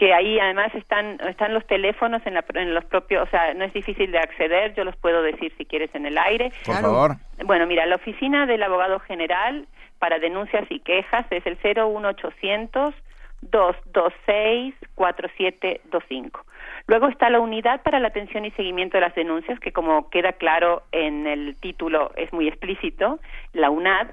[0.00, 3.66] que ahí además están están los teléfonos en, la, en los propios, o sea, no
[3.66, 6.52] es difícil de acceder, yo los puedo decir si quieres en el aire.
[6.64, 7.16] Por favor.
[7.44, 9.66] Bueno, mira, la oficina del abogado general
[9.98, 12.94] para denuncias y quejas es el 01800
[13.42, 16.46] 226 4725.
[16.86, 20.32] Luego está la unidad para la atención y seguimiento de las denuncias, que como queda
[20.32, 23.20] claro en el título es muy explícito,
[23.52, 24.08] la UNAD,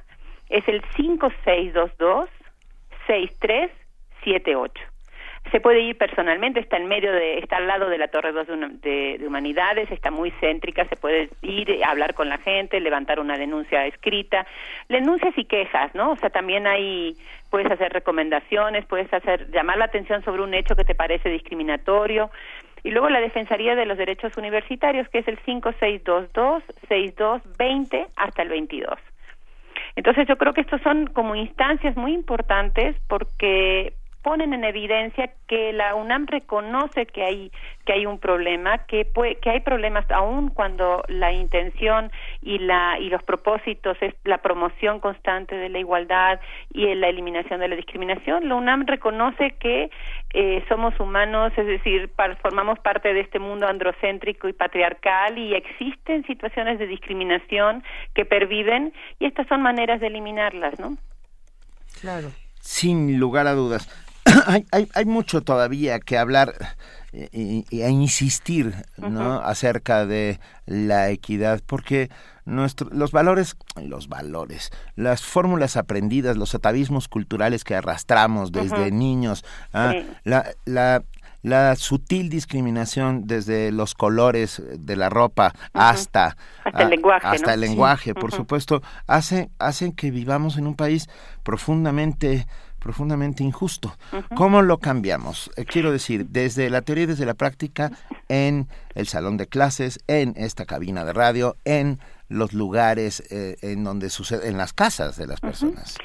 [0.50, 2.30] es el 5622
[4.34, 4.98] 6378
[5.52, 8.48] se puede ir personalmente, está en medio de, está al lado de la Torre 2
[8.82, 13.38] de, Humanidades, está muy céntrica, se puede ir a hablar con la gente, levantar una
[13.38, 14.48] denuncia escrita,
[14.90, 16.12] denuncias y quejas, ¿no?
[16.12, 17.16] O sea, también hay,
[17.50, 22.30] puedes hacer recomendaciones, puedes hacer, llamar la atención sobre un hecho que te parece discriminatorio,
[22.84, 28.98] y luego la Defensoría de los Derechos Universitarios, que es el 5622-6220 hasta el 22.
[29.96, 33.94] Entonces yo creo que estos son como instancias muy importantes porque
[34.28, 37.50] ponen en evidencia que la UNAM reconoce que hay
[37.86, 39.08] que hay un problema, que
[39.42, 45.00] que hay problemas aún cuando la intención y la y los propósitos es la promoción
[45.00, 46.42] constante de la igualdad
[46.74, 48.50] y la eliminación de la discriminación.
[48.50, 49.92] La UNAM reconoce que
[50.34, 56.26] eh, somos humanos, es decir, formamos parte de este mundo androcéntrico y patriarcal y existen
[56.26, 57.82] situaciones de discriminación
[58.14, 60.98] que perviven y estas son maneras de eliminarlas, ¿no?
[62.02, 62.28] Claro.
[62.60, 64.07] Sin lugar a dudas.
[64.48, 66.54] Hay, hay, hay, mucho todavía que hablar
[67.14, 69.42] e, e, insistir ¿no?
[69.42, 72.10] acerca de la equidad, porque
[72.46, 79.44] nuestro, los valores, los valores, las fórmulas aprendidas, los atavismos culturales que arrastramos desde niños,
[79.74, 79.94] ¿ah?
[80.24, 81.04] la, la,
[81.44, 87.62] la sutil discriminación desde los colores de la ropa hasta hasta el lenguaje, hasta el
[87.62, 91.08] lenguaje por supuesto hace, hacen que vivamos en un país
[91.44, 92.48] profundamente
[92.88, 93.92] profundamente injusto.
[94.34, 95.52] ¿Cómo lo cambiamos?
[95.58, 97.92] Eh, quiero decir, desde la teoría y desde la práctica,
[98.30, 102.00] en el salón de clases, en esta cabina de radio, en
[102.30, 105.98] los lugares eh, en donde sucede, en las casas de las personas.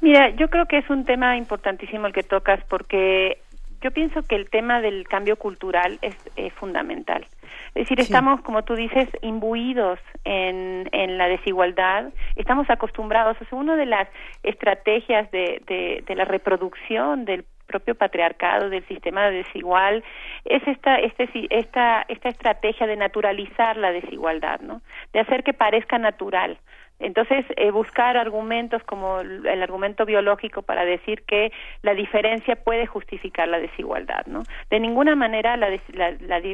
[0.00, 3.42] Mira, yo creo que es un tema importantísimo el que tocas porque
[3.82, 7.26] yo pienso que el tema del cambio cultural es fundamental.
[7.74, 13.76] Es decir, estamos, como tú dices, imbuidos en, en la desigualdad, estamos acostumbrados, es una
[13.76, 14.08] de las
[14.42, 20.04] estrategias de, de, de la reproducción del propio patriarcado del sistema desigual
[20.44, 24.82] es esta este esta esta estrategia de naturalizar la desigualdad no
[25.14, 26.58] de hacer que parezca natural
[27.02, 31.52] entonces, eh, buscar argumentos como el argumento biológico para decir que
[31.82, 34.44] la diferencia puede justificar la desigualdad, ¿no?
[34.70, 35.68] De ninguna manera la,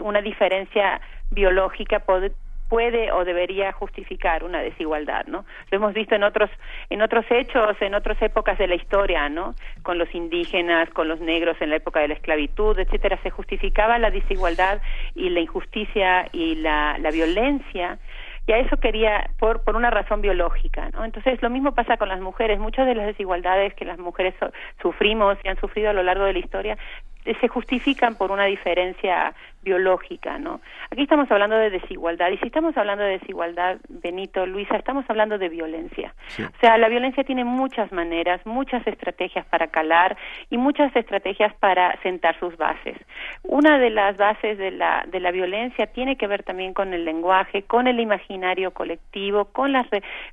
[0.02, 5.44] una diferencia biológica puede, o debería justificar una desigualdad, ¿no?
[5.70, 6.50] Lo hemos visto en otros
[6.88, 9.54] en otros hechos, en otras épocas de la historia, ¿no?
[9.82, 13.98] Con los indígenas, con los negros en la época de la esclavitud, etcétera, se justificaba
[13.98, 14.80] la desigualdad
[15.14, 17.98] y la injusticia y la, la violencia
[18.48, 22.08] y a eso quería por por una razón biológica no entonces lo mismo pasa con
[22.08, 22.58] las mujeres.
[22.58, 24.34] Muchas de las desigualdades que las mujeres
[24.82, 26.78] sufrimos y han sufrido a lo largo de la historia
[27.24, 30.60] eh, se justifican por una diferencia biológica, ¿no?
[30.90, 35.38] Aquí estamos hablando de desigualdad y si estamos hablando de desigualdad, Benito, Luisa, estamos hablando
[35.38, 36.14] de violencia.
[36.38, 40.16] O sea, la violencia tiene muchas maneras, muchas estrategias para calar
[40.50, 42.96] y muchas estrategias para sentar sus bases.
[43.42, 47.04] Una de las bases de la de la violencia tiene que ver también con el
[47.04, 49.86] lenguaje, con el imaginario colectivo, con las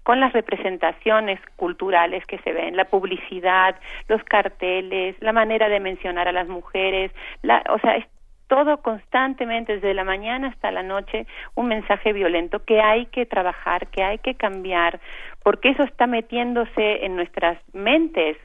[0.03, 3.76] con las representaciones culturales que se ven, la publicidad,
[4.07, 7.11] los carteles, la manera de mencionar a las mujeres
[7.41, 8.06] la, o sea, es
[8.47, 13.88] todo constantemente desde la mañana hasta la noche un mensaje violento que hay que trabajar,
[13.88, 14.99] que hay que cambiar,
[15.45, 18.35] porque eso está metiéndose en nuestras mentes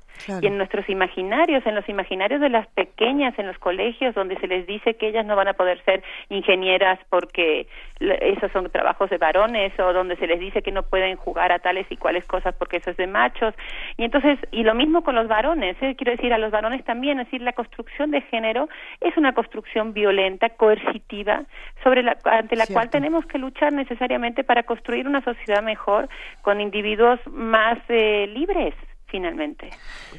[0.42, 4.46] y en nuestros imaginarios, en los imaginarios de las pequeñas en los colegios donde se
[4.46, 7.66] les dice que ellas no van a poder ser ingenieras porque
[8.00, 11.58] esos son trabajos de varones o donde se les dice que no pueden jugar a
[11.60, 13.54] tales y cuales cosas porque eso es de machos.
[13.96, 15.94] Y entonces, y lo mismo con los varones, ¿eh?
[15.96, 18.68] quiero decir a los varones también, es decir, la construcción de género
[19.00, 21.44] es una construcción violenta, coercitiva,
[21.82, 26.10] sobre la, ante la cual tenemos que luchar necesariamente para construir una sociedad mejor
[26.42, 26.89] con individuos
[27.26, 28.74] más eh, libres
[29.10, 29.70] finalmente.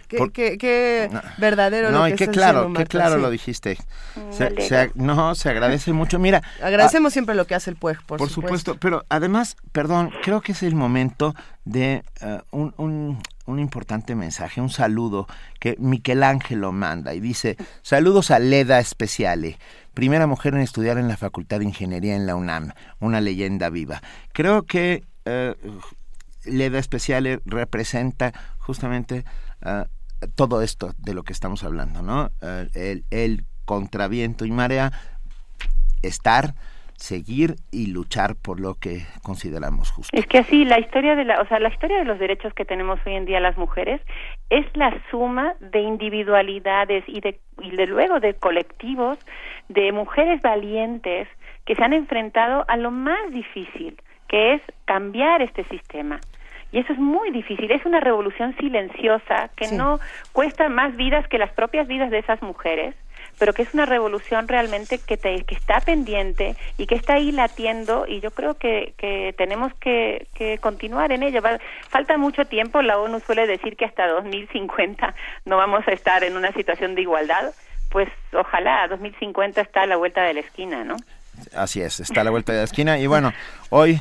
[0.08, 3.78] Qué, verdadero no, y qué claro, qué claro lo dijiste.
[4.96, 6.20] No, se agradece mucho.
[6.20, 8.76] Mira, agradecemos siempre lo que hace el PUEG, por, por supuesto.
[8.80, 11.34] Pero además, perdón, creo que es el momento
[11.64, 15.28] de eh, un, un, un, importante mensaje, un saludo
[15.60, 19.58] que Michelangelo manda y dice, saludos a Leda Speciale,
[19.94, 24.02] primera mujer en estudiar en la Facultad de Ingeniería en la UNAM, una leyenda viva.
[24.34, 25.04] Creo que...
[25.26, 25.56] Eh,
[26.46, 29.24] Leda Speciale representa justamente
[29.62, 29.88] ah,
[30.36, 32.30] todo esto de lo que estamos hablando, ¿no?
[32.42, 34.92] Eh, el, el contraviento y marea,
[36.02, 36.54] estar
[37.02, 40.16] seguir y luchar por lo que consideramos justo.
[40.16, 42.64] Es que así la historia de la, o sea, la historia de los derechos que
[42.64, 44.02] tenemos hoy en día las mujeres
[44.50, 49.18] es la suma de individualidades y de y de luego de colectivos
[49.68, 51.28] de mujeres valientes
[51.66, 56.20] que se han enfrentado a lo más difícil, que es cambiar este sistema.
[56.72, 60.00] Y eso es muy difícil, es una revolución silenciosa que no
[60.32, 62.96] cuesta más vidas que las propias vidas de esas mujeres
[63.42, 67.32] pero que es una revolución realmente que, te, que está pendiente y que está ahí
[67.32, 71.42] latiendo y yo creo que, que tenemos que, que continuar en ello.
[71.90, 75.16] Falta mucho tiempo, la ONU suele decir que hasta 2050
[75.46, 77.52] no vamos a estar en una situación de igualdad,
[77.90, 80.98] pues ojalá 2050 está a la vuelta de la esquina, ¿no?
[81.56, 83.34] Así es, está a la vuelta de la esquina y bueno,
[83.70, 84.00] hoy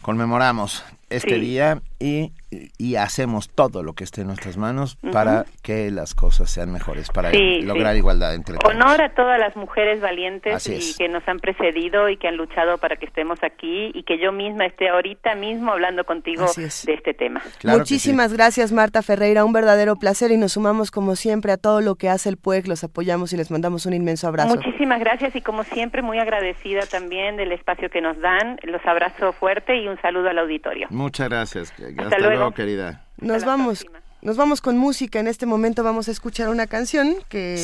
[0.00, 2.32] conmemoramos este día y,
[2.78, 7.10] y, hacemos todo lo que esté en nuestras manos para que las cosas sean mejores,
[7.10, 7.30] para
[7.62, 8.74] lograr igualdad entre todos.
[8.74, 12.78] Honor a todas las mujeres valientes y que nos han precedido y que han luchado
[12.78, 17.14] para que estemos aquí y que yo misma esté ahorita mismo hablando contigo de este
[17.14, 17.40] tema.
[17.62, 21.94] Muchísimas gracias Marta Ferreira, un verdadero placer y nos sumamos como siempre a todo lo
[21.94, 24.56] que hace el PUEC, los apoyamos y les mandamos un inmenso abrazo.
[24.56, 29.32] Muchísimas gracias y como siempre muy agradecida también del espacio que nos dan, los abrazo
[29.32, 30.88] fuerte y un saludo al auditorio.
[30.90, 31.72] Muchas gracias.
[31.98, 32.52] Hasta, luego.
[32.52, 33.06] querida.
[33.18, 33.86] Nos vamos.
[34.22, 35.18] Nos vamos con música.
[35.18, 37.60] En este momento vamos a escuchar una canción que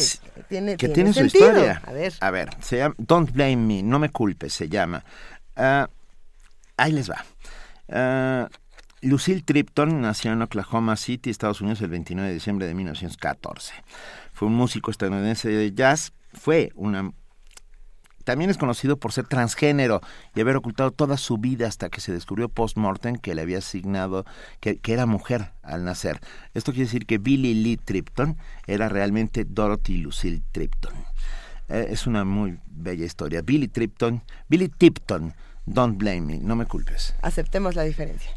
[0.49, 1.81] tiene, que tiene, su historia.
[1.87, 2.13] A ver.
[2.21, 5.05] A ver, se llama Don't Blame Me, no me culpes, se llama.
[5.55, 5.89] Ah,
[6.77, 7.25] ahí les va.
[7.89, 8.49] Uh,
[9.03, 13.75] Lucille Tripton nació en Oklahoma City, Estados Unidos, el 29 de diciembre de 1914.
[14.33, 16.13] Fue un músico estadounidense de jazz.
[16.33, 17.13] Fue una
[18.29, 20.03] también es conocido por ser transgénero
[20.35, 24.27] y haber ocultado toda su vida hasta que se descubrió post-mortem que le había asignado
[24.61, 26.21] que, era mujer al nacer.
[26.53, 28.37] Esto quiere decir que Billy Lee Tripton
[28.67, 30.93] era realmente Dorothy Lucille Tripton.
[31.71, 33.41] Eh, es una muy bella historia.
[33.41, 35.33] Billy Tripton, Billy Tipton,
[35.65, 37.15] don't blame me, no me culpes.
[37.23, 38.31] Aceptemos la diferencia.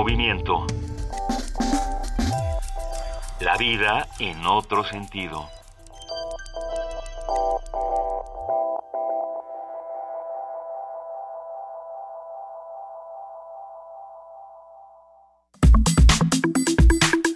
[0.00, 0.66] movimiento.
[3.38, 5.46] La vida en otro sentido.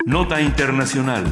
[0.07, 1.24] Nota Internacional.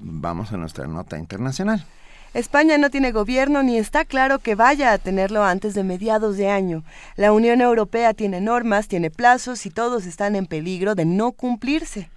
[0.00, 1.86] Vamos a nuestra nota internacional.
[2.32, 6.48] España no tiene gobierno ni está claro que vaya a tenerlo antes de mediados de
[6.48, 6.84] año.
[7.16, 12.08] La Unión Europea tiene normas, tiene plazos y todos están en peligro de no cumplirse.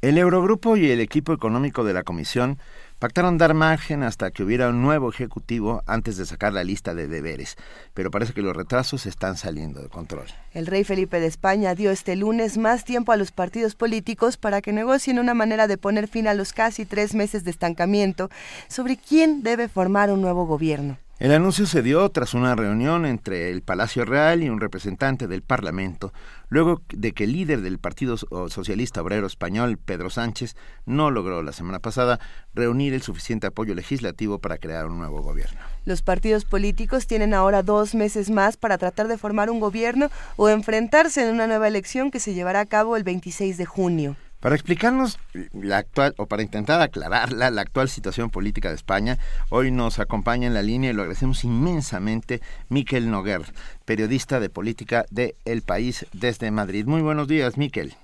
[0.00, 2.58] El Eurogrupo y el equipo económico de la Comisión
[3.02, 7.08] Pactaron dar margen hasta que hubiera un nuevo ejecutivo antes de sacar la lista de
[7.08, 7.56] deberes,
[7.94, 10.26] pero parece que los retrasos están saliendo de control.
[10.52, 14.62] El rey Felipe de España dio este lunes más tiempo a los partidos políticos para
[14.62, 18.30] que negocien una manera de poner fin a los casi tres meses de estancamiento
[18.68, 20.96] sobre quién debe formar un nuevo gobierno.
[21.22, 25.42] El anuncio se dio tras una reunión entre el Palacio Real y un representante del
[25.42, 26.12] Parlamento,
[26.48, 31.52] luego de que el líder del Partido Socialista Obrero Español, Pedro Sánchez, no logró la
[31.52, 32.18] semana pasada
[32.54, 35.60] reunir el suficiente apoyo legislativo para crear un nuevo gobierno.
[35.84, 40.48] Los partidos políticos tienen ahora dos meses más para tratar de formar un gobierno o
[40.48, 44.16] enfrentarse en una nueva elección que se llevará a cabo el 26 de junio.
[44.42, 45.20] Para explicarnos
[45.52, 49.18] la actual, o para intentar aclararla, la actual situación política de España,
[49.50, 53.42] hoy nos acompaña en la línea y lo agradecemos inmensamente Miquel Noguer,
[53.84, 56.86] periodista de política de El País desde Madrid.
[56.86, 57.94] Muy buenos días, Miquel.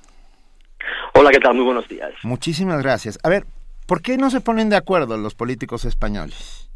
[1.15, 1.57] Hola, ¿qué tal?
[1.57, 2.13] Muy buenos días.
[2.23, 3.19] Muchísimas gracias.
[3.25, 3.45] A ver,
[3.87, 6.68] ¿por qué no se ponen de acuerdo los políticos españoles?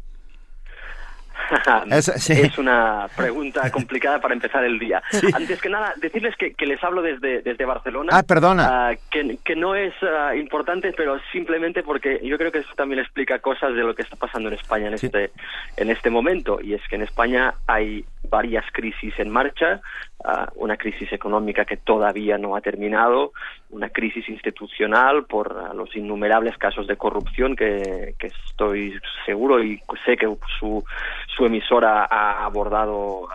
[1.89, 5.01] es, una pregunta complicada para empezar el día.
[5.33, 8.11] Antes que nada, decirles que, les hablo desde, desde Barcelona.
[8.13, 8.89] Ah, perdona.
[8.89, 13.39] Ah, que, no es ah, importante, pero simplemente porque yo creo que eso también explica
[13.39, 15.31] cosas de lo que está pasando en España en, este,
[15.77, 16.59] en este momento.
[16.61, 19.81] Y es que en España hay varias crisis en marcha,
[20.23, 23.33] ah, una crisis económica que todavía no ha terminado,
[23.69, 30.17] una crisis institucional por ah, los innumerables casos de corrupción que, estoy seguro y sé
[30.17, 30.27] que
[30.59, 30.83] su,
[31.35, 33.27] su emisora ha abordado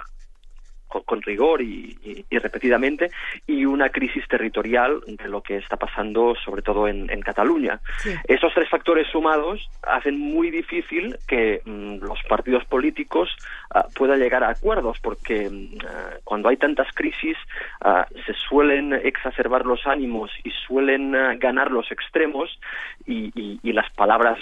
[0.89, 3.11] con, rigor y, repetidamente,
[3.47, 7.79] y una crisis territorial de lo que está pasando sobre todo en, Cataluña.
[8.27, 13.29] Esos tres factores sumados hacen muy difícil que mm, los partidos políticos
[13.71, 17.37] ah, puedan llegar a acuerdos, porque mm, ah, cuando hay tantas crisis
[17.83, 22.59] ah, se suelen exacerbar los ánimos y suelen ganar los extremos
[23.05, 23.31] y,
[23.63, 24.39] y las palabras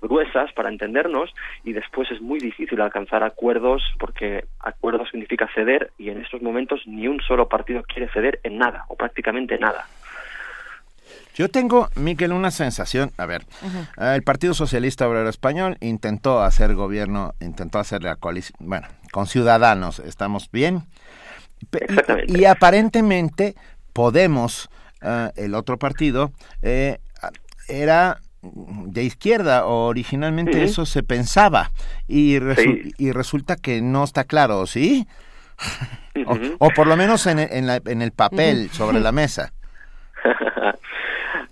[0.00, 1.34] gruesas para entendernos,
[1.64, 6.80] y después es muy difícil alcanzar acuerdos porque acuerdos significa ceder y en estos momentos
[6.86, 9.86] ni un solo partido quiere ceder en nada o prácticamente nada.
[11.34, 13.44] Yo tengo, Miquel, una sensación, a ver,
[13.98, 19.98] el Partido Socialista Obrero Español intentó hacer gobierno, intentó hacer la coalición, bueno, con ciudadanos,
[20.00, 20.82] ¿estamos bien?
[22.26, 23.54] Y, aparentemente
[23.92, 24.70] Podemos,
[25.02, 26.32] eh, el otro partido,
[26.62, 26.98] eh,
[27.68, 31.70] era de izquierda, o originalmente eso se pensaba,
[32.08, 32.38] y,
[32.98, 35.06] y resulta que no está claro, ¿sí?
[36.58, 39.52] O, por lo menos en, en, el papel sobre la mesa.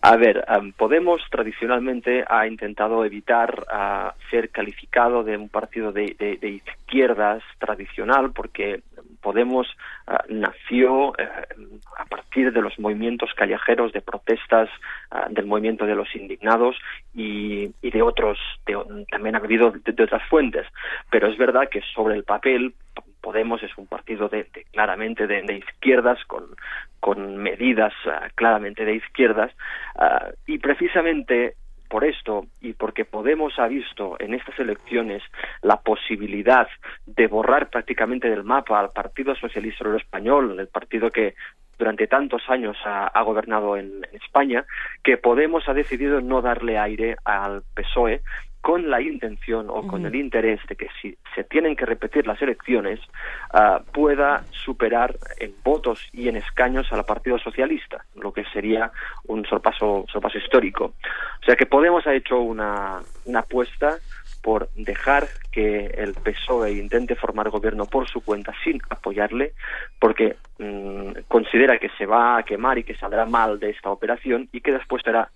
[0.03, 0.47] A ver,
[0.79, 3.67] Podemos tradicionalmente ha intentado evitar
[4.31, 8.83] ser calificado de un partido de, izquierdas tradicional porque
[9.21, 9.67] Podemos
[10.07, 11.29] ah, nació eh,
[11.99, 14.71] a partir de los movimientos callejeros de protestas
[15.11, 16.77] ah, del movimiento de los indignados
[17.15, 18.39] y, de otros,
[19.11, 20.67] también ha habido de, otras fuentes.
[21.11, 22.73] Pero es verdad que sobre el papel
[23.21, 29.53] Podemos es un partido de, claramente de, izquierdas con, medidas ah, claramente de izquierdas
[29.97, 31.55] ah, y precisamente
[31.91, 35.23] por esto y porque Podemos ha visto en estas elecciones
[35.63, 36.69] la posibilidad
[37.05, 41.35] de borrar prácticamente del mapa al Partido Socialista Obrero Español, el partido que
[41.77, 44.65] durante tantos años ha, gobernado en, España,
[45.03, 48.21] que Podemos ha decidido no darle aire al PSOE
[48.61, 52.41] con la intención o con el interés de que si se tienen que repetir las
[52.43, 53.01] elecciones
[53.53, 58.93] ah, pueda superar en votos y en escaños al Partido Socialista, lo que sería
[59.27, 60.93] un sorpaso, sorpaso histórico.
[61.41, 63.97] O sea que Podemos ha hecho una, una apuesta
[64.43, 69.53] por dejar que el PSOE intente formar gobierno por su cuenta sin apoyarle,
[69.99, 74.49] porque mm, considera que se va a quemar y que saldrá mal de esta operación
[74.53, 75.31] y que después será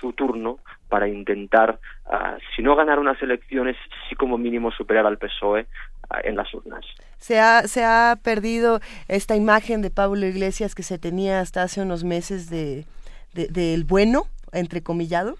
[0.00, 0.58] su turno
[0.88, 3.76] para intentar, ah, si no ganar unas elecciones,
[4.08, 5.66] sí como mínimo superar al PSOE
[6.08, 6.84] ah, en las urnas.
[7.18, 11.82] Se ha, se ha perdido esta imagen de Pablo Iglesias que se tenía hasta hace
[11.82, 12.84] unos meses de
[13.32, 15.36] del bueno, entrecomillado.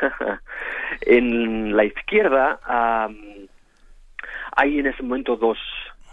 [1.02, 2.60] en la izquierda
[4.56, 5.58] hay en ese momento dos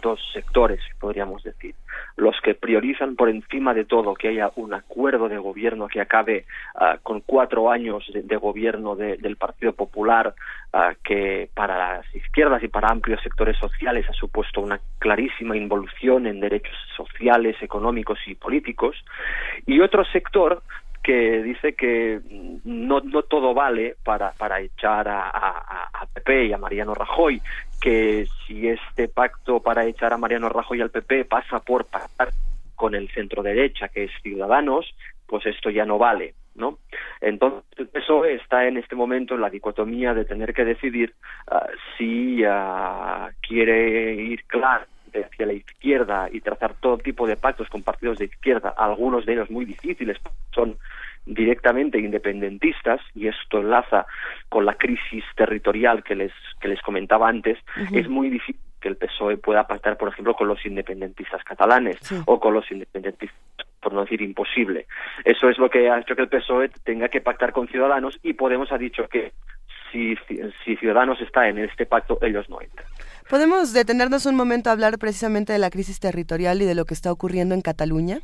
[0.02, 1.76] dos sectores, podríamos decir.
[2.16, 6.46] Los que priorizan por encima de todo que haya un acuerdo de gobierno que acabe
[6.76, 10.34] ah, con cuatro años de, gobierno del Partido Popular,
[10.74, 16.28] ah, que para las izquierdas y para amplios sectores sociales ha supuesto una clarísima involución
[16.28, 18.96] en derechos sociales, económicos y políticos.
[19.66, 20.62] Y otro sector
[21.04, 22.20] que dice que
[22.64, 27.42] no, no todo vale para, para echar a, a, PP y a Mariano Rajoy,
[27.82, 32.30] que si este pacto para echar a Mariano Rajoy al PP pasa por pactar
[32.76, 34.94] con el centro derecha, que es Ciudadanos,
[35.26, 36.34] pues esto ya no vale.
[36.56, 36.80] ¿no?
[37.22, 37.64] Entonces,
[37.94, 41.14] eso está en este momento en la dicotomía de tener que decidir
[41.48, 41.68] ah,
[41.98, 47.84] si uh, quiere ir claro hacia la izquierda y trazar todo tipo de pactos con
[47.84, 50.18] partidos de izquierda, algunos de ellos muy difíciles,
[50.54, 50.78] son
[51.26, 54.06] directamente independentistas y esto enlaza
[54.48, 57.58] con la crisis territorial que les que les comentaba antes
[57.94, 62.40] es muy difícil que el PSOE pueda pactar por ejemplo con los independentistas catalanes o
[62.40, 63.38] con los independentistas
[63.80, 64.88] por no decir imposible.
[65.24, 68.34] Eso es lo que ha hecho que el PSOE tenga que pactar con Ciudadanos y
[68.34, 69.32] Podemos ha dicho que
[69.92, 70.16] si,
[70.64, 72.88] si Ciudadanos está en este pacto ellos no entran
[73.30, 76.96] ¿Podemos detenernos un momento a hablar precisamente de la crisis territorial y de lo que
[76.96, 78.22] está ocurriendo en Cataluña?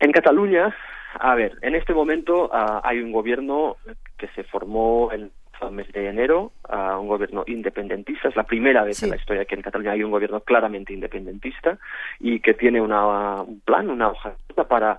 [0.00, 0.74] En Cataluña,
[1.20, 3.76] a ver, en este momento uh, hay un gobierno
[4.18, 5.30] que se formó el
[5.70, 8.28] mes de enero, uh, un gobierno independentista.
[8.28, 9.04] Es la primera vez sí.
[9.04, 11.78] en la historia que en Cataluña hay un gobierno claramente independentista
[12.18, 14.34] y que tiene una, un plan, una hoja
[14.68, 14.98] para,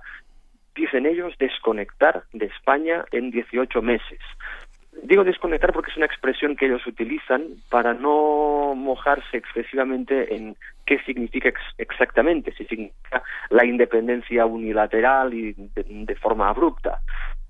[0.74, 4.20] dicen ellos, desconectar de España en 18 meses.
[5.02, 10.54] Digo desconectar porque es una expresión que ellos utilizan para no mojarse excesivamente en
[10.84, 17.00] qué significa ex exactamente, si significa la independencia unilateral y de, forma abrupta.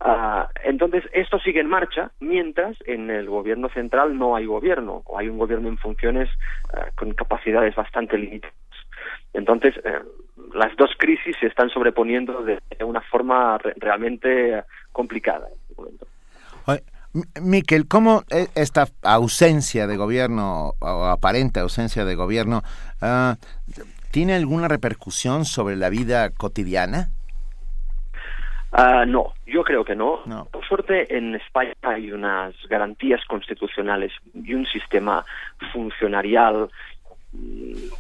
[0.01, 5.19] Uh, entonces, esto sigue en marcha mientras en el gobierno central no hay gobierno, o
[5.19, 6.29] hay un gobierno en funciones
[6.73, 8.62] uh, con capacidades bastante limitadas.
[9.33, 10.01] Entonces, eh,
[10.55, 16.07] las dos crisis se están sobreponiendo de una forma re realmente complicada en este momento.
[17.43, 22.63] Miquel, ¿cómo e, esta ausencia de gobierno o aparente ausencia de gobierno
[23.03, 23.35] uh,
[24.11, 27.11] tiene alguna repercusión sobre la vida cotidiana?
[28.73, 30.21] Uh, no, yo creo que no.
[30.25, 30.47] no.
[30.47, 35.27] Por suerte, en España hay unas garantías constitucionales y un sistema
[35.71, 36.71] funcionarial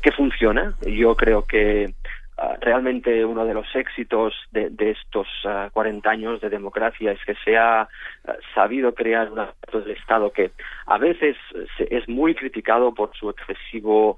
[0.02, 0.74] que funciona.
[0.86, 1.94] Yo creo que
[2.38, 7.22] Uh, realmente uno de los éxitos de, de estos uh, 40 años de democracia es
[7.26, 7.86] que se ha
[8.24, 10.50] uh, sabido crear un aparato del Estado que
[10.86, 11.36] a veces
[11.78, 14.16] es muy criticado por su excesivo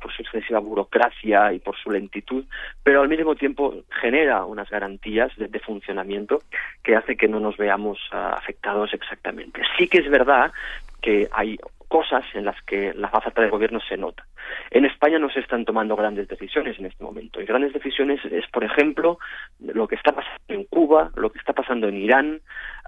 [0.00, 2.42] por su excesiva burocracia y por su lentitud,
[2.82, 6.38] pero al mismo tiempo genera unas garantías de, de funcionamiento
[6.82, 9.60] que hace que no nos veamos afectados exactamente.
[9.76, 10.52] Sí que es verdad
[11.02, 11.58] que hay
[11.88, 14.24] cosas en las que la falta de gobierno se nota.
[14.70, 17.40] En España no se están tomando grandes decisiones en este momento.
[17.40, 19.18] Y grandes decisiones es, por ejemplo,
[19.58, 22.40] lo que está pasando en Cuba, lo que está pasando en Irán,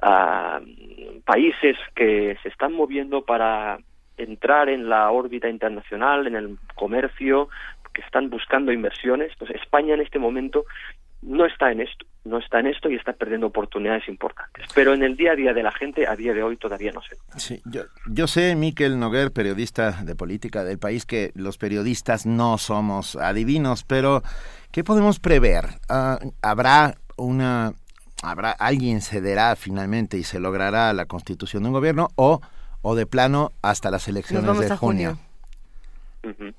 [0.03, 3.79] uh, países que se están moviendo para
[4.17, 7.49] entrar en la órbita internacional, en el comercio,
[7.93, 9.33] que están buscando inversiones.
[9.39, 10.65] Pues España en este momento
[11.23, 14.67] no está en esto, no está en esto y está perdiendo oportunidades importantes.
[14.75, 17.03] Pero en el día a día de la gente, a día de hoy, todavía no
[17.03, 17.17] sé.
[17.37, 22.57] Sí, yo, yo sé, Miquel Noguer, periodista de política del país, que los periodistas no
[22.59, 24.23] somos adivinos, pero
[24.73, 25.67] ¿qué podemos prever?
[25.89, 27.73] Uh, ¿Habrá una...
[28.23, 32.43] ¿Habrá alguien cederá finalmente y se logrará la constitución de un gobierno o,
[32.83, 35.17] o de plano hasta las elecciones de junio?
[35.17, 35.19] junio.
[36.23, 36.55] Uh -huh.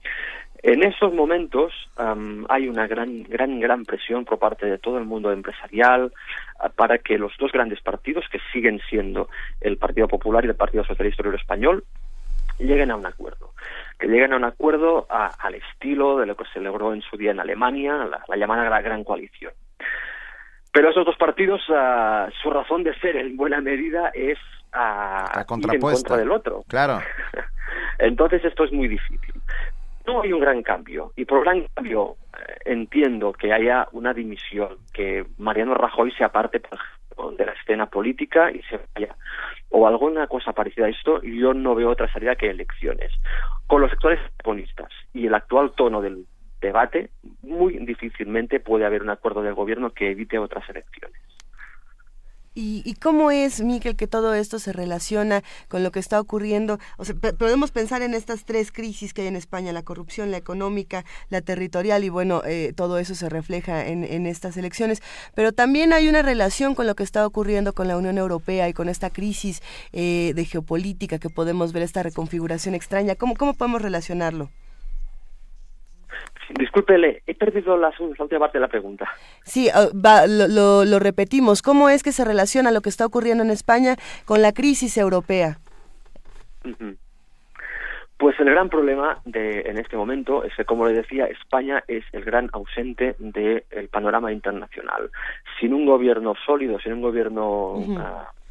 [0.64, 5.06] En esos momentos um, hay una gran, gran, gran presión por parte de todo el
[5.06, 6.14] mundo empresarial
[6.64, 9.28] uh, para que los dos grandes partidos, que siguen siendo
[9.60, 11.84] el Partido Popular y el Partido Socialista Obrero Español,
[12.60, 13.54] lleguen a un acuerdo.
[13.98, 17.18] Que lleguen a un acuerdo a, al estilo de lo que se logró en su
[17.18, 19.54] día en Alemania, la, la llamada la Gran Coalición.
[20.72, 24.38] Pero esos dos partidos, uh, su razón de ser en buena medida es
[24.76, 26.64] uh, la ir en contra del otro.
[26.68, 27.00] Claro.
[27.98, 29.31] Entonces esto es muy difícil
[30.06, 31.12] no hay un gran cambio.
[31.16, 36.62] Y por gran cambio eh, entiendo que haya una dimisión, que Mariano Rajoy se aparte,
[37.38, 39.16] de la escena política y se vaya.
[39.70, 43.12] O alguna cosa parecida a esto, yo no veo otra salida que elecciones.
[43.68, 46.26] Con los sectores comunistas y el actual tono del
[46.62, 47.10] debate,
[47.42, 51.22] muy difícilmente puede haber un acuerdo del gobierno que evite otras elecciones.
[52.54, 56.80] ¿Y, cómo es, Miquel, que todo esto se relaciona con lo que está ocurriendo?
[56.98, 60.38] O sea, podemos pensar en estas tres crisis que hay en España, la corrupción, la
[60.38, 65.02] económica, la territorial, y bueno, eh, todo eso se refleja en, estas elecciones.
[65.34, 68.74] Pero también hay una relación con lo que está ocurriendo con la Unión Europea y
[68.74, 69.62] con esta crisis
[69.94, 73.16] eh, de geopolítica que podemos ver, esta reconfiguración extraña.
[73.16, 74.50] ¿Cómo, cómo podemos relacionarlo?
[76.50, 79.08] Discúlpele, he perdido la, última parte de la pregunta.
[79.44, 79.88] Sí, ah,
[80.28, 81.62] lo, repetimos.
[81.62, 85.58] ¿Cómo es que se relaciona lo que está ocurriendo en España con la crisis europea?
[88.18, 92.04] Pues el gran problema de, en este momento es que, como le decía, España es
[92.12, 95.10] el gran ausente del panorama internacional.
[95.60, 97.84] Sin un gobierno sólido, sin un gobierno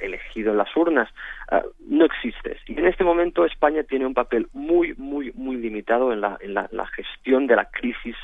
[0.01, 1.09] elegido en las urnas,
[1.51, 2.57] ah, no existe.
[2.67, 6.55] Y en este momento España tiene un papel muy, muy, muy limitado en la, en
[6.55, 8.17] la, gestión de la crisis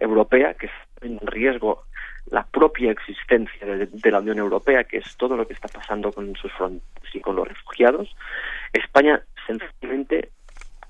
[0.00, 1.84] europea, que es en riesgo
[2.30, 6.34] la propia existencia de, la Unión Europea, que es todo lo que está pasando con
[6.36, 8.14] sus fronteras y con los refugiados.
[8.72, 10.30] España sencillamente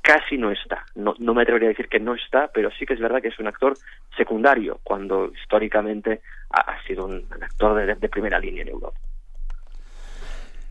[0.02, 0.84] casi no está.
[0.94, 3.28] No, no, me atrevería a decir que no está, pero sí que es verdad que
[3.28, 3.74] es un actor
[4.16, 8.98] secundario, cuando históricamente ha, sido un, actor de primera línea en Europa.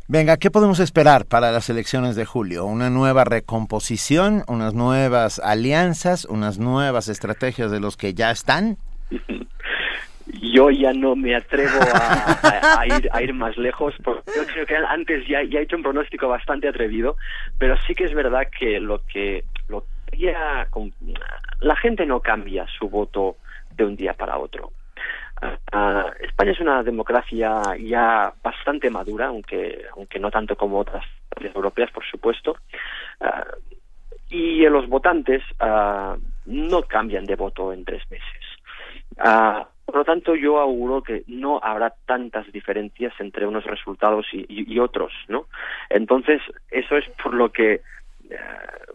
[0.10, 2.64] Venga, ¿qué podemos esperar para las elecciones de julio?
[2.64, 8.78] ¿Una nueva recomposición, unas nuevas alianzas, unas nuevas estrategias de los que ya están?
[10.54, 15.44] Yo ya no me atrevo a, ir, más lejos, porque yo creo que antes ya,
[15.44, 17.16] ya he hecho un pronóstico bastante atrevido,
[17.58, 19.86] pero sí que es verdad que lo que, lo
[20.18, 20.68] ya,
[21.60, 23.38] la gente no cambia su voto
[23.76, 24.72] de un día para otro.
[25.42, 31.06] Uh, España es una democracia ya bastante madura, aunque, aunque no tanto como otras
[31.40, 32.58] europeas, por supuesto.
[33.20, 33.76] Uh,
[34.30, 38.26] y los votantes uh, no cambian de voto en tres meses.
[39.86, 44.80] por lo tanto, yo auguro que no habrá tantas diferencias entre unos resultados y, y
[44.80, 45.46] otros, ¿no?
[45.90, 46.42] Entonces,
[46.72, 47.82] eso es por lo que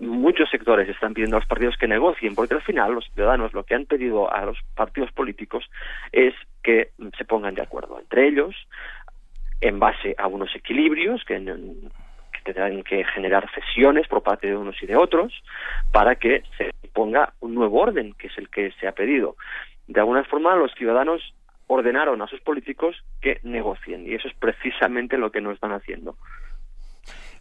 [0.00, 3.64] muchos sectores están pidiendo a los partidos que negocien, porque al final los ciudadanos lo
[3.64, 5.64] que han pedido a los partidos políticos
[6.10, 8.54] es que se pongan de acuerdo entre ellos
[9.60, 14.80] en base a unos equilibrios que, que tendrán que generar cesiones por parte de unos
[14.82, 15.32] y de otros
[15.92, 19.36] para que se ponga un nuevo orden, que es el que se ha pedido.
[19.86, 21.34] De alguna forma, los ciudadanos
[21.68, 26.16] ordenaron a sus políticos que negocien y eso es precisamente lo que no están haciendo.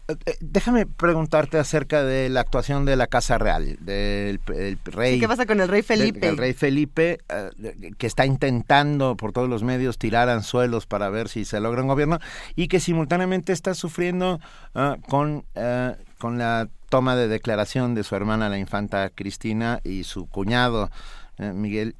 [0.07, 4.39] Eh, déjame preguntarte acerca de la actuación de la Casa Real, del
[4.85, 5.19] rey.
[5.19, 6.27] ¿Qué pasa con el rey Felipe?
[6.27, 11.29] el rey Felipe, eh, que está intentando por todos los medios tirar anzuelos para ver
[11.29, 12.19] si se logra un gobierno
[12.55, 14.39] y que simultáneamente está sufriendo
[14.75, 20.03] ah, con, eh, con la toma de declaración de su hermana, la infanta Cristina, y
[20.03, 20.89] su cuñado,
[21.37, 21.95] Miguel.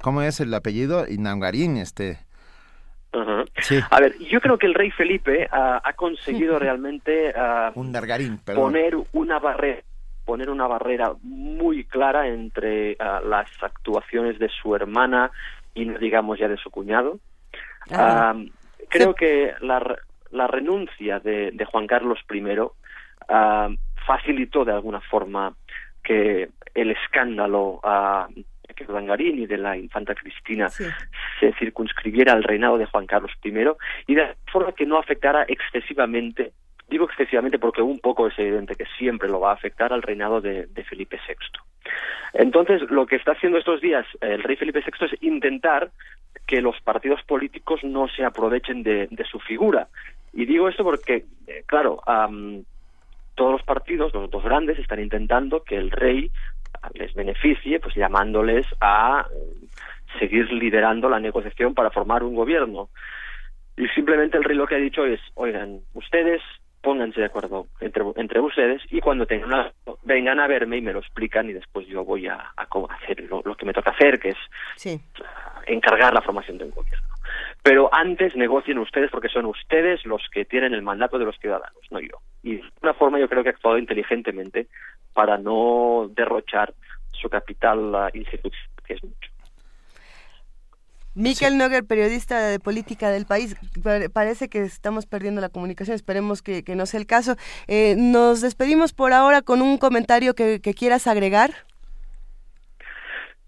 [0.00, 1.08] ¿Cómo es el apellido?
[1.08, 2.18] Inangarín, este.
[3.90, 7.32] A ver, yo creo que el rey Felipe ha conseguido realmente
[8.54, 9.82] poner una barrera
[10.24, 15.30] poner una barrera muy clara entre las actuaciones de su hermana
[15.74, 17.18] y no digamos ya de su cuñado.
[18.88, 19.96] creo que la,
[20.30, 22.42] la renuncia de, de, Juan Carlos I
[24.06, 25.54] facilitó de alguna forma
[26.02, 27.80] que el escándalo
[28.72, 33.52] que Urdangarín y de la infanta Cristina se circunscribiera al reinado de Juan Carlos I
[34.06, 36.52] y de forma que no afectara excesivamente
[36.92, 40.40] digo excesivamente porque un poco es evidente que siempre lo va a afectar al reinado
[40.40, 41.34] de, Felipe VI.
[42.34, 45.90] Entonces, lo que está haciendo estos días el rey Felipe VI es intentar
[46.46, 49.88] que los partidos políticos no se aprovechen de, su figura.
[50.34, 52.02] Y digo esto porque, eh, claro,
[53.34, 56.30] todos los partidos, los dos grandes, están intentando que el rey
[56.94, 59.66] les beneficie, pues llamándoles a eh,
[60.18, 62.88] seguir liderando la negociación para formar un gobierno.
[63.76, 66.42] Y simplemente el rey lo que ha dicho es, oigan, ustedes
[66.82, 69.72] pónganse de acuerdo entre, entre ustedes y cuando tengan una,
[70.02, 73.64] vengan a verme y me lo explican y después yo voy a, hacer lo, que
[73.64, 75.00] me toca hacer, que es
[75.66, 77.08] encargar la formación de un gobierno.
[77.62, 81.80] Pero antes negocien ustedes porque son ustedes los que tienen el mandato de los ciudadanos,
[81.90, 82.18] no yo.
[82.42, 84.66] Y de una forma yo creo que ha actuado inteligentemente
[85.12, 86.74] para no derrochar
[87.12, 89.30] su capital institucional, que es mucho.
[91.14, 93.54] Miquel Noguer, periodista de política del país,
[94.14, 97.36] parece que estamos perdiendo la comunicación, esperemos que, no sea el caso.
[97.68, 101.66] Eh, nos despedimos por ahora con un comentario que quieras agregar.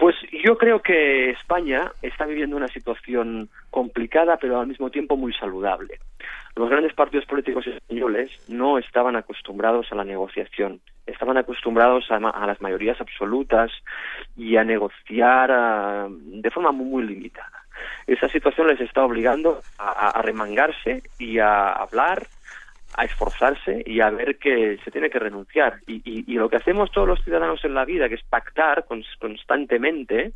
[0.05, 5.33] Pues yo creo que España está viviendo una situación complicada, pero al mismo tiempo muy
[5.33, 5.99] saludable.
[6.55, 12.61] Los grandes partidos políticos españoles no estaban acostumbrados a la negociación, estaban acostumbrados a, las
[12.61, 13.73] mayorías absolutas
[14.37, 17.65] y a negociar ah, de forma muy, limitada.
[18.07, 22.27] esa situación les está obligando a, remangarse y a hablar,
[22.97, 25.81] a esforzarse y a ver que se tiene que renunciar.
[25.87, 30.33] Y, y, lo que hacemos todos los ciudadanos en la vida, que es pactar constantemente,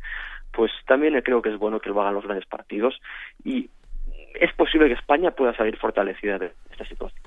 [0.51, 2.99] pues también creo que es bueno que lo hagan los grandes partidos
[3.43, 3.69] y
[4.39, 7.21] es posible que España pueda salir fortalecida de esta situación.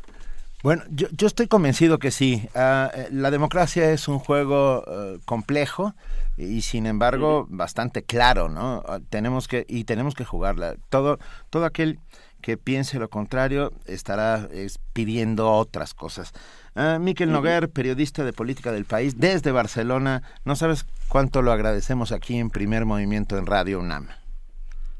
[0.62, 2.48] Bueno, yo, yo estoy convencido que sí.
[2.54, 5.94] Ah, eh, la democracia es un juego eh, complejo
[6.36, 8.82] y sin embargo bastante claro, ¿no?
[8.86, 10.76] Ah, tenemos que y tenemos que jugarla.
[10.88, 11.18] Todo
[11.50, 11.98] todo aquel
[12.42, 14.48] que piense lo contrario estará
[14.92, 16.32] pidiendo otras cosas.
[16.74, 22.12] Uh, Miquel Noguer, periodista de política del país, desde Barcelona, no sabes cuánto lo agradecemos
[22.12, 24.08] aquí en Primer Movimiento en Radio UNAM.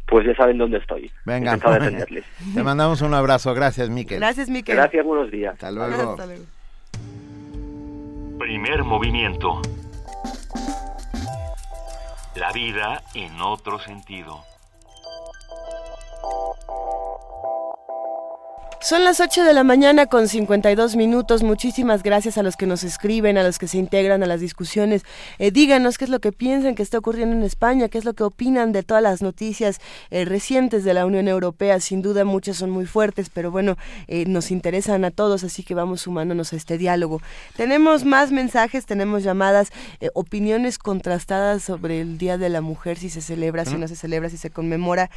[0.06, 1.10] Pues ya saben dónde estoy.
[1.24, 1.56] Venga,
[2.54, 3.54] te mandamos un abrazo.
[3.54, 4.18] Gracias, Miquel.
[4.18, 4.76] Gracias, Miquel.
[4.76, 5.54] Gracias, buenos días.
[5.54, 6.10] Hasta luego.
[6.10, 6.44] Hasta luego.
[8.38, 9.62] Primer movimiento.
[12.36, 14.44] La vida en otro sentido.
[18.82, 21.44] Son las 8 de la mañana con 52 minutos.
[21.44, 25.04] Muchísimas gracias a los que nos escriben, a los que se integran a las discusiones.
[25.38, 28.14] Eh, díganos qué es lo que piensan que está ocurriendo en España, qué es lo
[28.14, 29.80] que opinan de todas las noticias
[30.10, 31.78] eh, recientes de la Unión Europea.
[31.78, 33.76] Sin duda muchas son muy fuertes, pero bueno,
[34.08, 37.22] eh, nos interesan a todos, así que vamos sumándonos a este diálogo.
[37.56, 39.70] Tenemos más mensajes, tenemos llamadas,
[40.14, 44.28] opiniones contrastadas sobre el Día de la Mujer, si se celebra, si no se celebra,
[44.28, 45.08] si se conmemora.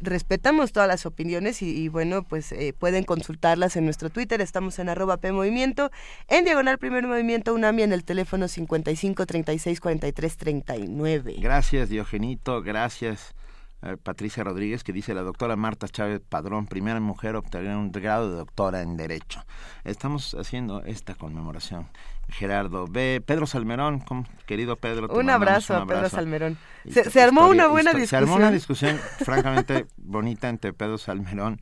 [0.00, 4.78] respetamos todas las opiniones y, y bueno, pues puede pueden consultarlas en nuestro Twitter, estamos
[4.78, 5.90] en arroba PMovimiento,
[6.28, 11.34] en Diagonal Primer Movimiento UNAMI en el teléfono 55 36 43 39.
[11.40, 13.34] Gracias, Diogenito, gracias.
[13.82, 18.30] Eh, Patricia Rodríguez, que dice la doctora Marta Chávez Padrón, primera mujer obtener un grado
[18.30, 19.44] de doctora en Derecho.
[19.82, 21.88] Estamos haciendo esta conmemoración.
[22.28, 23.24] Gerardo B.
[23.26, 24.04] Pedro Salmerón,
[24.46, 25.08] querido Pedro.
[25.08, 26.58] Un abrazo, a Pedro Salmerón.
[26.88, 28.08] Se, armó una buena discusión.
[28.08, 31.60] Se armó una discusión francamente bonita entre Pedro Salmerón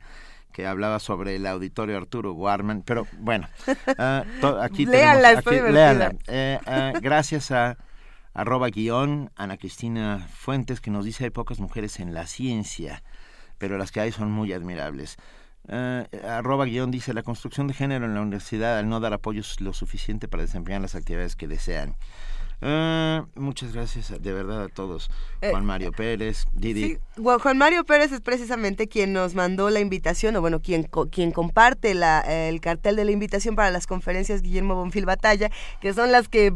[0.53, 3.49] que hablaba sobre el auditorio Arturo Warman, pero bueno,
[3.97, 6.15] uh, aquí léala, léala.
[6.27, 7.77] Eh, uh, gracias a
[8.33, 13.03] arroba guion Ana Cristina Fuentes que nos dice hay pocas mujeres en la ciencia,
[13.57, 15.17] pero las que hay son muy admirables.
[15.67, 19.41] Uh, arroba guion dice la construcción de género en la universidad al no dar apoyo
[19.41, 21.95] es lo suficiente para desempeñar las actividades que desean.
[22.65, 25.11] Ah, muchas gracias de verdad a todos.
[25.41, 26.97] Eh, Juan Mario Pérez, Didi.
[27.17, 31.93] Juan Mario Pérez es precisamente quien nos mandó la invitación, o bueno, quien, quien comparte
[31.93, 36.29] la, el cartel de la invitación para las conferencias Guillermo Bonfil Batalla, que son las
[36.29, 36.53] que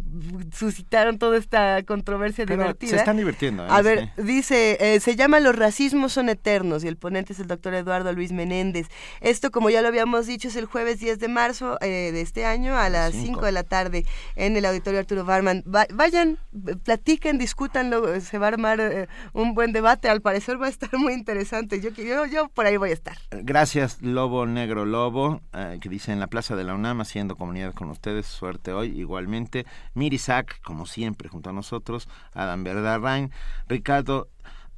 [0.53, 2.91] suscitaron toda esta controversia divertida.
[2.91, 3.65] Se están divirtiendo.
[3.65, 3.67] ¿eh?
[3.69, 7.47] A ver, dice, eh, se llama Los racismos son eternos y el ponente es el
[7.47, 8.87] doctor Eduardo Luis Menéndez.
[9.19, 12.77] Esto, como ya lo habíamos dicho, es el jueves 10 de marzo de este año
[12.77, 14.05] a las 5 de la tarde
[14.37, 15.63] en el Auditorio Arturo Barman
[15.97, 16.37] vayan,
[16.83, 20.89] platiquen, discútanlo, se va a armar eh, un buen debate, al parecer va a estar
[20.97, 23.17] muy interesante, yo, yo, yo por ahí voy a estar.
[23.31, 27.73] Gracias Lobo Negro Lobo, eh, que dice en la Plaza de la UNAM, haciendo comunidad
[27.73, 29.65] con ustedes, suerte hoy, igualmente,
[29.95, 33.31] Mirisac, como siempre, junto a nosotros, Adam Verdarrain,
[33.67, 34.29] Ricardo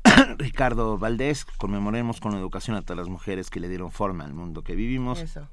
[0.37, 4.63] Ricardo Valdés, conmemoremos con educación a todas las mujeres que le dieron forma al mundo
[4.63, 5.19] que vivimos.
[5.19, 5.49] Eso.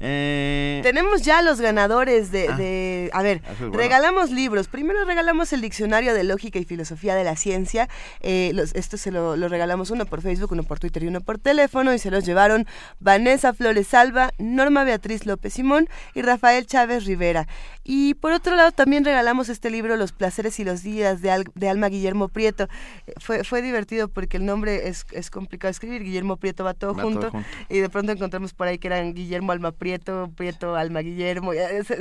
[0.00, 3.10] Eh, Tenemos ya los ganadores de...
[3.12, 3.18] Ah.
[3.18, 4.68] a ver, regalamos libros.
[4.68, 7.88] Primero regalamos el Diccionario de Lógica y Filosofía de la Ciencia.
[8.20, 11.38] Eh, los, esto se lo, regalamos uno por Facebook, uno por Twitter y uno por
[11.38, 11.92] teléfono.
[11.92, 12.66] Y se los llevaron
[12.98, 17.46] Vanessa Flores Salva, Norma Beatriz López Simón y Rafael Chávez Rivera.
[17.84, 21.68] Y por otro lado también regalamos este libro Los placeres y los días de, de
[21.68, 22.68] Alma Guillermo Prieto.
[23.06, 26.02] Eh, fue, fue divertido porque el nombre es, es complicado de escribir.
[26.02, 27.30] Guillermo Prieto va todo, junto,
[27.68, 31.52] Y de pronto encontramos por ahí que eran Guillermo Alma Prieto, Prieto Alma Guillermo.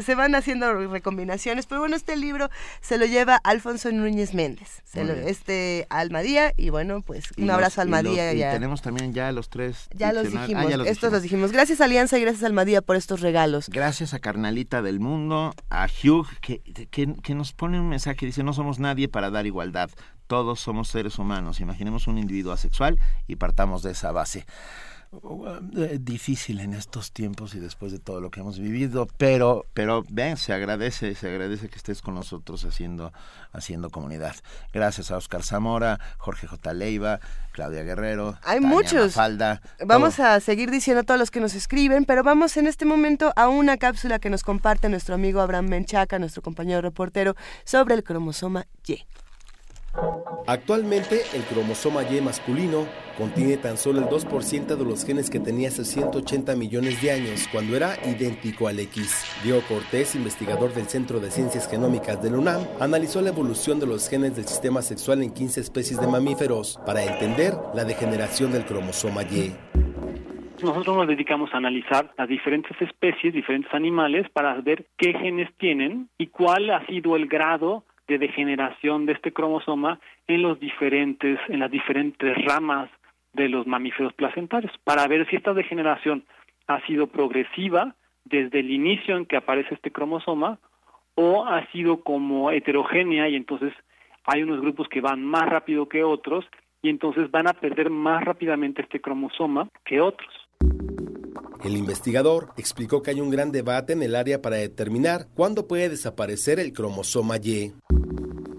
[0.03, 1.65] Se, van haciendo recombinaciones.
[1.65, 2.49] Pero bueno, este libro
[2.81, 4.81] se lo lleva Alfonso Núñez Méndez.
[4.83, 6.53] Se lo, este Almadía.
[6.57, 8.33] Y bueno, pues un abrazo a Almadía.
[8.33, 9.87] Y, tenemos también ya los tres.
[9.93, 10.87] Ya los ah, dijimos.
[10.87, 11.51] estos los dijimos.
[11.51, 13.69] Gracias Alianza y gracias Almadía por estos regalos.
[13.69, 18.53] Gracias a Carnalita del Mundo, a Hugh, que, que, nos pone un mensaje, dice, no
[18.53, 19.89] somos nadie para dar igualdad,
[20.27, 24.45] todos somos seres humanos, imaginemos un individuo asexual y partamos de esa base.
[25.11, 30.03] Eh, difícil en estos tiempos y después de todo lo que hemos vivido, pero pero
[30.07, 33.11] ven, se agradece, se agradece que estés con nosotros haciendo
[33.51, 34.35] haciendo comunidad.
[34.71, 36.73] Gracias a Oscar Zamora, Jorge J.
[36.73, 37.19] Leiva,
[37.53, 38.37] Claudia Guerrero.
[38.43, 39.13] Hay muchos.
[39.13, 42.85] Falda, vamos a seguir diciendo a todos los que nos escriben, pero vamos en este
[42.85, 47.95] momento a una cápsula que nos comparte nuestro amigo Abraham Menchaca, nuestro compañero reportero, sobre
[47.95, 49.03] el cromosoma Y.
[50.47, 52.87] Actualmente, el cromosoma Y masculino
[53.17, 57.47] contiene tan solo el 2% de los genes que tenía hace 180 millones de años,
[57.51, 59.25] cuando era idéntico al X.
[59.43, 63.87] Diego Cortés, investigador del Centro de Ciencias Genómicas de la UNAM, analizó la evolución de
[63.87, 68.65] los genes del sistema sexual en 15 especies de mamíferos para entender la degeneración del
[68.65, 69.53] cromosoma Y.
[70.63, 76.09] Nosotros nos dedicamos a analizar las diferentes especies, diferentes animales, para ver qué genes tienen
[76.17, 81.59] y cuál ha sido el grado de degeneración de este cromosoma en los diferentes, en
[81.59, 82.89] las diferentes ramas
[83.33, 86.25] de los mamíferos placentarios, para ver si esta degeneración
[86.67, 87.95] ha sido progresiva
[88.25, 90.59] desde el inicio en que aparece este cromosoma
[91.15, 93.73] o ha sido como heterogénea y entonces
[94.25, 96.45] hay unos grupos que van más rápido que otros
[96.81, 100.33] y entonces van a perder más rápidamente este cromosoma que otros.
[101.63, 105.89] El investigador explicó que hay un gran debate en el área para determinar cuándo puede
[105.89, 107.73] desaparecer el cromosoma Y.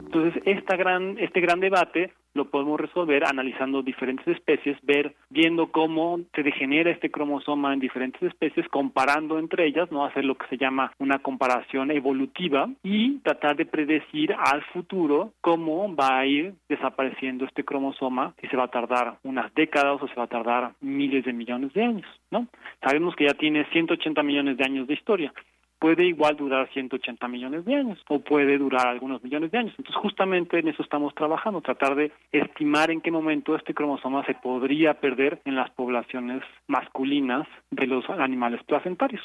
[0.05, 6.21] Entonces, esta gran, este gran debate lo podemos resolver analizando diferentes especies, ver, viendo cómo
[6.35, 10.57] se degenera este cromosoma en diferentes especies, comparando entre ellas, no hacer lo que se
[10.57, 17.45] llama una comparación evolutiva y tratar de predecir al futuro cómo va a ir desapareciendo
[17.45, 21.25] este cromosoma, si se va a tardar unas décadas o se va a tardar miles
[21.25, 22.47] de millones de años, ¿no?
[22.83, 25.33] Sabemos que ya tiene 180 millones de años de historia
[25.81, 29.75] puede igual durar 180 millones de años o puede durar algunos millones de años.
[29.79, 34.35] Entonces, justamente en eso estamos trabajando, tratar de estimar en qué momento este cromosoma se
[34.35, 39.23] podría perder en las poblaciones masculinas de los animales placentarios.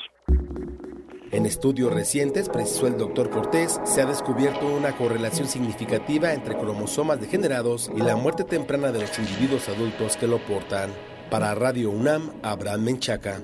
[1.31, 7.19] En estudios recientes, precisó el doctor Cortés, se ha descubierto una correlación significativa entre cromosomas
[7.19, 10.91] degenerados y la muerte temprana de los individuos adultos que lo portan.
[11.29, 13.41] Para Radio UNAM, Abraham Menchaca.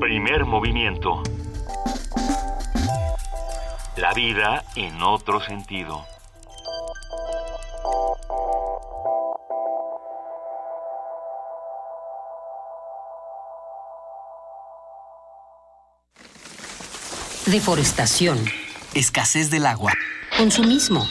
[0.00, 1.22] Primer movimiento.
[3.98, 6.06] La vida en otro sentido.
[17.44, 18.38] Deforestación.
[18.94, 19.92] Escasez del agua.
[20.38, 21.06] Consumismo.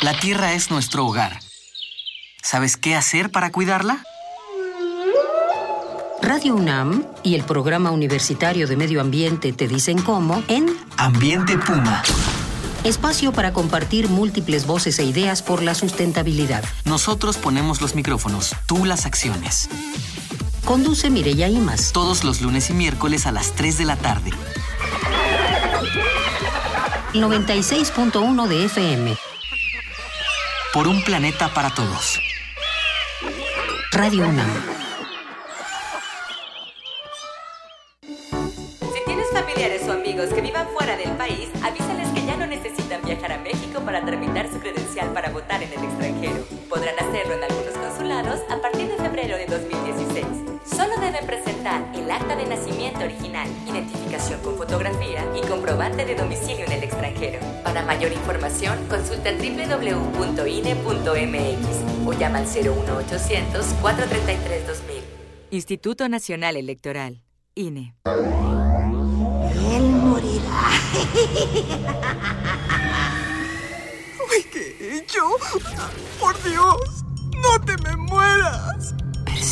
[0.00, 1.38] La tierra es nuestro hogar.
[2.42, 4.02] ¿Sabes qué hacer para cuidarla?
[6.32, 12.02] Radio UNAM y el Programa Universitario de Medio Ambiente te dicen cómo en Ambiente Puma.
[12.84, 16.64] Espacio para compartir múltiples voces e ideas por la sustentabilidad.
[16.86, 19.68] Nosotros ponemos los micrófonos, tú las acciones.
[20.64, 21.92] Conduce Mireya Imas.
[21.92, 24.30] Todos los lunes y miércoles a las 3 de la tarde.
[27.12, 29.18] 96.1 de FM.
[30.72, 32.18] Por un planeta para todos.
[33.90, 34.71] Radio UNAM.
[53.04, 57.40] Original, identificación con fotografía y comprobante de domicilio en el extranjero.
[57.64, 60.46] Para mayor información, consulta www.ine.mx
[62.06, 65.02] o llama al 01800 433 2000.
[65.50, 67.22] Instituto Nacional Electoral,
[67.54, 67.94] INE.
[68.06, 70.70] Él morirá.
[74.30, 75.20] Uy, ¿qué he hecho?
[76.18, 77.04] Por Dios,
[77.42, 78.94] no te me mueras.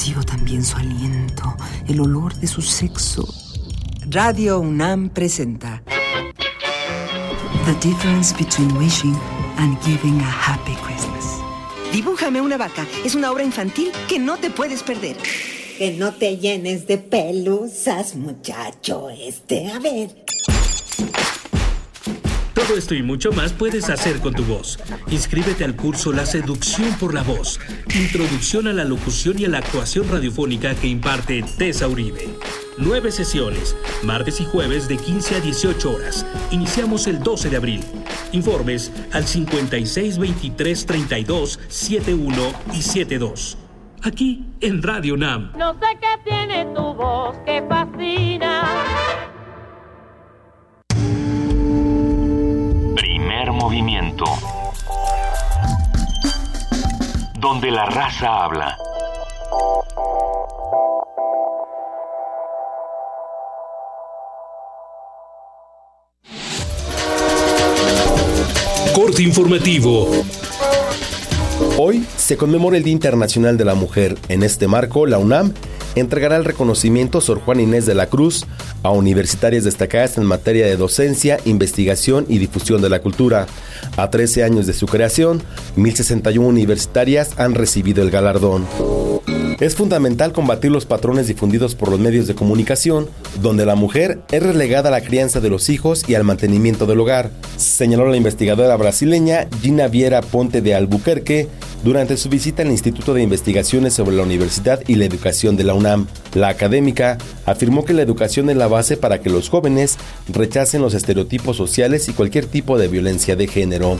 [0.00, 1.54] Percibo también su aliento,
[1.86, 3.28] el olor de su sexo.
[4.08, 5.82] Radio UNAM presenta
[7.66, 9.14] The difference between wishing
[9.58, 11.42] and giving a happy Christmas.
[11.92, 12.86] Dibújame una vaca.
[13.04, 15.18] Es una obra infantil que no te puedes perder.
[15.76, 19.70] Que no te llenes de pelusas, muchacho este.
[19.70, 20.24] A ver.
[22.76, 24.78] Esto y mucho más puedes hacer con tu voz.
[25.10, 27.58] Inscríbete al curso La seducción por la voz.
[27.94, 32.28] Introducción a la locución y a la actuación radiofónica que imparte Tessa Uribe.
[32.78, 36.24] Nueve sesiones, martes y jueves de 15 a 18 horas.
[36.52, 37.84] Iniciamos el 12 de abril.
[38.32, 43.58] Informes al 56 23 32 71 y 72.
[44.02, 45.52] Aquí en Radio NAM.
[45.58, 49.29] No sé qué tiene tu voz que fascina.
[53.40, 54.26] Primer movimiento.
[57.38, 58.76] Donde la raza habla.
[68.94, 70.10] Corte informativo.
[71.78, 74.18] Hoy se conmemora el Día Internacional de la Mujer.
[74.28, 75.54] En este marco, la UNAM
[75.94, 78.46] entregará el reconocimiento Sor Juan Inés de la Cruz
[78.82, 83.46] a universitarias destacadas en materia de docencia, investigación y difusión de la cultura.
[83.96, 85.42] A 13 años de su creación,
[85.76, 88.66] 1061 universitarias han recibido el galardón.
[89.60, 93.10] Es fundamental combatir los patrones difundidos por los medios de comunicación,
[93.42, 97.00] donde la mujer es relegada a la crianza de los hijos y al mantenimiento del
[97.00, 101.48] hogar, señaló la investigadora brasileña Gina Viera Ponte de Albuquerque
[101.84, 105.74] durante su visita al Instituto de Investigaciones sobre la Universidad y la Educación de la
[105.74, 106.06] UNAM.
[106.32, 110.94] La académica afirmó que la educación es la base para que los jóvenes rechacen los
[110.94, 113.98] estereotipos sociales y cualquier tipo de violencia de género.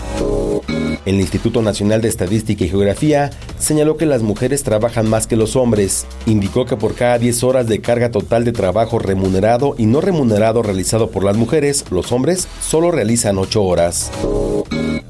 [1.07, 5.57] El Instituto Nacional de Estadística y Geografía señaló que las mujeres trabajan más que los
[5.57, 6.07] hombres.
[6.27, 10.63] Indicó que por cada 10 horas de carga total de trabajo remunerado y no remunerado
[10.63, 14.11] realizado por las mujeres, los hombres solo realizan 8 horas.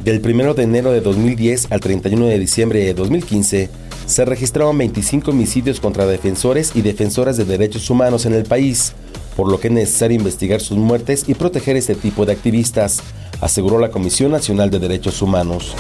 [0.05, 3.69] Del 1 de enero de 2010 al 31 de diciembre de 2015,
[4.07, 8.93] se registraron 25 homicidios contra defensores y defensoras de derechos humanos en el país,
[9.37, 13.03] por lo que es necesario investigar sus muertes y proteger este tipo de activistas,
[13.41, 15.75] aseguró la Comisión Nacional de Derechos Humanos.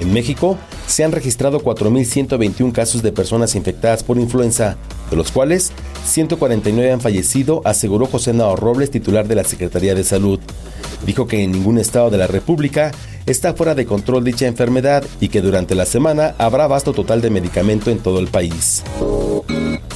[0.00, 4.76] En México se han registrado 4.121 casos de personas infectadas por influenza,
[5.10, 5.72] de los cuales
[6.04, 10.40] 149 han fallecido, aseguró José Nao Robles, titular de la Secretaría de Salud.
[11.06, 12.92] Dijo que en ningún estado de la República
[13.26, 17.30] está fuera de control dicha enfermedad y que durante la semana habrá abasto total de
[17.30, 18.82] medicamento en todo el país.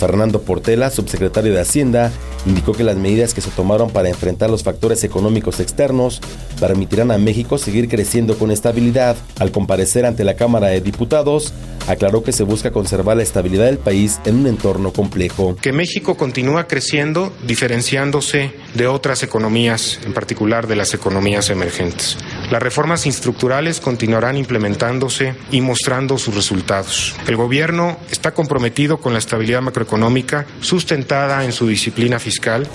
[0.05, 2.13] Fernando Portela, subsecretario de Hacienda,
[2.45, 6.21] indicó que las medidas que se tomaron para enfrentar los factores económicos externos
[6.61, 9.17] permitirán a México seguir creciendo con estabilidad.
[9.39, 11.55] Al comparecer ante la Cámara de Diputados,
[11.89, 15.57] aclaró que se busca conservar la estabilidad del país en un entorno complejo.
[15.57, 22.19] Que México continúa creciendo, diferenciándose de otras economías, en particular de las economías emergentes.
[22.51, 27.15] Las reformas estructurales continuarán implementándose y mostrando sus resultados.
[27.27, 32.69] El gobierno está comprometido con la estabilidad macroeconómica sustentada en su disciplina fiscal.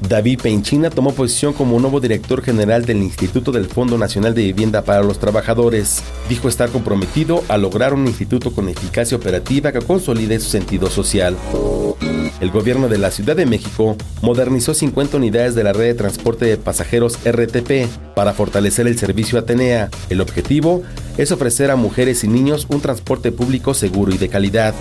[0.00, 4.82] David Penchina tomó posición como nuevo director general del Instituto del Fondo Nacional de Vivienda
[4.82, 6.02] para los Trabajadores.
[6.28, 11.36] Dijo estar comprometido a lograr un instituto con eficacia operativa que consolide su sentido social.
[12.40, 16.44] El gobierno de la Ciudad de México modernizó 50 unidades de la red de transporte
[16.44, 19.90] de pasajeros RTP para fortalecer el servicio Atenea.
[20.08, 20.82] El objetivo
[21.18, 24.74] es ofrecer a mujeres y niños un transporte público seguro y de calidad.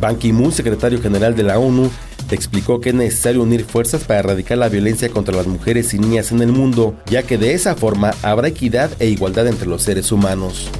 [0.00, 1.90] Ban Ki-moon, secretario general de la ONU,
[2.30, 6.32] explicó que es necesario unir fuerzas para erradicar la violencia contra las mujeres y niñas
[6.32, 10.12] en el mundo, ya que de esa forma habrá equidad e igualdad entre los seres
[10.12, 10.70] humanos.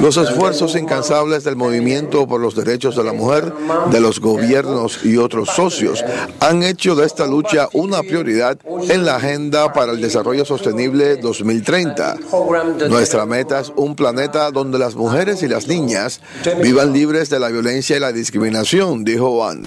[0.00, 3.52] Los esfuerzos incansables del movimiento por los derechos de la mujer,
[3.90, 6.04] de los gobiernos y otros socios
[6.40, 12.16] han hecho de esta lucha una prioridad en la Agenda para el Desarrollo Sostenible 2030.
[12.88, 16.20] Nuestra meta es un planeta donde las mujeres y las niñas
[16.62, 19.64] vivan libres de la violencia y la discriminación, dijo Van.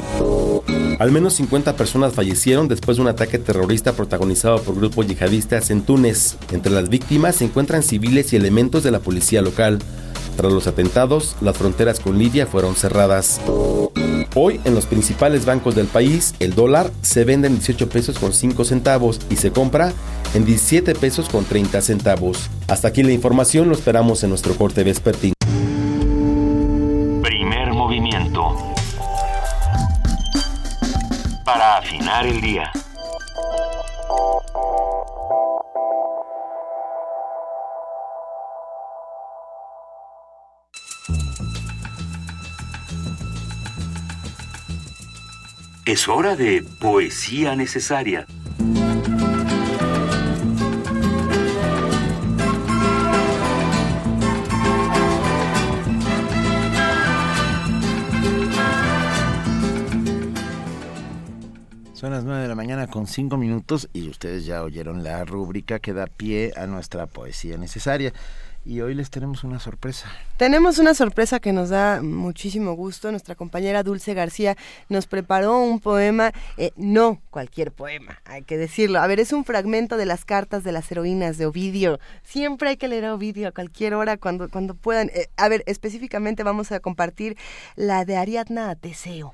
[1.00, 5.84] Al menos 50 personas fallecieron después de un ataque terrorista protagonizado por grupos yihadistas en
[5.84, 6.36] Túnez.
[6.52, 9.80] Entre las víctimas se encuentran civiles y elementos de la policía local.
[10.36, 13.40] Tras los atentados, las fronteras con Libia fueron cerradas.
[14.36, 18.34] Hoy, en los principales bancos del país, el dólar se vende en 18 pesos con
[18.34, 19.94] 5 centavos y se compra
[20.34, 22.50] en 17 pesos con 30 centavos.
[22.68, 25.39] Hasta aquí la información, lo esperamos en nuestro corte vespertino.
[32.12, 32.72] El día.
[45.86, 48.26] Es hora de poesía necesaria.
[62.00, 65.80] Son las 9 de la mañana con 5 minutos y ustedes ya oyeron la rúbrica
[65.80, 68.14] que da pie a nuestra poesía necesaria.
[68.64, 70.10] Y hoy les tenemos una sorpresa.
[70.38, 73.12] Tenemos una sorpresa que nos da muchísimo gusto.
[73.12, 74.56] Nuestra compañera Dulce García
[74.88, 79.02] nos preparó un poema, eh, no cualquier poema, hay que decirlo.
[79.02, 82.00] A ver, es un fragmento de las cartas de las heroínas de Ovidio.
[82.24, 85.10] Siempre hay que leer Ovidio a cualquier hora cuando, cuando puedan.
[85.10, 87.36] Eh, a ver, específicamente vamos a compartir
[87.76, 89.34] la de Ariadna a Teseo.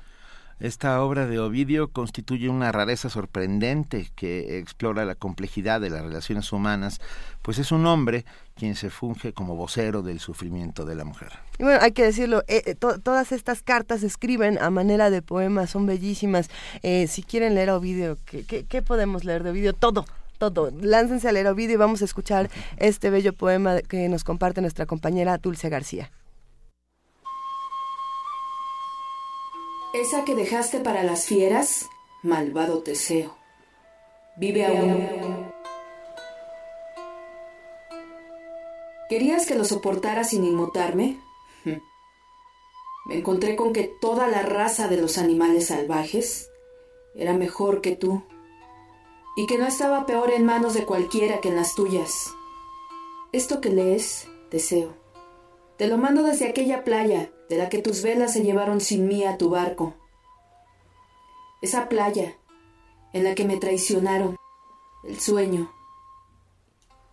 [0.58, 6.50] Esta obra de Ovidio constituye una rareza sorprendente que explora la complejidad de las relaciones
[6.50, 6.98] humanas,
[7.42, 8.24] pues es un hombre
[8.54, 11.32] quien se funge como vocero del sufrimiento de la mujer.
[11.58, 15.10] Y bueno, hay que decirlo, eh, eh, to todas estas cartas se escriben a manera
[15.10, 16.48] de poemas, son bellísimas.
[16.82, 19.74] Eh, si quieren leer Ovidio, ¿qué, qué, qué podemos leer de Ovidio?
[19.74, 20.06] Todo
[20.38, 20.70] todo.
[20.80, 24.86] Láncense a leer Ovidio y vamos a escuchar este bello poema que nos comparte nuestra
[24.86, 26.10] compañera Dulce García.
[29.96, 31.88] Esa que dejaste para las fieras,
[32.22, 33.34] malvado Teseo.
[34.36, 35.50] Vive aún.
[39.08, 41.18] ¿Querías que lo soportara sin inmutarme?
[43.06, 46.50] Me encontré con que toda la raza de los animales salvajes
[47.14, 48.22] era mejor que tú
[49.34, 52.34] y que no estaba peor en manos de cualquiera que en las tuyas.
[53.32, 54.92] Esto que lees, deseo.
[55.78, 59.24] Te lo mando desde aquella playa de la que tus velas se llevaron sin mí
[59.24, 59.94] a tu barco.
[61.62, 62.36] Esa playa
[63.12, 64.36] en la que me traicionaron,
[65.04, 65.72] el sueño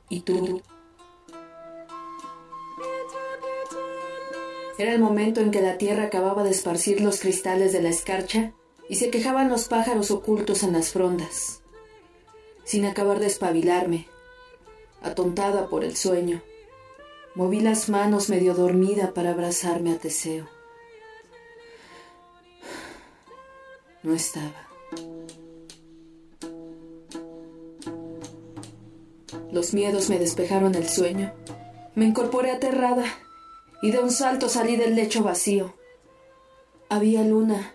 [0.09, 0.61] y tú.
[4.77, 8.53] Era el momento en que la tierra acababa de esparcir los cristales de la escarcha
[8.89, 11.61] y se quejaban los pájaros ocultos en las frondas.
[12.63, 14.07] Sin acabar de espabilarme,
[15.01, 16.41] atontada por el sueño,
[17.35, 20.47] moví las manos medio dormida para abrazarme a Teseo.
[24.03, 24.67] No estaba.
[29.51, 31.33] Los miedos me despejaron el sueño.
[31.95, 33.05] Me incorporé aterrada
[33.81, 35.73] y de un salto salí del lecho vacío.
[36.89, 37.73] Había luna.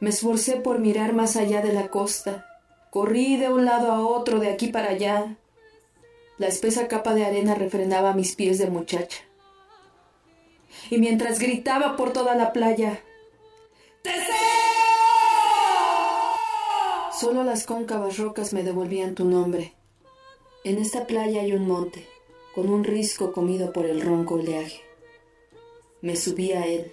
[0.00, 2.46] Me esforcé por mirar más allá de la costa.
[2.90, 5.38] Corrí de un lado a otro, de aquí para allá.
[6.36, 9.22] La espesa capa de arena refrenaba mis pies de muchacha.
[10.90, 13.02] Y mientras gritaba por toda la playa,
[14.02, 14.24] ¡Teseo!
[17.18, 19.74] Solo las cóncavas rocas me devolvían tu nombre.
[20.64, 22.08] En esta playa hay un monte
[22.54, 24.82] con un risco comido por el ronco oleaje.
[26.00, 26.92] Me subí a él.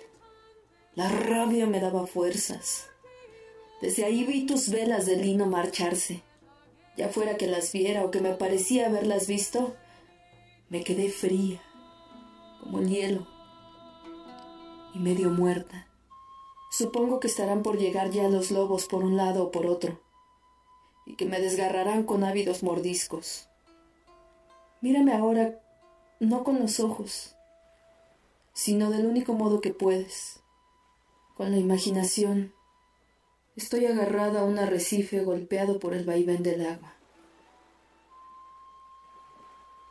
[0.96, 2.88] La rabia me daba fuerzas.
[3.82, 6.22] Desde ahí vi tus velas de lino marcharse.
[7.02, 9.74] Ya fuera que las viera o que me parecía haberlas visto,
[10.70, 11.60] me quedé fría,
[12.60, 13.26] como el hielo,
[14.94, 15.88] y medio muerta.
[16.70, 20.00] Supongo que estarán por llegar ya los lobos por un lado o por otro,
[21.08, 23.50] y que me desgarrarán con ávidos mordiscos.
[24.80, 25.60] Mírame ahora,
[26.20, 27.36] no con los ojos,
[28.54, 30.44] sino del único modo que puedes,
[31.34, 32.54] con la imaginación.
[33.56, 36.94] Estoy agarrada a un arrecife golpeado por el vaivén del agua.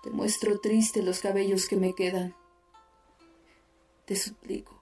[0.02, 2.34] Te muestro triste los cabellos que me quedan.
[4.06, 4.80] Te suplico,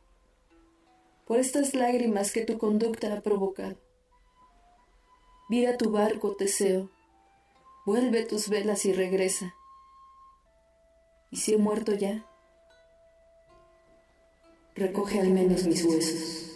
[1.26, 3.76] por estas lágrimas que tu conducta ha provocado.
[5.48, 6.88] Vira tu barco, Teseo.
[7.84, 9.54] Vuelve tus velas y regresa.
[11.30, 12.24] ¿Y si he muerto ya?
[14.74, 16.47] Recoge al menos mis huesos.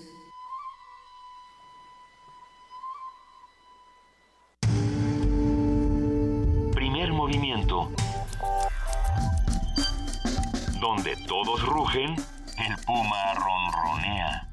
[11.72, 12.14] Rugen,
[12.58, 14.48] el puma ronronea.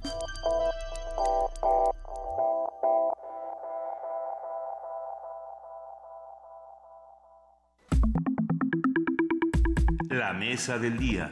[10.09, 11.29] La mesa del día.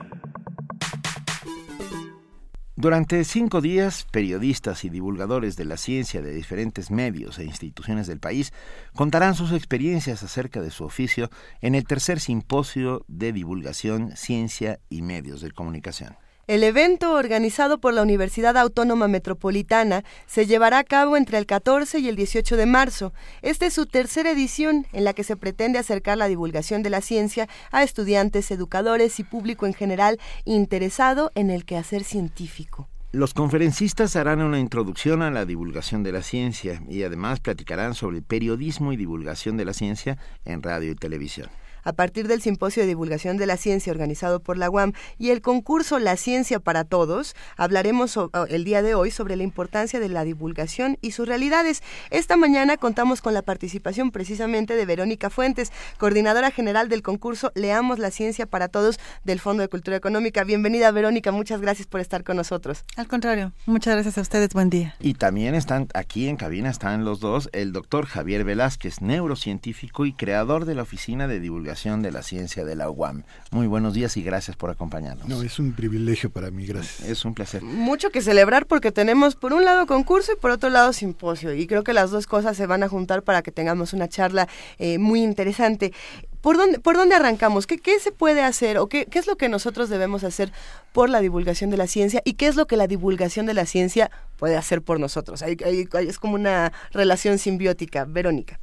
[2.80, 8.20] Durante cinco días, periodistas y divulgadores de la ciencia de diferentes medios e instituciones del
[8.20, 8.54] país
[8.94, 11.32] contarán sus experiencias acerca de su oficio
[11.62, 16.18] en el tercer simposio de divulgación, ciencia y medios de comunicación.
[16.48, 22.00] El evento, organizado por la Universidad Autónoma Metropolitana, se llevará a cabo entre el 14
[22.00, 23.12] y el 18 de marzo.
[23.42, 27.02] Esta es su tercera edición en la que se pretende acercar la divulgación de la
[27.02, 32.88] ciencia a estudiantes, educadores y público en general interesado en el quehacer científico.
[33.12, 38.22] Los conferencistas harán una introducción a la divulgación de la ciencia y además platicarán sobre
[38.22, 41.50] periodismo y divulgación de la ciencia en radio y televisión
[41.88, 45.42] a partir del Simposio de Divulgación de la Ciencia organizado por la UAM y el
[45.42, 48.20] concurso La Ciencia para Todos, hablaremos
[48.50, 51.82] el día de hoy sobre la importancia de la divulgación y sus realidades.
[52.10, 58.00] Esta mañana contamos con la participación precisamente de Verónica Fuentes, coordinadora general del concurso Leamos
[58.00, 60.44] la Ciencia para Todos del Fondo de Cultura Económica.
[60.44, 62.84] Bienvenida, Verónica, muchas gracias por estar con nosotros.
[62.98, 64.94] Al contrario, muchas gracias a ustedes, buen día.
[65.00, 70.12] Y también están aquí en cabina, están los dos, el doctor Javier Velázquez, neurocientífico y
[70.12, 73.24] creador de la Oficina de Divulgación de la Ciencia de la UAM.
[73.52, 75.28] Muy buenos días y gracias por acompañarnos.
[75.28, 77.08] No, es un privilegio para mí, gracias.
[77.08, 77.62] Es un placer.
[77.62, 81.68] Mucho que celebrar porque tenemos por un lado concurso y por otro lado simposio y
[81.68, 84.48] creo que las dos cosas se van a juntar para que tengamos una charla
[84.80, 85.94] eh, muy interesante.
[86.42, 87.68] ¿Por dónde, ¿Por dónde arrancamos?
[87.68, 90.52] ¿Qué, ¿Qué, se puede hacer o qué, qué es lo que nosotros debemos hacer
[90.94, 93.68] por la divulgación de la ciencia y qué es lo que la divulgación de la
[93.68, 95.44] ciencia puede hacer por nosotros?
[95.44, 98.06] Hay, hay, es como una relación simbiótica.
[98.06, 98.60] Verónica.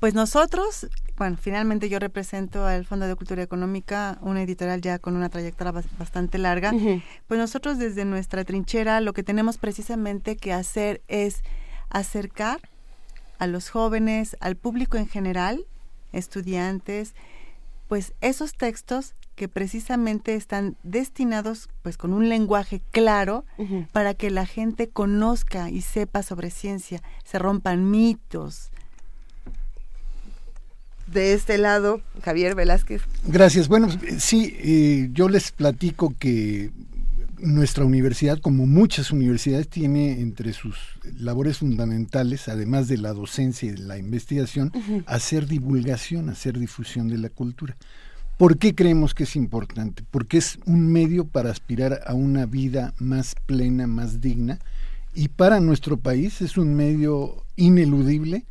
[0.00, 0.88] Pues nosotros
[1.20, 5.70] bueno, finalmente yo represento al Fondo de Cultura Económica, una editorial ya con una trayectoria
[5.98, 6.72] bastante larga.
[7.28, 11.42] Pues nosotros desde nuestra trinchera lo que tenemos precisamente que hacer es
[11.90, 12.62] acercar
[13.38, 15.66] a los jóvenes, al público en general,
[16.12, 17.12] estudiantes,
[17.86, 23.44] pues esos textos que precisamente están destinados pues con un lenguaje claro
[23.92, 28.70] para que la gente conozca y sepa sobre ciencia, se rompan mitos,
[31.12, 33.02] de este lado, Javier Velázquez.
[33.26, 33.68] Gracias.
[33.68, 33.88] Bueno,
[34.18, 36.70] sí, eh, yo les platico que
[37.38, 40.76] nuestra universidad, como muchas universidades, tiene entre sus
[41.18, 44.72] labores fundamentales, además de la docencia y de la investigación,
[45.06, 47.76] hacer divulgación, hacer difusión de la cultura.
[48.36, 50.02] ¿Por qué creemos que es importante?
[50.10, 54.58] Porque es un medio para aspirar a una vida más plena, más digna,
[55.14, 58.44] y para nuestro país es un medio ineludible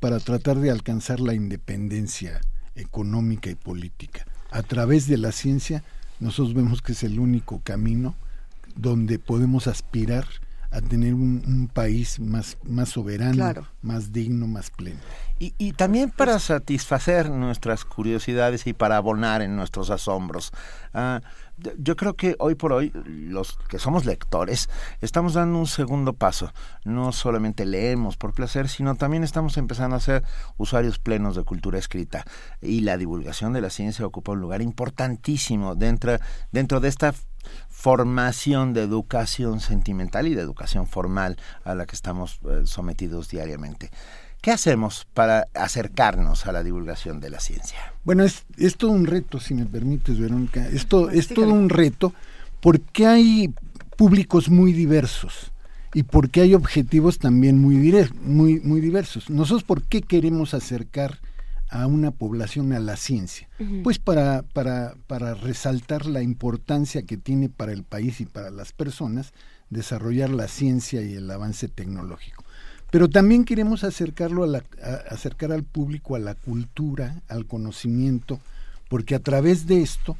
[0.00, 2.40] para tratar de alcanzar la independencia
[2.74, 4.24] económica y política.
[4.50, 5.84] A través de la ciencia,
[6.18, 8.16] nosotros vemos que es el único camino
[8.74, 10.26] donde podemos aspirar
[10.72, 15.00] a tener un, país más, más soberano, más digno, más pleno.
[15.38, 20.52] Y, y, también para satisfacer nuestras curiosidades y para abonar en nuestros asombros.
[20.94, 21.22] Ah,
[21.78, 24.68] yo creo que hoy por hoy los que somos lectores
[25.00, 26.52] estamos dando un segundo paso.
[26.84, 30.24] No solamente leemos por placer, sino también estamos empezando a ser
[30.56, 32.24] usuarios plenos de cultura escrita.
[32.60, 36.18] Y la divulgación de la ciencia ocupa un lugar importantísimo dentro,
[36.52, 37.14] dentro de esta
[37.68, 43.90] formación de educación sentimental y de educación formal a la que estamos eh, sometidos diariamente.
[44.40, 47.92] ¿Qué hacemos para acercarnos a la divulgación de la ciencia?
[48.04, 50.66] Bueno, es, es todo un reto, si me permites, Verónica.
[50.68, 52.14] Esto es todo un reto
[52.60, 53.52] porque hay
[53.96, 55.52] públicos muy diversos
[55.92, 57.76] y porque hay objetivos también muy,
[58.22, 59.28] muy, muy diversos.
[59.28, 61.18] Nosotros, ¿por qué queremos acercar
[61.68, 63.46] a una población a la ciencia?
[63.82, 68.72] Pues para, para, para resaltar la importancia que tiene para el país y para las
[68.72, 69.34] personas
[69.68, 72.39] desarrollar la ciencia y el avance tecnológico.
[72.90, 74.64] Pero también queremos acercarlo a la,
[75.08, 78.40] acercar al público a la cultura, al conocimiento,
[78.88, 80.16] porque a través de esto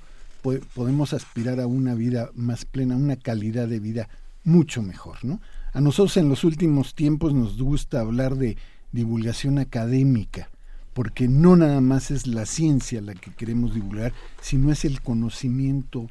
[0.75, 4.09] podemos aspirar a una vida más plena, una calidad de vida
[4.45, 5.41] mucho mejor, ¿no?
[5.73, 8.57] A nosotros en los últimos tiempos nos gusta hablar de
[8.93, 10.49] divulgación académica,
[10.95, 16.09] porque no nada más es la ciencia la que queremos divulgar, sino es el conocimiento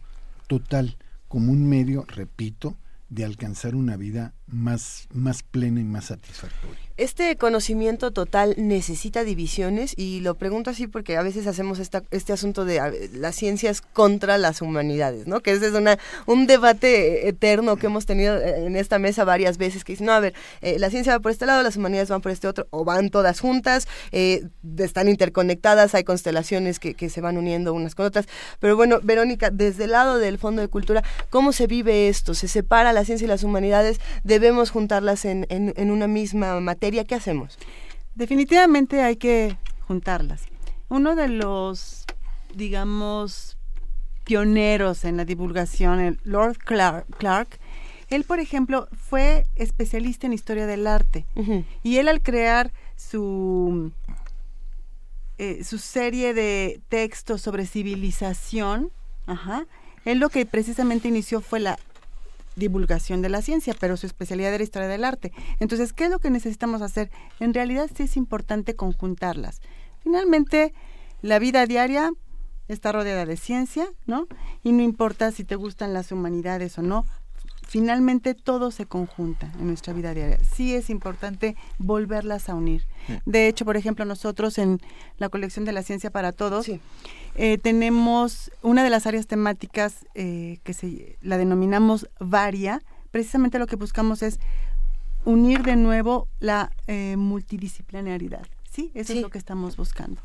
[0.48, 2.76] total como un medio, repito,
[3.10, 6.89] de alcanzar una vida más, más plena y más satisfactoria.
[6.97, 12.34] Este conocimiento total necesita divisiones y lo pregunto así porque a veces hacemos esta, este
[12.34, 15.39] asunto de las ciencias contra las humanidades, ¿no?
[15.39, 19.85] Que ese es una, un debate eterno que hemos tenido en esta mesa varias veces,
[19.85, 22.19] que dicen, no, a ver, eh, la ciencia va por este lado, las humanidades van
[22.19, 24.43] por este otro, o van todas juntas, eh,
[24.77, 28.26] están interconectadas, hay constelaciones que, que se van uniendo unas con otras.
[28.59, 32.34] Pero bueno, Verónica, desde el lado del Fondo de Cultura, ¿cómo se vive esto?
[32.34, 34.01] ¿Se separa la ciencia y las humanidades?
[34.39, 37.03] ¿Debemos juntarlas en, en, en una misma materia?
[37.03, 37.57] ¿qué hacemos?
[38.15, 39.57] Definitivamente hay que
[39.87, 40.43] juntarlas.
[40.89, 42.05] Uno de los,
[42.55, 43.57] digamos,
[44.23, 47.59] pioneros en la divulgación, el Lord Clark,
[48.09, 51.25] él, por ejemplo, fue especialista en historia del arte.
[51.83, 53.91] Y él al crear su,
[55.37, 58.91] eh, su serie de textos sobre civilización,
[59.27, 59.65] ajá,
[60.05, 61.77] él lo que precisamente inició fue la
[62.60, 65.31] divulgación de la ciencia, pero su especialidad era historia del arte.
[65.60, 67.10] Entonces, ¿qué es lo que necesitamos hacer?
[67.40, 69.61] En realidad sí es importante conjuntarlas.
[70.03, 70.73] Finalmente,
[71.22, 72.11] la vida diaria
[72.68, 74.27] está rodeada de ciencia, ¿no?
[74.64, 77.06] Y no importa si te gustan las humanidades o no,
[77.69, 80.39] finalmente todo se conjunta en nuestra vida diaria.
[80.43, 82.83] Sí es importante volverlas a unir.
[83.25, 84.79] De hecho, por ejemplo, nosotros en
[85.19, 86.67] la colección de la ciencia para todos
[87.35, 92.81] eh, tenemos una de las áreas temáticas eh, que se la denominamos varia.
[93.11, 94.39] Precisamente lo que buscamos es
[95.25, 98.47] unir de nuevo la eh, multidisciplinaridad.
[98.71, 100.21] Sí, eso es lo que estamos buscando.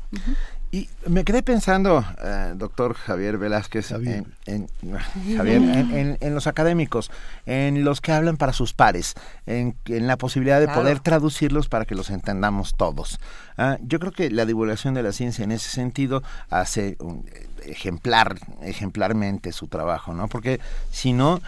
[0.71, 7.09] Y me quedé pensando, eh, doctor Javier Velázquez, En, en, los académicos,
[7.47, 9.15] en los que hablan para sus pares,
[9.47, 13.19] en, la posibilidad de poder traducirlos para que los entendamos todos.
[13.57, 17.25] Ah, yo creo que la divulgación de la ciencia en ese sentido hace un,
[17.65, 20.27] ejemplar, ejemplarmente su trabajo, ¿no?
[20.27, 20.59] Porque
[20.91, 21.41] si no,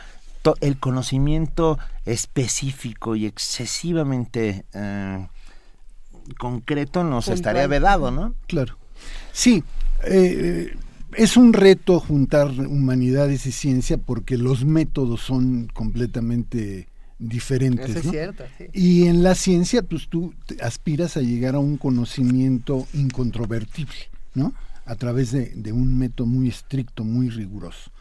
[0.61, 4.65] el conocimiento específico y excesivamente...
[4.73, 5.27] Eh,
[6.39, 8.35] concreto nos estaría vedado, ¿no?
[8.47, 8.77] Claro.
[9.31, 9.63] Sí,
[10.05, 10.75] eh,
[11.13, 16.87] es un reto juntar humanidades y ciencia porque los métodos son completamente
[17.19, 17.89] diferentes.
[17.89, 18.11] Eso es ¿no?
[18.11, 18.65] cierto, sí.
[18.73, 24.53] Y en la ciencia, pues tú te- aspiras a llegar a un conocimiento incontrovertible, ¿no?
[24.85, 27.91] A través de, de un método muy estricto, muy riguroso.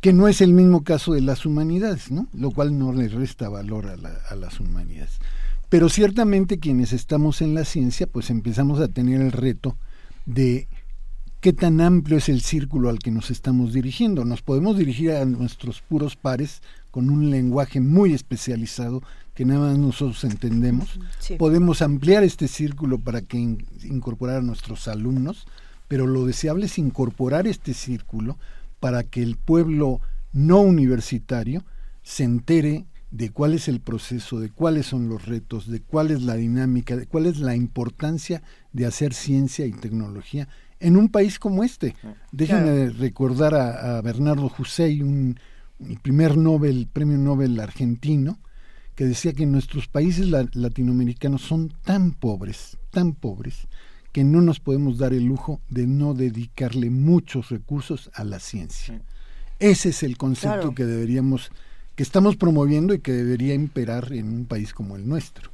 [0.00, 2.28] Que no es el mismo caso de las humanidades, ¿no?
[2.34, 5.18] Lo cual no le resta valor a, la- a las humanidades.
[5.76, 9.76] Pero ciertamente quienes estamos en la ciencia, pues empezamos a tener el reto
[10.24, 10.68] de
[11.42, 14.24] qué tan amplio es el círculo al que nos estamos dirigiendo.
[14.24, 19.02] Nos podemos dirigir a nuestros puros pares con un lenguaje muy especializado
[19.34, 20.98] que nada más nosotros entendemos.
[21.18, 21.34] Sí.
[21.36, 25.46] Podemos ampliar este círculo para que in- incorporar a nuestros alumnos,
[25.88, 28.38] pero lo deseable es incorporar este círculo
[28.80, 30.00] para que el pueblo
[30.32, 31.66] no universitario
[32.02, 36.22] se entere de cuál es el proceso, de cuáles son los retos, de cuál es
[36.22, 38.42] la dinámica, de cuál es la importancia
[38.72, 40.48] de hacer ciencia y tecnología
[40.80, 41.94] en un país como este.
[42.32, 45.40] Déjenme recordar a, a Bernardo Hussein, un,
[45.88, 48.38] el primer Nobel, premio Nobel argentino,
[48.94, 53.68] que decía que nuestros países la- latinoamericanos son tan pobres, tan pobres,
[54.12, 59.00] que no nos podemos dar el lujo de no dedicarle muchos recursos a la ciencia.
[59.58, 60.74] Ese es el concepto Claro.
[60.74, 61.50] que deberíamos,
[61.96, 65.50] que estamos promoviendo y que debería imperar en un país como el nuestro.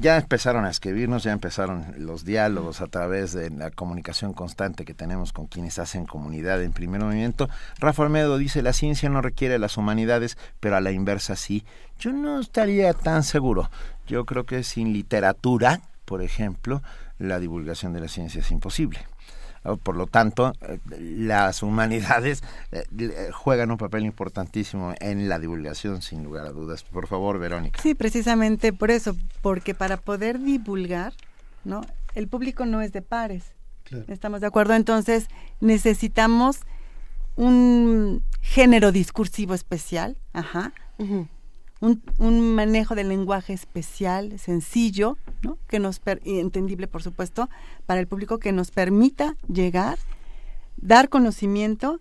[0.00, 4.94] Ya empezaron a escribirnos, ya empezaron los diálogos a través de la comunicación constante que
[4.94, 7.50] tenemos con quienes hacen comunidad en primer movimiento.
[7.78, 11.64] Rafa Olmedo dice, la ciencia no requiere las humanidades, pero a la inversa sí.
[11.98, 13.70] Yo no estaría tan seguro.
[14.06, 16.82] Yo creo que sin literatura, por ejemplo,
[17.18, 19.00] la divulgación de la ciencia es imposible.
[19.82, 26.02] Por lo tanto, eh, las humanidades eh, eh, juegan un papel importantísimo en la divulgación,
[26.02, 26.84] sin lugar a dudas.
[26.84, 27.80] Por favor, Verónica.
[27.82, 31.12] Sí, precisamente por eso, porque para poder divulgar,
[31.64, 31.82] ¿no?
[32.14, 33.52] El público no es de pares.
[34.06, 34.74] ¿Estamos de acuerdo?
[34.74, 35.28] Entonces,
[35.60, 36.60] necesitamos
[37.36, 40.72] un género discursivo especial, ajá.
[41.80, 45.58] Un, un manejo del lenguaje especial, sencillo, ¿no?
[45.68, 47.48] que nos per- y entendible, por supuesto,
[47.86, 49.98] para el público que nos permita llegar,
[50.76, 52.00] dar conocimiento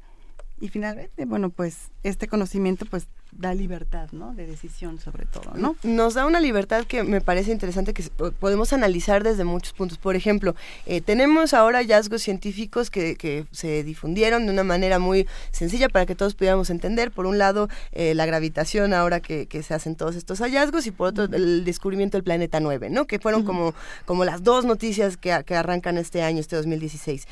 [0.60, 4.34] y finalmente, bueno, pues este conocimiento pues da libertad, ¿no?
[4.34, 5.76] De decisión sobre todo, ¿no?
[5.84, 8.04] Nos da una libertad que me parece interesante que
[8.40, 9.98] podemos analizar desde muchos puntos.
[9.98, 10.56] Por ejemplo,
[10.86, 16.06] eh, tenemos ahora hallazgos científicos que, que se difundieron de una manera muy sencilla para
[16.06, 17.12] que todos pudiéramos entender.
[17.12, 20.92] Por un lado, eh, la gravitación ahora que, que se hacen todos estos hallazgos y
[20.92, 23.06] por otro, el descubrimiento del planeta 9, ¿no?
[23.06, 27.28] Que fueron como, como las dos noticias que, que arrancan este año, este 2016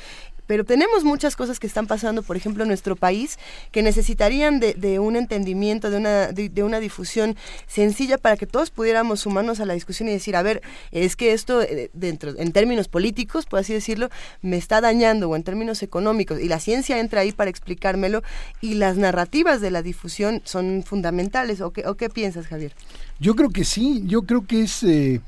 [0.46, 3.38] pero tenemos muchas cosas que están pasando, por ejemplo, en nuestro país,
[3.72, 7.36] que necesitarían de, de un entendimiento, de una, de, una difusión
[7.66, 10.62] sencilla para que todos pudiéramos sumarnos a la discusión y decir, a ver,
[10.92, 14.08] es que esto, eh, dentro, en términos políticos, por así decirlo,
[14.42, 18.22] me está dañando, o en términos económicos, y la ciencia entra ahí para explicármelo,
[18.60, 21.60] y las narrativas de la difusión son fundamentales.
[21.60, 22.72] ¿O qué, o qué piensas, Javier?
[23.18, 24.82] Yo creo que sí, yo creo que es...
[24.82, 25.20] eh,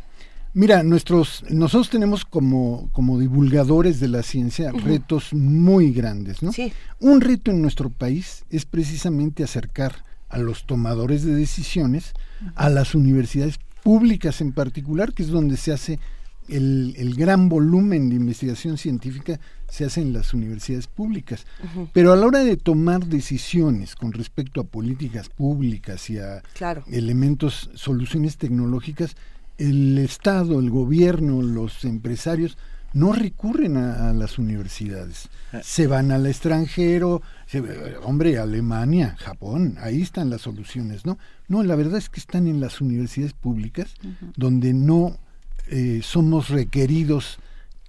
[0.58, 6.52] mira, nuestros, nosotros tenemos como, como divulgadores de la ciencia retos muy grandes, ¿no?
[6.52, 6.72] Sí.
[6.98, 12.12] Un reto en nuestro país es precisamente acercar a los tomadores de decisiones
[12.56, 16.00] a las universidades públicas en particular, que es donde se hace
[16.48, 21.46] el, el gran volumen de investigación científica se hace en las universidades públicas.
[21.92, 26.82] Pero a la hora de tomar decisiones con respecto a políticas públicas y a Claro.
[26.90, 29.14] elementos, soluciones tecnológicas,
[29.58, 32.56] el Estado, el gobierno, los empresarios
[32.94, 35.28] no recurren a, a las universidades.
[35.62, 37.60] Se van al extranjero, se-
[38.02, 41.18] hombre, Alemania, Japón, ahí están las soluciones, ¿no?
[41.48, 43.94] No, la verdad es que están en las universidades públicas,
[44.36, 45.18] donde no
[45.66, 47.38] eh, somos requeridos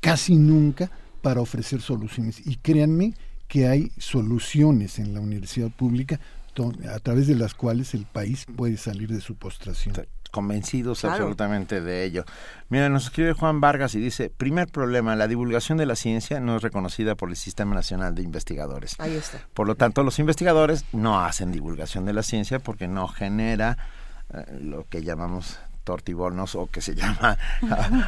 [0.02, 0.92] casi nunca
[1.22, 2.46] para ofrecer soluciones.
[2.46, 3.14] Y créanme
[3.48, 6.20] que hay soluciones en la universidad pública
[6.94, 9.94] a través de las cuales el país puede salir de su postración.
[10.32, 11.16] Convencidos Claro.
[11.16, 12.26] absolutamente de ello.
[12.70, 16.58] Mira, nos escribe Juan Vargas y dice, primer problema, la divulgación de la ciencia no
[16.58, 18.96] es reconocida por el Sistema Nacional de Investigadores.
[19.00, 19.40] Ahí está.
[19.54, 23.78] Por lo tanto, los investigadores no hacen divulgación de la ciencia porque no genera
[24.34, 27.36] eh, lo que llamamos tortibonos o que se llama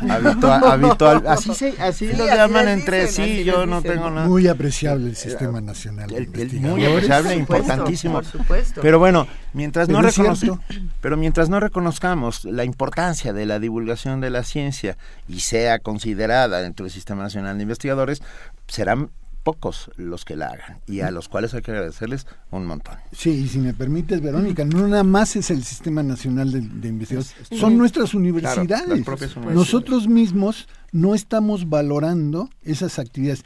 [0.07, 1.23] habitual, habitual.
[1.27, 3.95] Así, se, así Sí, lo así llaman entre dicen, sí, yo no dicen.
[3.95, 4.27] tengo nada.
[4.27, 6.85] Muy apreciable el Sistema Nacional de muy Investigadores.
[6.87, 8.13] apreciable, supuesto, importantísimo.
[8.13, 8.81] por supuesto.
[8.81, 10.59] Pero bueno, mientras no Pero cierto.
[11.01, 14.95] pero mientras no reconozcamos la importancia de la divulgación de la ciencia
[15.27, 18.21] y sea considerada dentro del Sistema Nacional de Investigadores,
[18.67, 19.09] serán
[19.43, 22.95] pocos los que la hagan y a los cuales hay que agradecerles un montón.
[23.11, 26.87] Sí, y si me permites, Verónica, no nada más es el Sistema Nacional de, de
[26.89, 28.87] Investigadores, Es- son nuestras Claro, universidades.
[28.87, 29.55] las propias universidades.
[29.55, 33.43] Nosotros mismos no estamos valorando esas actividades.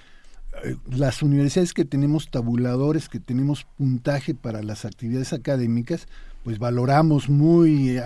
[0.63, 6.07] Eh, Las universidades que tenemos tabuladores, que tenemos puntaje para las actividades académicas,
[6.43, 7.97] pues valoramos muy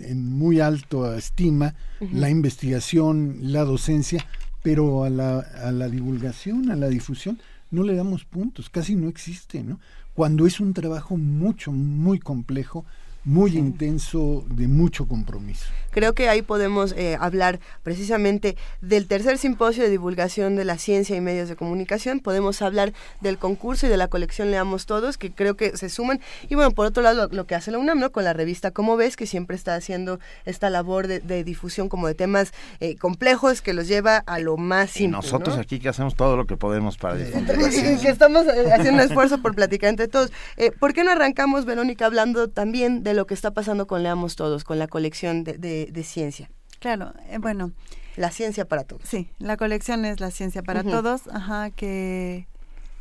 [0.00, 1.74] en muy alto estima
[2.12, 4.24] la investigación, la docencia,
[4.68, 7.38] pero a la, a la divulgación, a la difusión,
[7.70, 9.80] no le damos puntos, casi no existe, ¿no?
[10.12, 12.84] Cuando es un trabajo mucho, muy complejo,
[13.24, 15.64] muy intenso, de mucho compromiso.
[15.98, 21.16] Creo que ahí podemos eh, hablar precisamente del tercer simposio de divulgación de la ciencia
[21.16, 22.20] y medios de comunicación.
[22.20, 26.20] Podemos hablar del concurso y de la colección Leamos Todos, que creo que se suman.
[26.48, 28.12] Y bueno, por otro lado, lo, que hace la UNAM, ¿no?
[28.12, 32.14] Con la revista Como Ves, que siempre está haciendo esta labor de, difusión como de
[32.14, 35.18] temas eh, complejos que los lleva a lo más simple.
[35.18, 37.56] Y nosotros aquí que hacemos todo lo que podemos para difundir
[38.00, 40.30] Que estamos eh, haciendo un esfuerzo por platicar entre todos.
[40.78, 44.62] ¿Por qué no arrancamos, Verónica, hablando también de lo que está pasando con Leamos Todos,
[44.62, 46.50] con la colección de, ciencia.
[46.80, 47.72] Claro, eh, bueno.
[48.16, 49.02] La ciencia para todos.
[49.04, 52.46] Sí, la colección es la ciencia para todos, ajá, que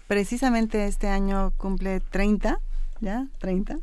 [0.07, 2.59] precisamente este año cumple 30,
[3.01, 3.27] ¿ya?
[3.39, 3.77] 30.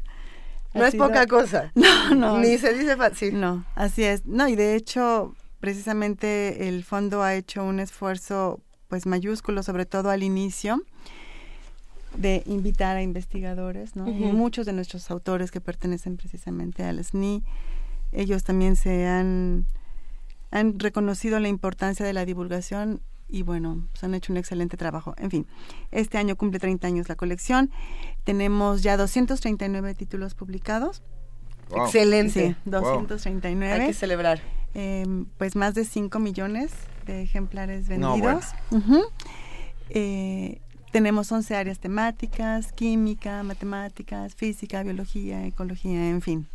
[0.75, 1.73] No es poca cosa.
[1.75, 2.39] No, no.
[2.39, 3.41] Ni se dice fácil.
[3.41, 4.27] No, así es.
[4.27, 10.11] No, y de hecho, precisamente el fondo ha hecho un esfuerzo pues mayúsculo, sobre todo
[10.11, 10.83] al inicio,
[12.17, 14.05] de invitar a investigadores, ¿no?
[14.05, 17.43] Muchos de nuestros autores que pertenecen precisamente al SNI,
[18.15, 19.67] ellos también se han,
[20.51, 25.15] han reconocido la importancia de la divulgación y bueno, pues han hecho un excelente trabajo.
[25.19, 25.47] En fin,
[25.91, 27.71] este año cumple 30 años la colección.
[28.23, 31.03] Tenemos ya 239 títulos publicados.
[31.75, 32.51] Excelente.
[32.51, 33.73] Sí, 239.
[33.73, 34.41] Hay que celebrar.
[34.75, 36.73] Em, pues más de 5 millones
[37.07, 38.47] de ejemplares vendidos.
[39.91, 40.61] eh,
[40.93, 46.47] tenemos 11 áreas temáticas, química, matemáticas, física, biología, ecología, en fin.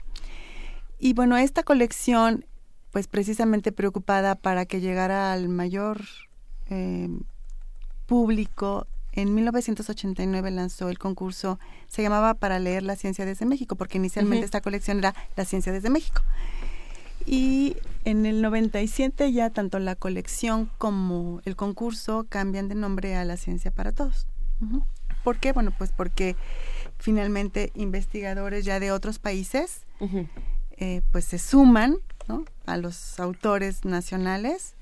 [0.99, 2.45] Y bueno, esta colección,
[2.91, 6.01] pues precisamente preocupada para que llegara al mayor
[6.69, 7.09] eh,
[8.05, 13.97] público, en 1989 lanzó el concurso, se llamaba Para leer la ciencia desde México, porque
[13.97, 16.21] inicialmente esta colección era La ciencia desde México.
[17.25, 23.25] Y en el 97 ya tanto la colección como el concurso cambian de nombre a
[23.25, 24.25] La Ciencia para Todos.
[25.23, 25.51] ¿Por qué?
[25.51, 26.35] Bueno, pues porque
[26.97, 29.85] finalmente investigadores ya de otros países
[30.79, 31.97] eh, pues se suman
[32.65, 34.75] a los autores nacionales.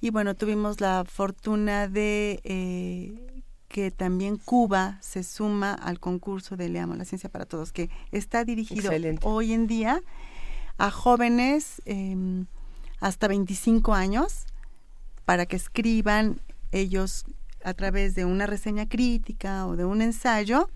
[0.00, 6.68] Y bueno, tuvimos la fortuna de eh, que también Cuba se suma al concurso de
[6.68, 10.00] Leamos la Ciencia para Todos, que está dirigido hoy en día
[10.78, 12.46] a jóvenes em,
[13.00, 14.46] hasta 25 años
[15.24, 16.40] para que escriban
[16.70, 17.24] ellos
[17.64, 20.70] a través de una reseña crítica o de un ensayo,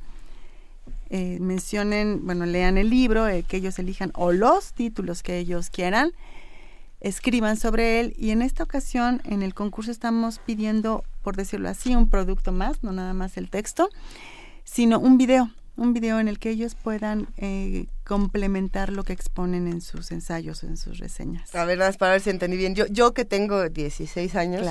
[1.10, 5.68] eh, mencionen, bueno, lean el libro, eh, que ellos elijan o los títulos que ellos
[5.68, 6.12] quieran,
[7.00, 8.14] escriban sobre él.
[8.16, 12.82] Y en esta ocasión en el concurso estamos pidiendo, por decirlo así, un producto más,
[12.82, 13.90] no nada más el texto,
[14.64, 19.66] sino un video un video en el que ellos puedan eh, complementar lo que exponen
[19.66, 21.54] en sus ensayos, en sus reseñas.
[21.54, 22.74] A ver, nada para ver si entendí bien.
[22.74, 24.66] Yo, yo que tengo 16 años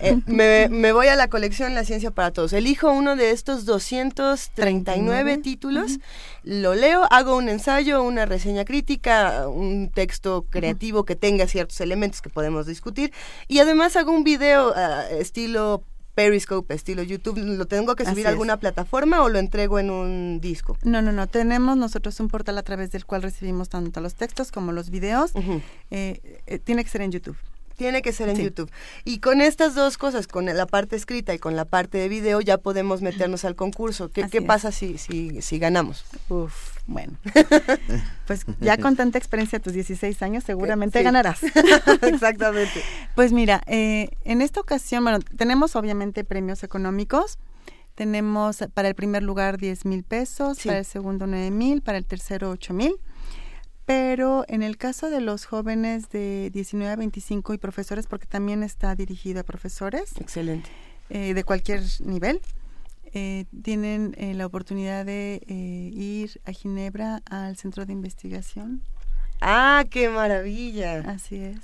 [0.00, 2.54] eh, me, me, voy a la colección La Ciencia para Todos.
[2.54, 5.98] Elijo uno de estos 239 títulos,
[6.42, 12.22] lo leo, hago un ensayo, una reseña crítica, un texto creativo que tenga ciertos elementos
[12.22, 13.12] que podemos discutir
[13.46, 15.84] y además hago un video ah, estilo
[16.14, 20.40] Periscope, estilo YouTube, ¿lo tengo que subir a alguna plataforma o lo entrego en un
[20.40, 20.76] disco?
[20.82, 21.26] No, no, no.
[21.26, 25.32] Tenemos nosotros un portal a través del cual recibimos tanto los textos como los videos.
[25.90, 27.36] Eh, eh, tiene que ser en YouTube.
[27.76, 28.70] Tiene que ser en YouTube.
[29.04, 32.40] Y con estas dos cosas, con la parte escrita y con la parte de video,
[32.40, 34.10] ya podemos meternos al concurso.
[34.10, 36.04] ¿Qué, qué pasa si, si, si ganamos?
[36.28, 37.18] Uf, bueno.
[38.26, 41.42] pues ya con tanta experiencia, tus 16 años, seguramente ganarás.
[42.02, 42.82] Exactamente.
[43.14, 47.38] Pues mira, eh, en esta ocasión, bueno, tenemos obviamente premios económicos.
[47.94, 52.06] Tenemos para el primer lugar 10 mil pesos, para el segundo 9 mil, para el
[52.06, 52.98] tercero 8 mil
[53.92, 58.62] pero en el caso de los jóvenes de 19 a 25 y profesores, porque también
[58.62, 60.14] está dirigido a profesores.
[60.18, 60.70] Excelente.
[61.10, 62.40] Eh, de cualquier nivel,
[63.12, 68.80] eh, tienen eh, la oportunidad de ir a Ginebra al centro de investigación.
[69.42, 71.00] Ah, qué maravilla.
[71.00, 71.58] Así es.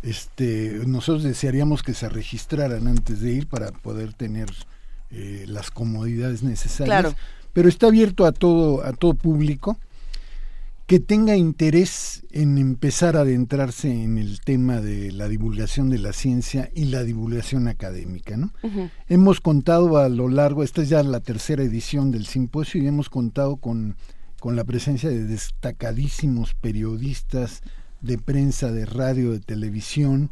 [0.01, 4.49] Este, nosotros desearíamos que se registraran antes de ir para poder tener
[5.11, 7.15] eh, las comodidades necesarias.
[7.53, 9.77] Pero está abierto a todo, a todo público
[10.89, 16.13] que tenga interés en empezar a adentrarse en el tema de la divulgación de la
[16.13, 18.37] ciencia y la divulgación académica.
[18.37, 18.51] ¿no?
[19.07, 23.07] Hemos contado a lo largo, esta es ya la tercera edición del simposio y hemos
[23.07, 23.97] contado con,
[24.39, 27.61] con la presencia de destacadísimos periodistas
[28.01, 30.31] de prensa, de radio, de televisión,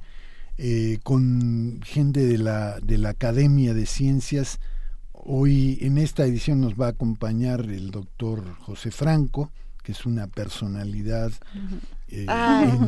[0.57, 4.59] eh, con gente de la, de la Academia de Ciencias.
[5.13, 9.51] Hoy en esta edición nos va a acompañar el doctor José Franco,
[9.83, 11.31] que es una personalidad.
[12.09, 12.25] Eh,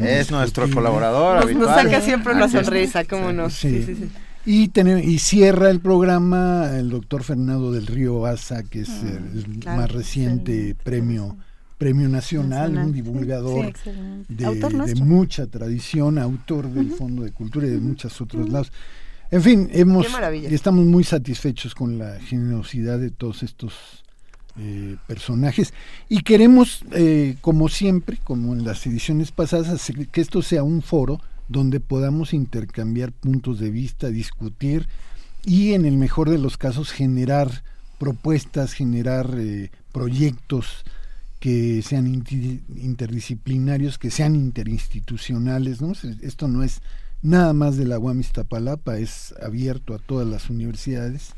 [0.01, 1.45] es nuestro colaborador.
[1.45, 3.49] Nos, nos, saca siempre una sonrisa, cómo no.
[3.49, 3.83] Sí.
[3.83, 4.09] Sí, sí,
[4.45, 9.59] y, y cierra el programa el doctor Fernando del Río Asa, que es ah, el
[9.65, 11.37] más reciente premio
[11.79, 13.73] premio nacional, un divulgador
[14.27, 18.71] de, mucha tradición, autor del Fondo de Cultura y de muchos otros lados.
[19.31, 20.07] En fin, hemos
[20.43, 24.03] estamos muy satisfechos con la generosidad de todos estos
[24.57, 25.73] eh, personajes.
[26.09, 31.21] Y queremos, eh, como siempre, como en las ediciones pasadas, que esto sea un foro
[31.47, 34.87] donde podamos intercambiar puntos de vista, discutir
[35.45, 37.63] y en el mejor de los casos generar
[37.99, 40.83] propuestas, generar eh, proyectos
[41.39, 45.81] que sean interdisciplinarios, que sean interinstitucionales.
[45.81, 45.93] ¿no?
[46.21, 46.81] Esto no es
[47.21, 51.33] nada más de la UAM Iztapalapa, es abierto a todas las universidades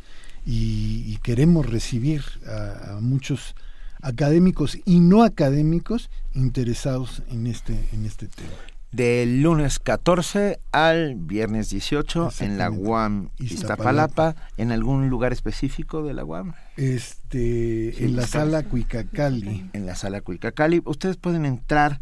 [0.45, 3.55] y, queremos recibir a, muchos
[4.01, 11.70] académicos y no académicos interesados en este, en este tema del lunes 14 al viernes
[11.70, 16.53] 18 en la UAM Iztapalapa, en algún lugar específico de la UAM.
[16.78, 19.70] Este, en la sala Cuicacali.
[19.74, 20.82] En la sala Cuicacali.
[20.86, 22.02] Ustedes pueden entrar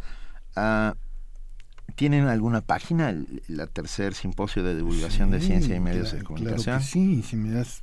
[0.56, 0.96] a
[2.00, 3.14] ¿Tienen alguna página,
[3.50, 6.82] la tercer simposio de divulgación de ciencia y medios de comunicación?
[6.82, 7.82] sí, si me das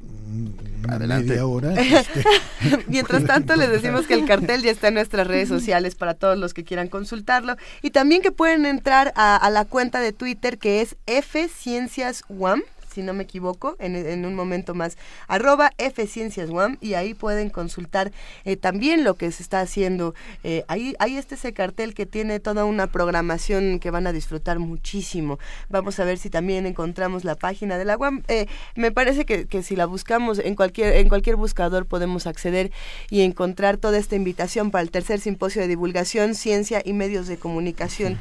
[0.88, 1.28] Adelante.
[1.28, 1.74] media hora.
[1.76, 2.24] Este,
[2.88, 6.38] Mientras tanto, les decimos que el cartel ya está en nuestras redes sociales para todos
[6.38, 10.56] los que quieran consultarlo y también que pueden entrar a, a la cuenta de Twitter
[10.56, 12.62] que es FCienciasWAM
[12.96, 14.96] si no me equivoco, en, un momento más,
[15.28, 18.10] arroba FCienciasWAM y ahí pueden consultar
[18.46, 20.14] eh, también lo que se está haciendo.
[20.44, 24.60] Eh, ahí, ahí está ese cartel que tiene toda una programación que van a disfrutar
[24.60, 25.38] muchísimo.
[25.68, 28.22] Vamos a ver si también encontramos la página de la UAM.
[28.28, 32.72] Eh, me parece que, que, si la buscamos en cualquier, en cualquier buscador podemos acceder
[33.10, 37.36] y encontrar toda esta invitación para el tercer simposio de divulgación, ciencia y medios de
[37.36, 38.18] comunicación.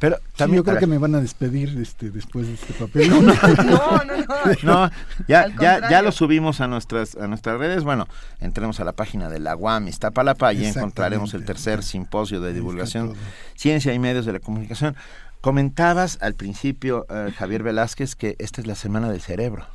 [0.00, 3.10] Pero también yo creo que me van a despedir este, después de este papel.
[3.10, 4.62] No, no, no.
[4.62, 4.90] no,
[5.28, 7.84] ya, ya, ya lo subimos a nuestras, a nuestras redes.
[7.84, 8.08] Bueno,
[8.40, 13.14] entremos a la página de la UAM Iztapalapa y encontraremos el tercer simposio de divulgación,
[13.54, 14.96] ciencia y medios de la comunicación.
[15.42, 19.66] Comentabas al principio, eh, Javier Velázquez, que esta es la Semana del Cerebro.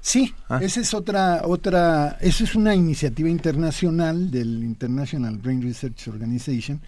[0.00, 0.58] Sí, ah.
[0.62, 6.80] esa es otra, otra, esa es una iniciativa internacional del International Brain Research Organization,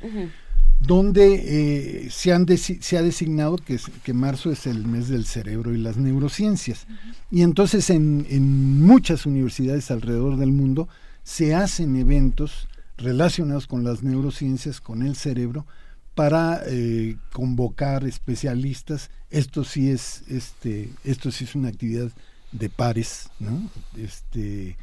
[0.87, 5.73] donde eh, se, han se ha designado que, que, marzo es el mes del cerebro
[5.73, 6.87] y las neurociencias.
[7.31, 10.89] Y entonces en, en, muchas universidades alrededor del mundo
[11.23, 15.67] se hacen eventos relacionados con las neurociencias, con el cerebro,
[16.15, 19.11] para eh, convocar especialistas.
[19.31, 22.11] Esto sí es, este, esto sí es una actividad
[22.51, 23.71] de pares, ¿no?
[23.97, 24.77] Este,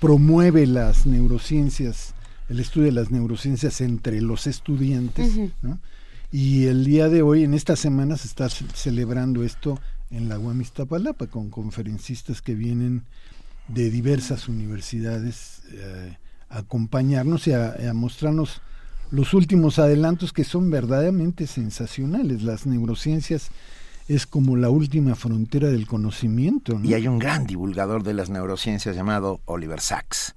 [0.00, 2.12] promueve las neurociencias
[2.48, 5.32] el estudio de las neurociencias entre los estudiantes.
[6.30, 9.78] Y el día de hoy, en esta semana, se está celebrando esto
[10.10, 13.04] en la UAM Iztapalapa con conferencistas que vienen
[13.68, 16.16] de diversas universidades eh,
[16.50, 18.60] a acompañarnos y a, mostrarnos
[19.10, 22.42] los últimos adelantos que son verdaderamente sensacionales.
[22.42, 23.50] Las neurociencias
[24.08, 26.78] es como la última frontera del conocimiento.
[26.82, 30.34] Y hay un gran divulgador de las neurociencias llamado Oliver Sacks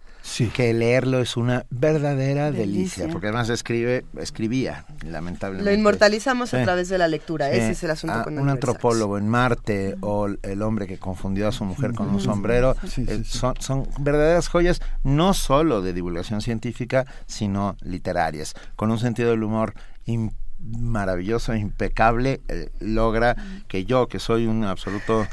[0.54, 5.70] que leerlo es una verdadera delicia, porque además escribe, escribía, lamentablemente.
[5.70, 9.18] Lo inmortalizamos a través de la lectura, ese es el asunto ah, con Un antropólogo
[9.18, 13.56] en Marte o el hombre que confundió a su mujer con un sombrero, eh, son,
[13.60, 19.74] son verdaderas joyas no solo de divulgación científica, sino literarias, con un sentido del humor
[20.60, 23.36] maravilloso, impecable, eh, logra
[23.68, 25.28] que yo, que soy un absoluto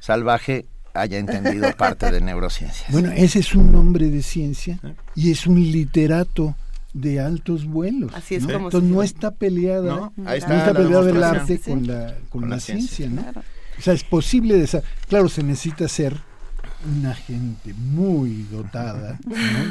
[0.00, 0.66] salvaje,
[1.00, 2.90] haya entendido parte de neurociencias.
[2.90, 4.78] Bueno, ese es un hombre de ciencia
[5.14, 6.54] y es un literato
[6.92, 8.12] de altos vuelos.
[8.14, 8.54] Así es ¿no?
[8.54, 13.08] como Entonces no está peleada, no, está, peleado el arte con la, con, la, ciencia,
[13.08, 13.22] ¿no?
[13.78, 16.16] O sea, es posible, de claro, se necesita ser
[16.96, 19.18] una gente muy dotada,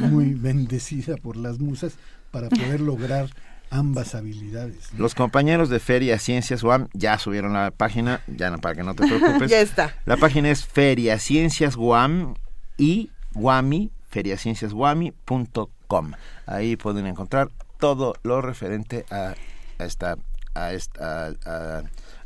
[0.01, 1.93] muy bendecida por las musas
[2.31, 3.29] para poder lograr
[3.69, 4.91] ambas habilidades.
[4.97, 8.95] Los compañeros de Feria Ciencias UAM ya subieron la página, ya no, para que no
[8.95, 9.49] te preocupes.
[9.51, 9.95] ya está.
[10.05, 12.33] La página es Feria Ciencias UAM
[12.77, 16.11] y Guami, feriacienciasguami.com.
[16.45, 17.49] Ahí pueden encontrar
[17.79, 19.35] todo lo referente a,
[19.79, 20.17] esta
[20.55, 21.33] a esta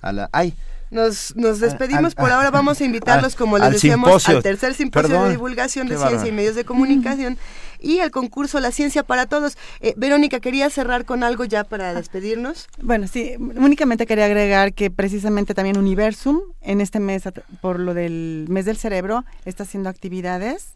[0.01, 0.55] a, la ay
[0.93, 2.51] nos, nos despedimos por ahora.
[2.51, 6.55] Vamos a invitarlos, como les decíamos, al tercer simposio de divulgación de ciencia y medios
[6.55, 7.38] de comunicación
[7.83, 9.57] y el concurso La Ciencia para Todos.
[9.81, 12.67] Eh, Verónica, ¿quería cerrar con algo ya para despedirnos?
[12.81, 17.23] Bueno, sí, únicamente quería agregar que precisamente también Universum, en este mes,
[17.61, 20.75] por lo del mes del cerebro, está haciendo actividades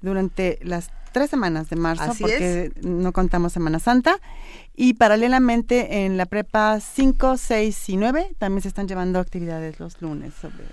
[0.00, 4.16] durante las tres semanas de marzo, porque no contamos Semana Santa.
[4.76, 10.00] Y paralelamente en la prepa 5, 6 y 9 también se están llevando actividades los
[10.00, 10.64] lunes sobre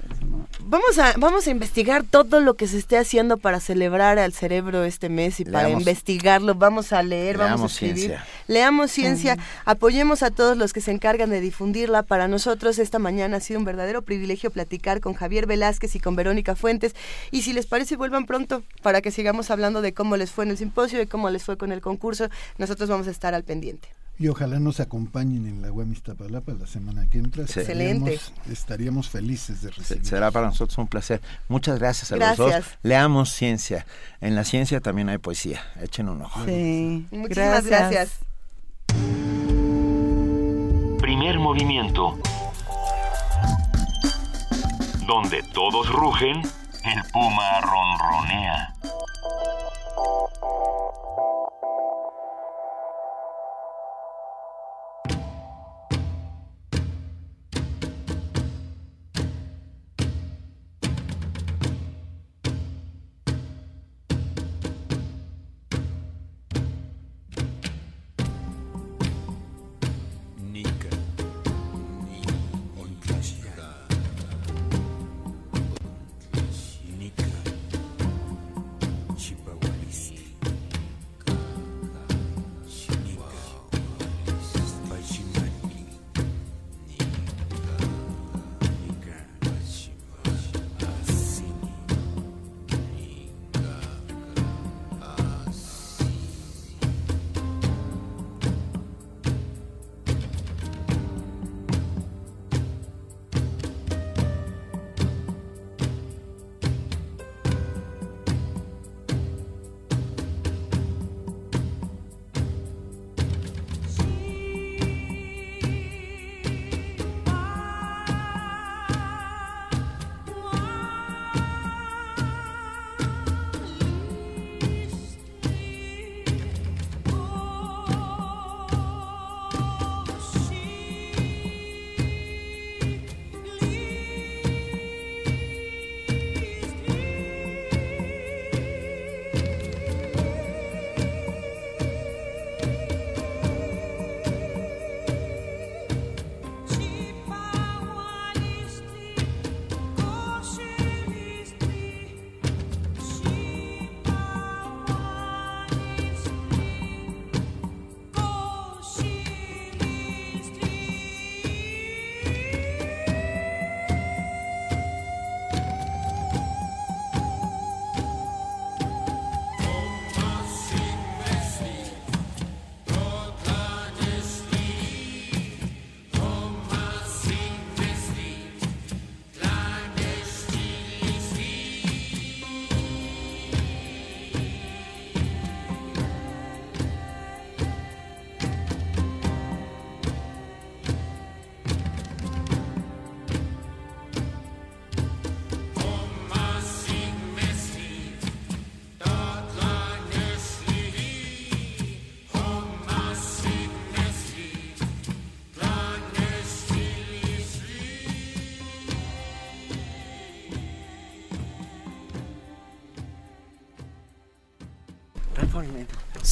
[0.61, 4.83] Vamos a, vamos a investigar todo lo que se esté haciendo para celebrar al cerebro
[4.83, 6.55] este mes y para investigarlo.
[6.55, 7.97] Vamos a leer, vamos a escribir.
[7.97, 8.25] Ciencia.
[8.47, 12.03] Leamos ciencia, apoyemos a todos los que se encargan de difundirla.
[12.03, 16.15] Para nosotros esta mañana ha sido un verdadero privilegio platicar con Javier Velázquez y con
[16.15, 16.95] Verónica Fuentes.
[17.31, 20.51] Y si les parece, vuelvan pronto para que sigamos hablando de cómo les fue en
[20.51, 22.29] el simposio y cómo les fue con el concurso.
[22.57, 23.96] Nosotros vamos a estar al pendiente.
[24.19, 27.43] Y ojalá nos acompañen en la UAM Iztapalapa la semana que entra.
[27.43, 28.19] Excelente.
[28.49, 30.05] Estaríamos, felices de recibir.
[30.05, 31.21] Será para nosotros un placer.
[31.47, 32.65] Muchas gracias a los dos.
[32.81, 33.85] Leamos ciencia.
[34.19, 35.61] En la ciencia también hay poesía.
[35.79, 36.43] Echen un ojo.
[36.45, 37.05] Sí.
[37.11, 38.19] Muchísimas gracias.
[40.99, 42.17] Primer movimiento.
[45.05, 46.41] Donde todos rugen,
[46.83, 48.73] el puma ronronea.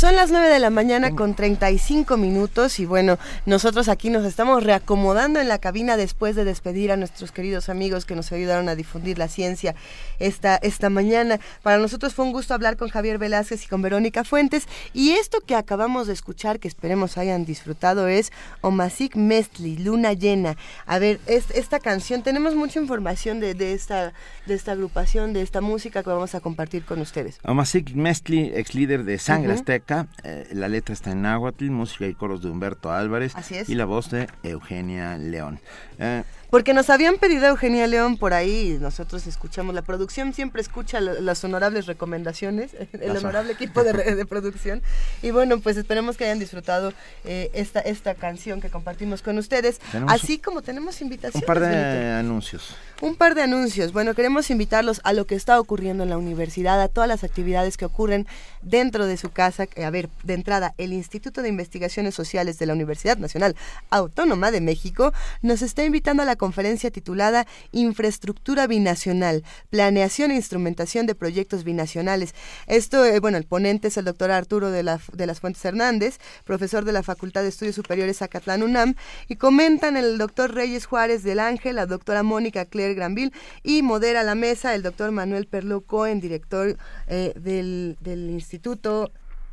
[0.06, 3.18] Son las 9 de la mañana con 35 minutos y bueno,
[3.48, 8.06] nosotros aquí nos estamos reacomodando en la cabina después de despedir a nuestros queridos amigos
[8.06, 9.74] que nos ayudaron a difundir la ciencia
[10.20, 11.40] esta, esta mañana.
[11.64, 15.42] Para nosotros fue un gusto hablar con Javier Velázquez y con Verónica Fuentes y esto
[15.42, 20.58] que acabamos de escuchar, que esperemos hayan disfrutado, es Omasik Mestli, Luna Llena.
[20.86, 24.14] A ver, esta canción, tenemos mucha información de, de, esta,
[24.46, 27.40] de esta agrupación, de esta música que vamos a compartir con ustedes.
[27.44, 32.14] Omasik Mestli, ex líder de Sangre Azteca, eh, la letra está en náhuatl, música y
[32.14, 33.34] coros de Humberto Álvarez
[33.68, 35.60] y la voz de Eugenia León.
[36.00, 36.24] Eh,
[36.56, 41.44] porque nos habían pedido Eugenia León por ahí, nosotros escuchamos, la producción siempre escucha las
[41.44, 44.82] honorables recomendaciones, el honorable equipo de, producción.
[45.22, 46.94] Y bueno, pues esperemos que hayan disfrutado
[47.26, 51.44] eh, esta, esta canción que compartimos con ustedes, así como tenemos invitaciones.
[51.44, 52.74] Un par de anuncios.
[53.02, 53.92] Un par de anuncios.
[53.92, 57.76] Bueno, queremos invitarlos a lo que está ocurriendo en la universidad, a todas las actividades
[57.76, 58.28] que ocurren
[58.66, 59.68] dentro de su casa.
[59.82, 63.56] A ver, de entrada, el Instituto de Investigaciones Sociales de la Universidad Nacional
[63.90, 71.06] Autónoma de México nos está invitando a la conferencia titulada Infraestructura Binacional, Planeación e Instrumentación
[71.06, 72.34] de Proyectos Binacionales.
[72.68, 76.18] Esto, eh, bueno, el ponente es el doctor Arturo de, la, de las Fuentes Hernández,
[76.44, 78.96] profesor de la Facultad de Estudios Superiores Acatlán UNAM,
[79.28, 83.32] y comentan el doctor Reyes Juárez del Ángel, la doctora Mónica Claire Granville
[83.64, 86.78] y modera la mesa el doctor Manuel Perlo Cohen, director
[87.08, 88.55] eh, del, del Instituto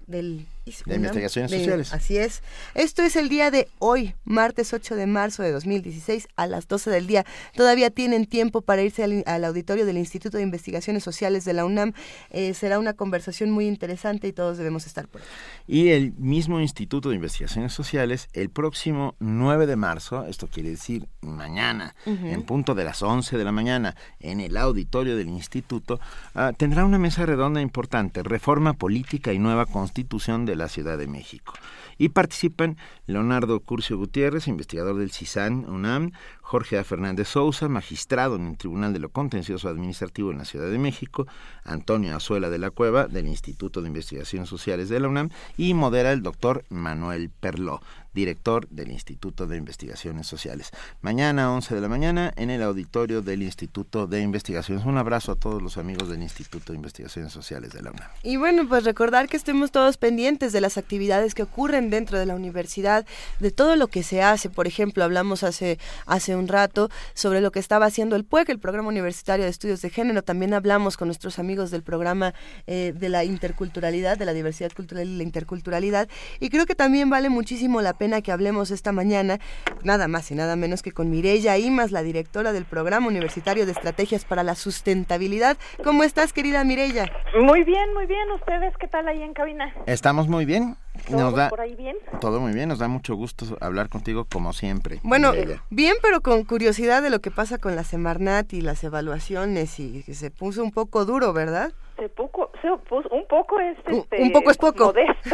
[0.07, 1.93] del de investigaciones sociales.
[1.93, 2.43] Así es.
[2.75, 6.91] Esto es el día de hoy, martes 8 de marzo de 2016 a las 12
[6.91, 7.25] del día.
[7.57, 11.93] Todavía tienen tiempo para irse al, auditorio del Instituto de Investigaciones Sociales de la UNAM.
[12.31, 15.27] Eh, será una conversación muy interesante y todos debemos estar por ahí.
[15.67, 21.09] Y el mismo Instituto de Investigaciones Sociales, el próximo 9 de marzo, esto quiere decir
[21.21, 26.01] mañana, en punto de las 11 de la mañana, en el auditorio del instituto,
[26.35, 30.99] ah, tendrá una mesa redonda importante, reforma política y nueva constitución de de la Ciudad
[30.99, 31.55] de México.
[31.99, 36.85] Y participan Leonardo Curcio Gutiérrez, investigador del CISAN UNAM, Jorge A.
[36.85, 41.27] Fernández Sousa, magistrado en el Tribunal de lo Contencioso Administrativo en la Ciudad de México,
[41.65, 46.13] Antonio Azuela de la Cueva, del Instituto de Investigaciones Sociales de la UNAM, y modera
[46.13, 47.81] el doctor Manuel Perló,
[48.15, 50.71] director del Instituto de Investigaciones Sociales.
[51.01, 54.85] Mañana, 11 de la mañana, en el auditorio del Instituto de Investigaciones.
[54.85, 58.09] Un abrazo a todos los amigos del Instituto de Investigaciones Sociales de la UNAM.
[58.23, 62.27] Y bueno, pues recordar que estemos todos pendientes de las actividades que ocurren dentro de
[62.27, 63.07] la universidad,
[63.41, 64.51] de todo lo que se hace.
[64.51, 68.59] Por ejemplo, hablamos hace, hace un rato sobre lo que estaba haciendo el PUEC, el
[68.59, 70.23] Programa Universitario de Estudios de Género.
[70.23, 72.35] También hablamos con nuestros amigos del programa
[72.67, 76.09] eh, de la interculturalidad, de la diversidad cultural y la interculturalidad.
[76.41, 79.39] Y creo que también vale muchísimo la pena que hablemos esta mañana,
[79.85, 83.71] nada más y nada menos que con Mireya Imas, la directora del Programa Universitario de
[83.71, 85.57] Estrategias para la Sustentabilidad.
[85.85, 87.13] ¿Cómo estás, querida Mireya?
[87.41, 88.29] Muy bien, muy bien.
[88.33, 89.73] ¿Ustedes qué tal ahí en cabina?
[89.87, 90.77] Estamos muy bien.
[91.09, 91.97] ¿Todo por ahí bien?
[92.21, 94.99] Todo muy bien, nos da mucho gusto hablar contigo como siempre.
[95.03, 95.33] Bueno,
[95.71, 100.03] bien, pero con curiosidad de lo que pasa con la Semarnat y las evaluaciones y
[100.05, 101.73] que se puso un poco duro, ¿verdad?
[101.97, 104.93] Se, poco, se puso, un poco es este, un poco es poco.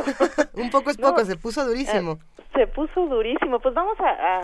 [0.55, 2.13] un poco es poco, se puso durísimo.
[2.13, 3.61] Eh, se puso durísimo.
[3.61, 4.43] Pues vamos a,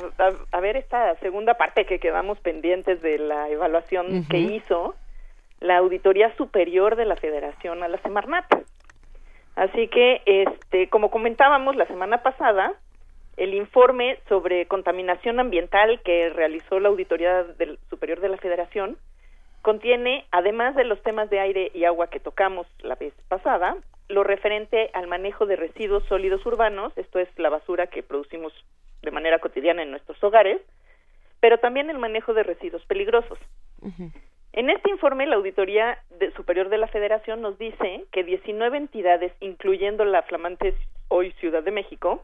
[0.52, 4.94] a, ver esta segunda parte que quedamos pendientes de la evaluación que hizo
[5.60, 8.46] la Auditoría Superior de la Federación a la Semarnat.
[9.56, 12.74] Así que, este, como comentábamos la semana pasada,
[13.36, 18.96] el informe sobre contaminación ambiental que realizó la Auditoría del Superior de la Federación
[19.62, 23.76] contiene, además de los temas de aire y agua que tocamos la vez pasada,
[24.08, 28.52] lo referente al manejo de residuos sólidos urbanos, esto es la basura que producimos
[29.02, 30.60] de manera cotidiana en nuestros hogares,
[31.40, 33.38] pero también el manejo de residuos peligrosos.
[34.56, 35.98] En este informe, la Auditoría
[36.36, 40.76] Superior de la Federación nos dice que 19 entidades, incluyendo la flamante
[41.08, 42.22] hoy Ciudad de México,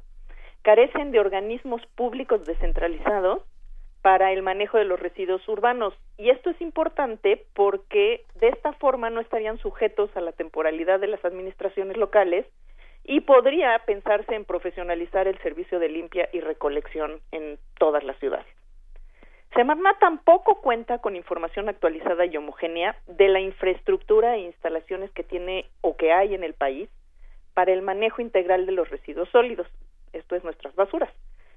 [0.63, 3.43] carecen de organismos públicos descentralizados
[4.01, 5.93] para el manejo de los residuos urbanos.
[6.19, 11.09] Y esto es importante porque de esta forma no estarían sujetos a la temporalidad de
[11.09, 12.47] las administraciones locales
[13.03, 18.60] y podría pensarse en profesionalizar el servicio de limpia y recolección en todas las ciudades.
[19.55, 25.67] Semarnat tampoco cuenta con información actualizada y homogénea de la infraestructura e instalaciones que tiene
[25.81, 26.89] o que hay en el país
[27.55, 29.67] para el manejo integral de los residuos sólidos,
[30.13, 31.11] esto es nuestras basuras.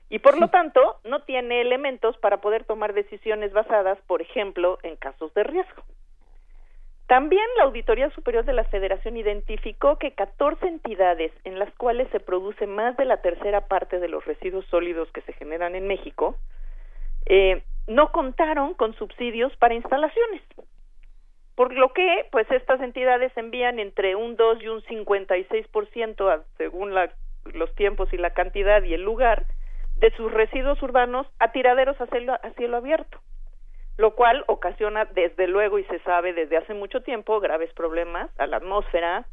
[0.09, 4.95] Y por lo tanto no tiene elementos para poder tomar decisiones basadas, por ejemplo, en
[4.95, 5.83] casos de riesgo.
[7.07, 12.19] También la Auditoría Superior de la Federación identificó que 14 entidades en las cuales se
[12.19, 16.37] produce más de la tercera parte de los residuos sólidos que se generan en México
[17.25, 20.41] eh, no contaron con subsidios para instalaciones.
[21.55, 26.95] por lo que pues estas entidades envían entre un 2 y un 56% a, según
[26.95, 27.11] la,
[27.45, 29.45] los tiempos y la cantidad y el lugar
[29.97, 33.19] de sus residuos urbanos a tiraderos a cielo, a cielo abierto,
[33.97, 38.47] lo cual ocasiona desde luego y se sabe desde hace mucho tiempo graves problemas a
[38.47, 39.27] la atmósfera,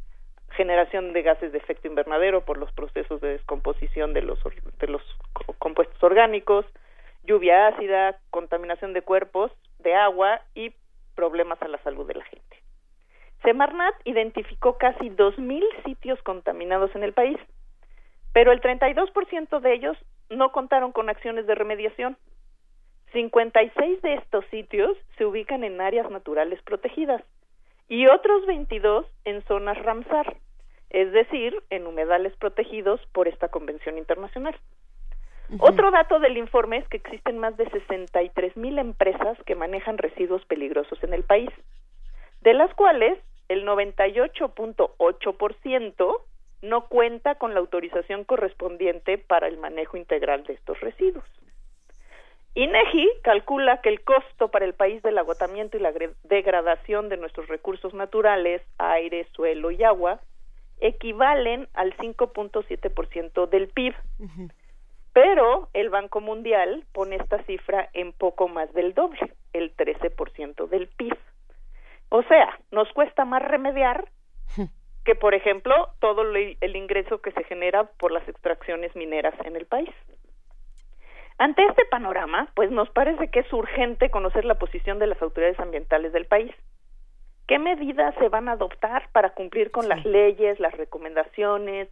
[0.51, 4.39] generación de gases de efecto invernadero por los procesos de descomposición de los
[4.79, 5.01] de los
[5.57, 6.65] compuestos orgánicos,
[7.23, 10.73] lluvia ácida, contaminación de cuerpos, de agua y
[11.15, 12.57] problemas a la salud de la gente.
[13.43, 17.37] Semarnat identificó casi 2.000 sitios contaminados en el país,
[18.33, 19.97] pero el 32% de ellos
[20.29, 22.17] no contaron con acciones de remediación.
[23.13, 27.21] 56 de estos sitios se ubican en áreas naturales protegidas
[27.89, 30.37] y otros 22 en zonas Ramsar,
[30.91, 34.55] es decir, en humedales protegidos por esta convención internacional.
[35.59, 40.45] Otro dato del informe es que existen más de 63 mil empresas que manejan residuos
[40.45, 41.49] peligrosos en el país,
[42.41, 46.21] de las cuales el 98.8%
[46.61, 51.25] no cuenta con la autorización correspondiente para el manejo integral de estos residuos.
[52.53, 57.47] INEGI calcula que el costo para el país del agotamiento y la degradación de nuestros
[57.47, 60.21] recursos naturales, aire, suelo y agua,
[60.81, 63.95] equivalen al 5.7% del PIB.
[65.13, 70.87] Pero el Banco Mundial pone esta cifra en poco más del doble, el 13% del
[70.87, 71.17] PIB.
[72.09, 74.09] O sea, nos cuesta más remediar
[75.05, 79.65] que, por ejemplo, todo el ingreso que se genera por las extracciones mineras en el
[79.65, 79.89] país.
[81.41, 85.59] Ante este panorama, pues nos parece que es urgente conocer la posición de las autoridades
[85.59, 86.51] ambientales del país.
[87.47, 91.89] ¿Qué medidas se van a adoptar para cumplir con las leyes, las recomendaciones,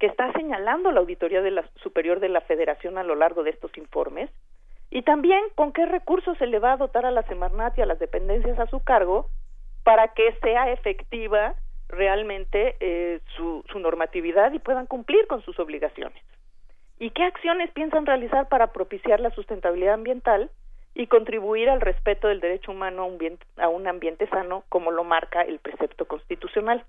[0.00, 3.50] que está señalando la Auditoría de la Superior de la Federación a lo largo de
[3.50, 4.30] estos informes,
[4.90, 7.86] y también con qué recursos se le va a dotar a la Semarnat y a
[7.86, 9.28] las dependencias a su cargo
[9.84, 11.54] para que sea efectiva
[11.88, 16.22] realmente eh, su, su normatividad y puedan cumplir con sus obligaciones.
[16.98, 20.50] ¿Y qué acciones piensan realizar para propiciar la sustentabilidad ambiental
[20.94, 23.08] y contribuir al respeto del derecho humano
[23.58, 26.84] a un ambiente sano como lo marca el precepto constitucional?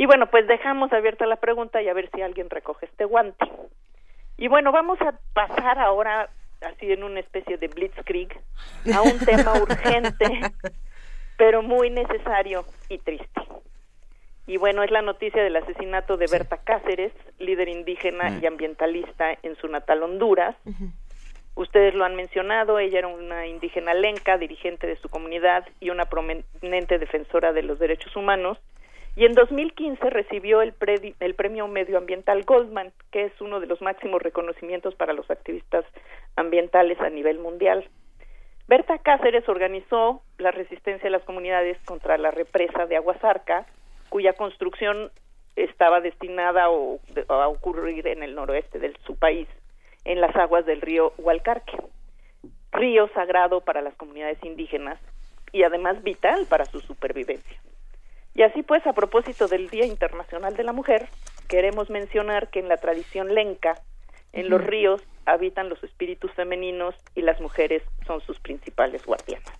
[0.00, 3.44] Y bueno, pues dejamos abierta la pregunta y a ver si alguien recoge este guante.
[4.38, 6.30] Y bueno, vamos a pasar ahora,
[6.62, 8.34] así en una especie de blitzkrieg,
[8.94, 10.24] a un tema urgente,
[11.36, 13.42] pero muy necesario y triste.
[14.46, 19.54] Y bueno, es la noticia del asesinato de Berta Cáceres, líder indígena y ambientalista en
[19.56, 20.56] su natal Honduras.
[21.56, 26.06] Ustedes lo han mencionado, ella era una indígena lenca, dirigente de su comunidad y una
[26.06, 28.56] prominente defensora de los derechos humanos
[29.16, 30.74] y en 2015 recibió el,
[31.20, 35.84] el premio medioambiental Goldman, que es uno de los máximos reconocimientos para los activistas
[36.36, 37.88] ambientales a nivel mundial.
[38.68, 43.66] Berta Cáceres organizó la resistencia de las comunidades contra la represa de Aguasarca,
[44.10, 45.10] cuya construcción
[45.56, 49.48] estaba destinada a ocurrir en el noroeste de su país,
[50.04, 51.76] en las aguas del río Hualcarque,
[52.70, 55.00] río sagrado para las comunidades indígenas
[55.52, 57.60] y además vital para su supervivencia.
[58.40, 61.10] Y así pues, a propósito del Día Internacional de la Mujer,
[61.46, 63.74] queremos mencionar que en la tradición lenca,
[64.32, 69.52] en los ríos habitan los espíritus femeninos y las mujeres son sus principales guardianas.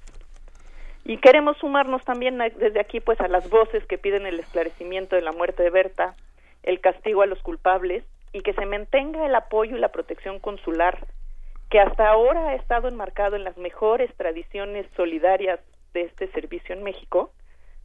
[1.04, 5.20] Y queremos sumarnos también desde aquí pues a las voces que piden el esclarecimiento de
[5.20, 6.14] la muerte de Berta,
[6.62, 8.02] el castigo a los culpables
[8.32, 11.06] y que se mantenga el apoyo y la protección consular
[11.68, 15.60] que hasta ahora ha estado enmarcado en las mejores tradiciones solidarias
[15.92, 17.30] de este servicio en México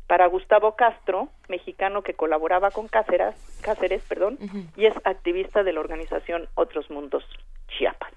[0.08, 4.38] para Gustavo Castro, mexicano que colaboraba con Cáceres, Cáceres perdón,
[4.76, 7.24] y es activista de la organización Otros Mundos
[7.68, 8.12] Chiapas.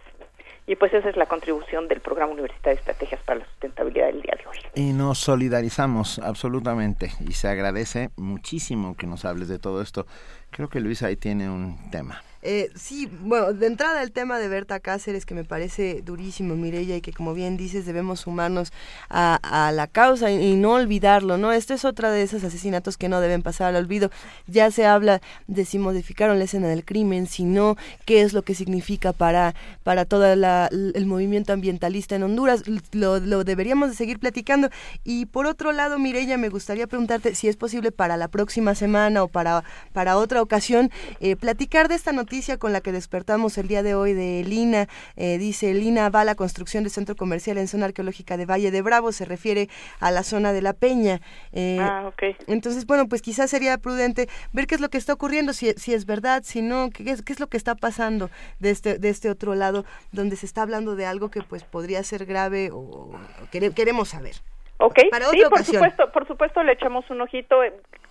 [0.67, 4.21] Y pues esa es la contribución del Programa Universitario de Estrategias para la Sustentabilidad del
[4.21, 4.59] día de hoy.
[4.75, 10.07] Y nos solidarizamos absolutamente y se agradece muchísimo que nos hables de todo esto.
[10.51, 12.23] Creo que Luis ahí tiene un tema.
[12.51, 16.97] Eh, sí, bueno, de entrada el tema de Berta Cáceres que me parece durísimo, Mireya,
[16.97, 18.73] y que como bien dices debemos sumarnos
[19.11, 21.53] a, la causa y, no olvidarlo, ¿no?
[21.53, 24.11] Esto es otra de esos asesinatos que no deben pasar al olvido.
[24.47, 28.41] Ya se habla de si modificaron la escena del crimen, si no, qué es lo
[28.41, 32.63] que significa para, para todo el movimiento ambientalista en Honduras.
[32.93, 34.71] Lo, deberíamos de seguir platicando.
[35.05, 39.23] Y por otro lado, Mireya, me gustaría preguntarte si es posible para la próxima semana
[39.23, 43.67] o para, para otra ocasión eh, platicar de esta noticia con la que despertamos el
[43.67, 44.87] día de hoy de Lina.
[45.17, 48.71] Eh, dice, Lina va a la construcción de centro comercial en zona arqueológica de Valle
[48.71, 49.69] de Bravo, se refiere
[49.99, 51.21] a la zona de La Peña.
[51.53, 52.37] Eh, ah, ok.
[52.47, 55.95] Entonces, bueno, pues quizás sería prudente ver qué es lo que está ocurriendo, si, si
[55.95, 59.09] es verdad, si no, qué es, qué es lo que está pasando de este, de
[59.09, 63.11] este otro lado, donde se está hablando de algo que pues podría ser grave o,
[63.51, 64.37] queremos saber.
[64.81, 65.01] Ok,
[65.33, 67.57] sí, por supuesto, por supuesto le echamos un ojito.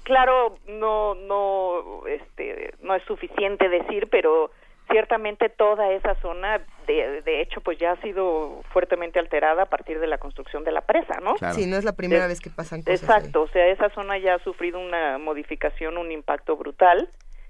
[0.07, 4.51] Claro, no, no, este, no es suficiente decir, pero
[4.89, 9.99] ciertamente toda esa zona, de, de hecho, pues ya ha sido fuertemente alterada a partir
[9.99, 11.35] de la construcción de la presa, ¿no?
[11.51, 13.01] Sí, no es la primera vez que pasan cosas.
[13.01, 17.09] Exacto, o sea, esa zona ya ha sufrido una modificación, un impacto brutal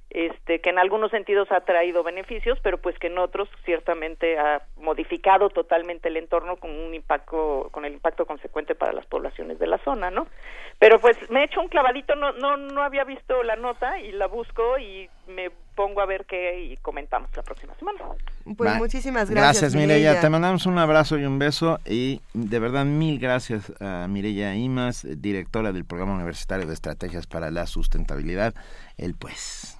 [0.09, 4.61] este, que en algunos sentidos ha traído beneficios, pero pues que en otros ciertamente ha
[4.77, 9.67] modificado totalmente el entorno con un impacto, con el impacto consecuente para las poblaciones de
[9.67, 10.27] la zona, ¿no?
[10.79, 14.11] Pero pues me he hecho un clavadito, no, no, no había visto la nota y
[14.11, 17.99] la busco y me pongo a ver qué y comentamos la próxima semana.
[18.55, 19.61] Pues muchísimas gracias.
[19.61, 20.21] Gracias, Mireya.
[20.21, 25.05] Te mandamos un abrazo y un beso y de verdad mil gracias a Mireya Imas,
[25.21, 28.53] directora del Programa Universitario de Estrategias para la Sustentabilidad.
[28.97, 29.76] El pues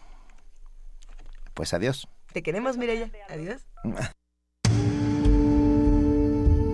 [1.57, 2.07] pues adiós.
[2.31, 3.09] Te queremos, Mireya.
[3.29, 3.67] Adiós.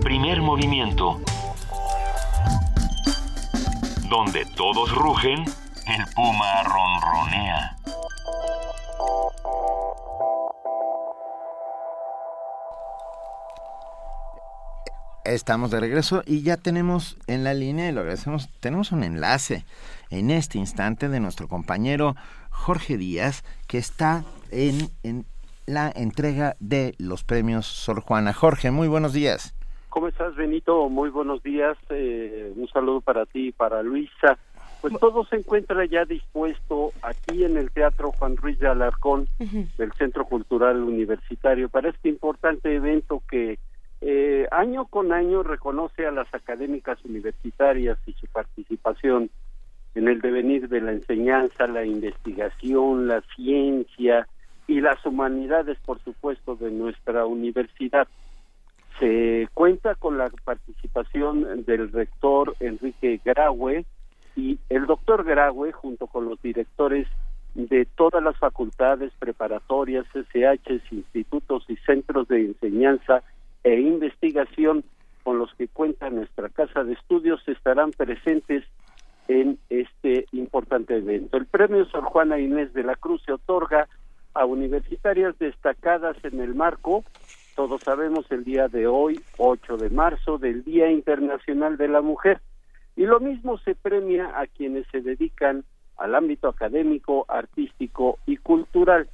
[0.02, 1.22] Primer movimiento.
[4.10, 5.42] Donde todos rugen,
[5.86, 7.76] el puma ronronea.
[15.24, 19.64] Estamos de regreso y ya tenemos en la línea, y lo agradecemos, tenemos un enlace
[20.10, 22.14] en este instante de nuestro compañero
[22.50, 24.24] Jorge Díaz, que está
[24.54, 25.24] en, en
[25.66, 28.32] la entrega de los premios Sor Juana.
[28.32, 29.54] Jorge, muy buenos días.
[29.88, 30.88] ¿Cómo estás, Benito?
[30.88, 31.76] Muy buenos días.
[31.90, 34.38] Eh, un saludo para ti y para Luisa.
[34.80, 39.92] Pues todo se encuentra ya dispuesto aquí en el Teatro Juan Ruiz de Alarcón del
[39.92, 43.58] Centro Cultural Universitario para este importante evento que
[44.02, 49.30] eh, año con año reconoce a las académicas universitarias y su participación
[49.94, 54.28] en el devenir de la enseñanza, la investigación, la ciencia,
[54.66, 58.08] y las humanidades, por supuesto, de nuestra universidad.
[58.98, 63.84] Se cuenta con la participación del rector Enrique Graue
[64.36, 67.08] y el doctor Graue, junto con los directores
[67.54, 73.22] de todas las facultades preparatorias, SHs, institutos y centros de enseñanza
[73.62, 74.84] e investigación
[75.22, 78.64] con los que cuenta nuestra casa de estudios estarán presentes
[79.28, 81.36] en este importante evento.
[81.36, 83.88] El premio Sor Juana Inés de la Cruz se otorga
[84.34, 87.04] a universitarias destacadas en el marco,
[87.54, 92.40] todos sabemos el día de hoy, 8 de marzo, del Día Internacional de la Mujer.
[92.96, 95.64] Y lo mismo se premia a quienes se dedican
[95.96, 99.08] al ámbito académico, artístico y cultural.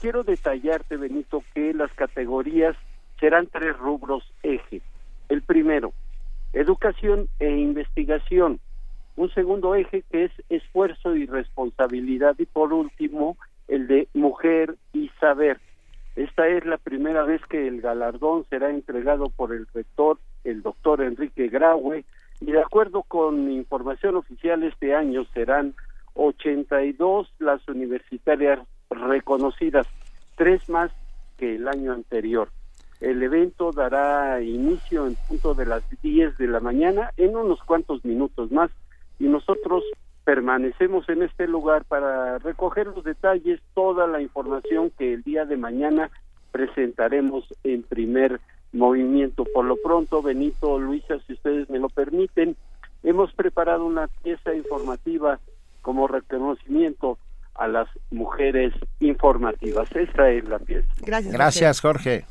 [0.00, 2.76] Quiero detallarte, Benito, que las categorías
[3.20, 4.82] serán tres rubros eje.
[5.28, 5.92] El primero,
[6.52, 8.58] educación e investigación.
[9.16, 12.34] Un segundo eje que es esfuerzo y responsabilidad.
[12.38, 13.36] Y por último,
[13.68, 15.58] el de Mujer y Saber.
[16.16, 21.02] Esta es la primera vez que el galardón será entregado por el rector, el doctor
[21.02, 22.04] Enrique Graue,
[22.40, 25.74] y de acuerdo con información oficial este año serán
[26.14, 28.60] 82 las universitarias
[28.90, 29.86] reconocidas,
[30.36, 30.92] tres más
[31.36, 32.48] que el año anterior.
[33.00, 38.04] El evento dará inicio en punto de las 10 de la mañana, en unos cuantos
[38.04, 38.70] minutos más,
[39.18, 39.82] y nosotros
[40.24, 45.56] permanecemos en este lugar para recoger los detalles, toda la información que el día de
[45.56, 46.10] mañana
[46.50, 48.40] presentaremos en primer
[48.72, 49.44] movimiento.
[49.52, 52.56] Por lo pronto, Benito, Luisa, si ustedes me lo permiten,
[53.02, 55.38] hemos preparado una pieza informativa
[55.82, 57.18] como reconocimiento
[57.54, 59.88] a las mujeres informativas.
[59.94, 60.88] Esta es la pieza.
[61.00, 62.24] Gracias, Gracias Jorge.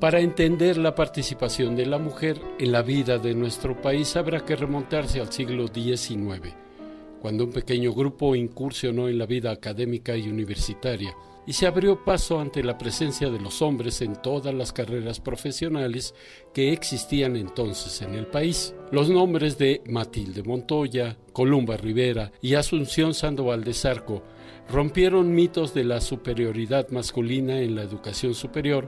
[0.00, 4.54] Para entender la participación de la mujer en la vida de nuestro país habrá que
[4.54, 6.54] remontarse al siglo XIX,
[7.20, 11.16] cuando un pequeño grupo incursionó en la vida académica y universitaria
[11.48, 16.14] y se abrió paso ante la presencia de los hombres en todas las carreras profesionales
[16.54, 18.76] que existían entonces en el país.
[18.92, 24.22] Los nombres de Matilde Montoya, Columba Rivera y Asunción Sandoval de Zarco
[24.70, 28.86] rompieron mitos de la superioridad masculina en la educación superior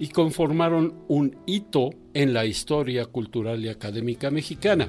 [0.00, 4.88] y conformaron un hito en la historia cultural y académica mexicana.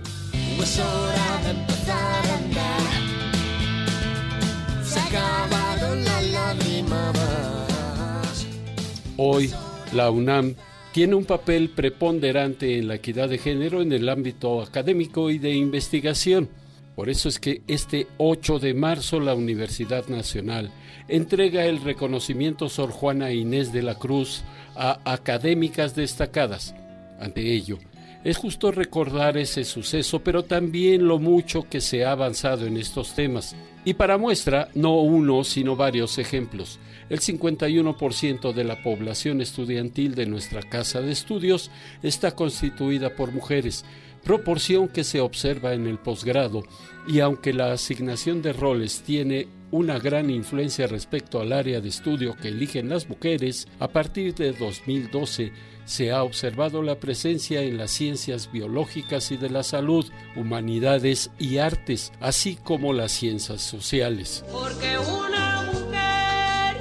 [9.17, 9.51] Hoy,
[9.93, 10.55] la UNAM
[10.93, 15.53] tiene un papel preponderante en la equidad de género en el ámbito académico y de
[15.53, 16.49] investigación.
[16.95, 20.71] Por eso es que este 8 de marzo la Universidad Nacional
[21.07, 24.43] entrega el reconocimiento Sor Juana Inés de la Cruz
[24.75, 26.75] a académicas destacadas.
[27.19, 27.77] Ante ello,
[28.23, 33.15] Es justo recordar ese suceso, pero también lo mucho que se ha avanzado en estos
[33.15, 33.55] temas.
[33.83, 36.79] Y para muestra, no uno, sino varios ejemplos.
[37.09, 41.71] El 51% de la población estudiantil de nuestra casa de estudios
[42.03, 43.83] está constituida por mujeres,
[44.23, 46.63] proporción que se observa en el posgrado,
[47.07, 52.35] y aunque la asignación de roles tiene una gran influencia respecto al área de estudio
[52.35, 55.51] que eligen las mujeres, a partir de 2012
[55.85, 60.05] se ha observado la presencia en las ciencias biológicas y de la salud,
[60.35, 64.43] humanidades y artes, así como las ciencias sociales.
[64.51, 66.77] Porque una mujer,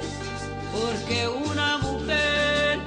[0.71, 2.79] porque una mujer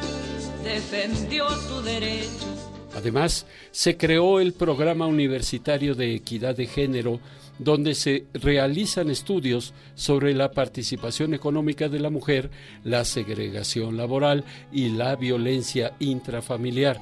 [0.62, 2.53] defendió su derecho.
[2.94, 7.20] Además, se creó el Programa Universitario de Equidad de Género
[7.58, 12.50] donde se realizan estudios sobre la participación económica de la mujer,
[12.82, 17.00] la segregación laboral y la violencia intrafamiliar.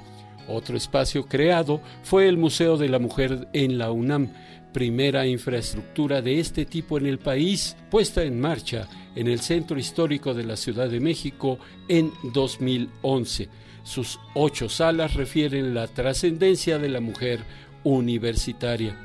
[0.48, 4.32] Otro espacio creado fue el Museo de la Mujer en la UNAM,
[4.72, 10.34] primera infraestructura de este tipo en el país, puesta en marcha en el Centro Histórico
[10.34, 13.48] de la Ciudad de México en 2011.
[13.82, 17.40] Sus ocho salas refieren la trascendencia de la mujer
[17.84, 18.96] universitaria.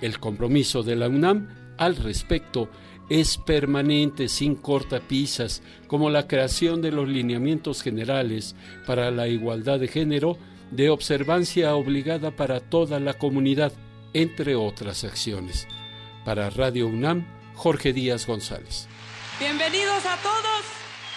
[0.00, 2.68] El compromiso de la UNAM al respecto
[3.08, 8.54] es permanente, sin cortapisas, como la creación de los lineamientos generales
[8.86, 10.38] para la igualdad de género
[10.70, 13.72] de observancia obligada para toda la comunidad,
[14.14, 15.66] entre otras acciones.
[16.24, 18.88] Para Radio UNAM, Jorge Díaz González.
[19.38, 20.62] Bienvenidos a todos.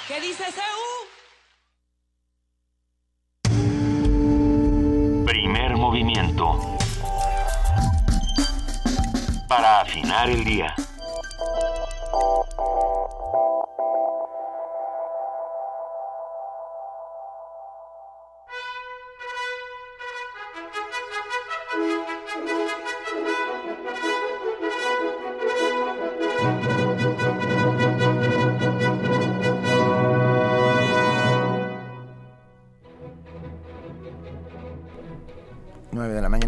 [0.08, 1.15] ¿Qué dice CEU?
[5.86, 6.60] Movimiento
[9.48, 10.74] para afinar el día.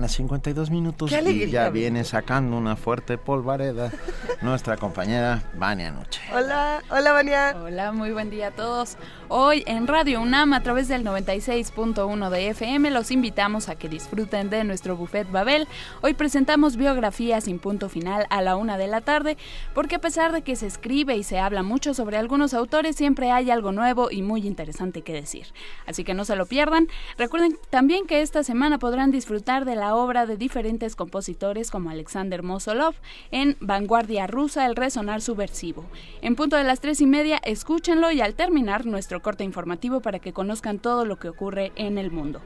[0.07, 1.11] De la mañana, 52 minutos.
[1.11, 3.91] Y ya viene sacando una fuerte polvareda
[4.41, 6.21] nuestra compañera Vania Noche.
[6.33, 7.57] Hola, hola Vania.
[7.61, 8.97] Hola, muy buen día a todos.
[9.29, 14.49] Hoy en Radio UNAM, a través del 96.1 de FM, los invitamos a que disfruten
[14.49, 15.67] de nuestro buffet Babel.
[16.01, 19.37] Hoy presentamos biografías sin punto final a la una de la tarde,
[19.73, 23.31] porque a pesar de que se escribe y se habla mucho sobre algunos autores, siempre
[23.31, 25.47] hay algo nuevo y muy interesante que decir.
[25.85, 26.87] Así que no se lo pierdan.
[27.17, 32.43] Recuerden también que esta semana podrán disfrutar de la obra de diferentes compositores como Alexander
[32.43, 32.95] Mosolov
[33.31, 35.85] en Vanguardia Rusa, El Resonar Subversivo.
[36.21, 40.19] En punto de las tres y media, escúchenlo y al terminar nuestro corte informativo para
[40.19, 42.41] que conozcan todo lo que ocurre en el mundo.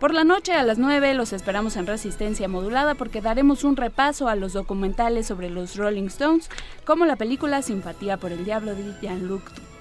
[0.00, 4.28] Por la noche a las nueve los esperamos en Resistencia Modulada porque daremos un repaso
[4.28, 6.50] a los documentales sobre los Rolling Stones,
[6.84, 9.73] como la película Simpatía por el Diablo de Jean-Luc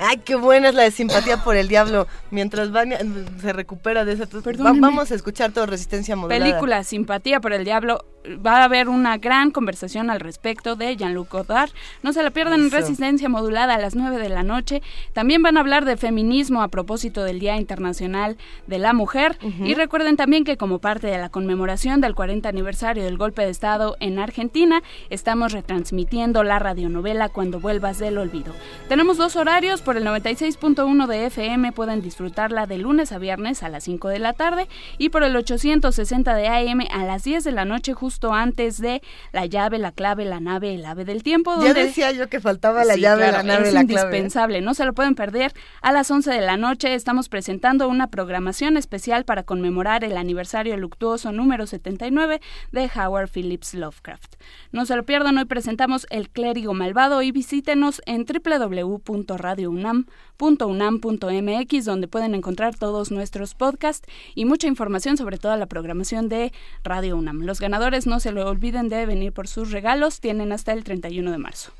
[0.00, 2.06] Ay, qué buena es la de simpatía por el diablo.
[2.30, 2.98] Mientras Vania
[3.40, 4.28] se recupera de esa...
[4.58, 6.44] vamos a escuchar todo Resistencia Modulada.
[6.44, 8.04] Película Simpatía por el diablo.
[8.44, 11.70] Va a haber una gran conversación al respecto de Jean-Luc Godard.
[12.02, 14.82] No se la pierdan en Resistencia Modulada a las 9 de la noche.
[15.12, 19.38] También van a hablar de feminismo a propósito del Día Internacional de la Mujer.
[19.64, 23.50] Y recuerden también que como parte de la conmemoración del 40 aniversario del golpe de
[23.50, 28.52] Estado en Argentina, estamos retransmitiendo la radionovela Cuando vuelvas del olvido.
[28.88, 33.68] Tenemos dos horarios por el 96.1 de FM pueden disfrutarla de lunes a viernes a
[33.68, 37.52] las 5 de la tarde y por el 860 de AM a las 10 de
[37.52, 41.52] la noche justo antes de La llave, la clave, la nave, el ave del tiempo.
[41.52, 41.68] Donde...
[41.68, 44.94] Ya decía yo que faltaba la llave, la nave, es la indispensable, no se lo
[44.94, 45.52] pueden perder.
[45.82, 50.76] A las 11 de la noche estamos presentando una programación especial para conmemorar el aniversario
[50.76, 52.40] luctuoso número 79
[52.72, 54.36] de Howard Phillips Lovecraft.
[54.72, 62.08] No se lo pierdan, hoy presentamos El clérigo malvado y visítenos en www.radio unam.unam.mx donde
[62.08, 66.52] pueden encontrar todos nuestros podcasts y mucha información sobre toda la programación de
[66.84, 67.42] Radio UNAM.
[67.42, 71.30] Los ganadores no se lo olviden de venir por sus regalos, tienen hasta el 31
[71.30, 71.72] de marzo.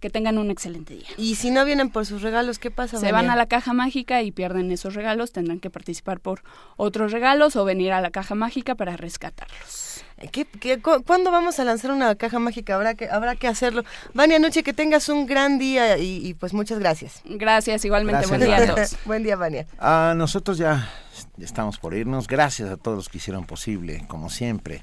[0.00, 1.08] Que tengan un excelente día.
[1.16, 2.98] Y si no vienen por sus regalos, ¿qué pasa?
[2.98, 6.42] Se van a la caja mágica y pierden esos regalos, tendrán que participar por
[6.76, 10.04] otros regalos o venir a la caja mágica para rescatarlos.
[10.32, 12.74] ¿Qué, cuándo vamos a lanzar una caja mágica?
[12.74, 13.84] Habrá que, habrá que hacerlo.
[14.14, 17.20] Vania Noche, que tengas un gran día y, pues muchas gracias.
[17.24, 18.26] Gracias, igualmente.
[18.26, 18.96] Buen día a todos.
[19.04, 19.66] Buen día, Vania.
[19.78, 20.90] A nosotros ya
[21.38, 22.28] estamos por irnos.
[22.28, 24.82] Gracias a todos los que hicieron posible, como siempre,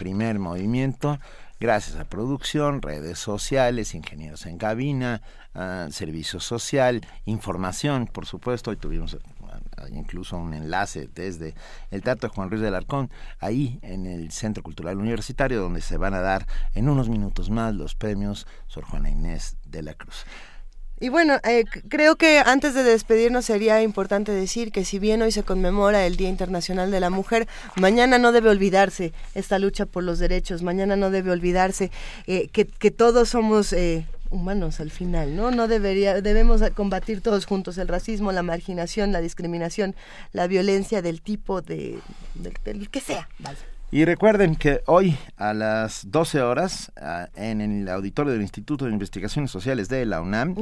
[0.00, 1.20] primer movimiento.
[1.60, 5.20] Gracias a producción, redes sociales, ingenieros en cabina,
[5.90, 8.70] servicio social, información, por supuesto.
[8.70, 9.18] Hoy tuvimos
[9.90, 11.54] incluso un enlace desde
[11.90, 16.14] el Teatro Juan Ruiz del Arcón, ahí en el Centro Cultural Universitario, donde se van
[16.14, 20.24] a dar en unos minutos más los premios Sor Juana Inés de la Cruz.
[21.02, 25.32] Y bueno, eh, creo que antes de despedirnos sería importante decir que si bien hoy
[25.32, 30.04] se conmemora el Día Internacional de la Mujer, mañana no debe olvidarse esta lucha por
[30.04, 31.90] los derechos, mañana no debe olvidarse
[32.26, 33.72] eh, que, todos somos...
[33.72, 35.50] Eh, humanos al final, ¿no?
[35.50, 39.96] No debería, debemos combatir todos juntos el racismo, la marginación, la discriminación,
[40.32, 41.98] la violencia del tipo de,
[42.64, 43.28] del que sea.
[43.92, 48.92] Y recuerden que hoy a las 12 horas ah, en el auditorio del Instituto de
[48.92, 50.54] Investigaciones Sociales de la UNAM,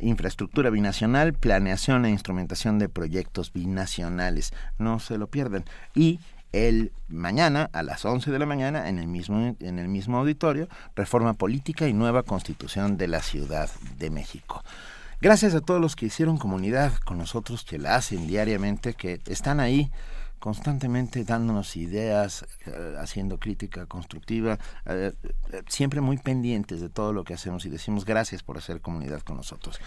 [0.00, 4.52] Infraestructura Binacional, Planeación e Instrumentación de Proyectos Binacionales.
[4.78, 5.64] No se lo pierdan.
[5.94, 6.18] Y
[6.50, 10.68] el mañana a las 11 de la mañana en el mismo en el mismo auditorio,
[10.96, 14.64] Reforma Política y Nueva Constitución de la Ciudad de México.
[15.20, 19.60] Gracias a todos los que hicieron comunidad con nosotros, que la hacen diariamente, que están
[19.60, 19.88] ahí
[20.42, 25.12] constantemente dándonos ideas, eh, haciendo crítica constructiva, eh,
[25.52, 29.20] eh, siempre muy pendientes de todo lo que hacemos y decimos gracias por hacer comunidad
[29.20, 29.78] con nosotros.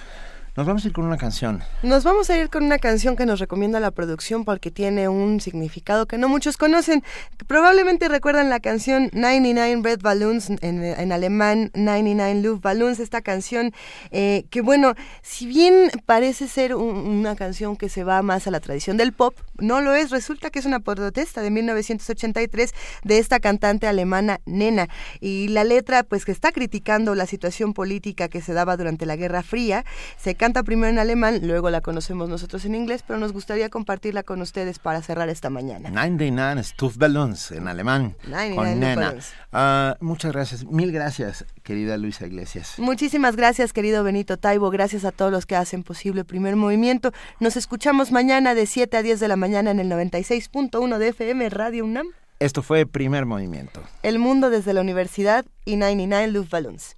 [0.55, 1.61] Nos vamos a ir con una canción.
[1.83, 5.41] Nos vamos a ir con una canción que nos recomienda la producción porque tiene un
[5.41, 7.03] significado que no muchos conocen.
[7.45, 13.73] Probablemente recuerdan la canción 99 Red Balloons, en, alemán 99 Luftballons, esta canción
[14.11, 18.61] eh, que bueno, si bien parece ser una canción que se va más a la
[18.61, 23.41] tradición del pop, no lo es, resulta que es una protesta de 1983 de esta
[23.41, 24.87] cantante alemana Nena
[25.19, 29.17] y la letra pues que está criticando la situación política que se daba durante la
[29.17, 29.83] Guerra Fría,
[30.17, 34.21] se canta primero en alemán, luego la conocemos nosotros en inglés, pero nos gustaría compartirla
[34.21, 35.89] con ustedes para cerrar esta mañana.
[35.89, 38.15] 99 Stuffballons en alemán.
[38.53, 39.15] con Nena.
[39.51, 42.75] Uh, muchas gracias, mil gracias, querida Luisa Iglesias.
[42.77, 44.69] Muchísimas gracias, querido Benito Taibo.
[44.69, 47.11] Gracias a todos los que hacen posible el primer movimiento.
[47.39, 51.49] Nos escuchamos mañana de 7 a 10 de la mañana en el 96.1 de FM
[51.49, 52.05] Radio UNAM.
[52.37, 53.81] Esto fue Primer Movimiento.
[54.03, 56.97] El mundo desde la universidad y 99 Luftballons.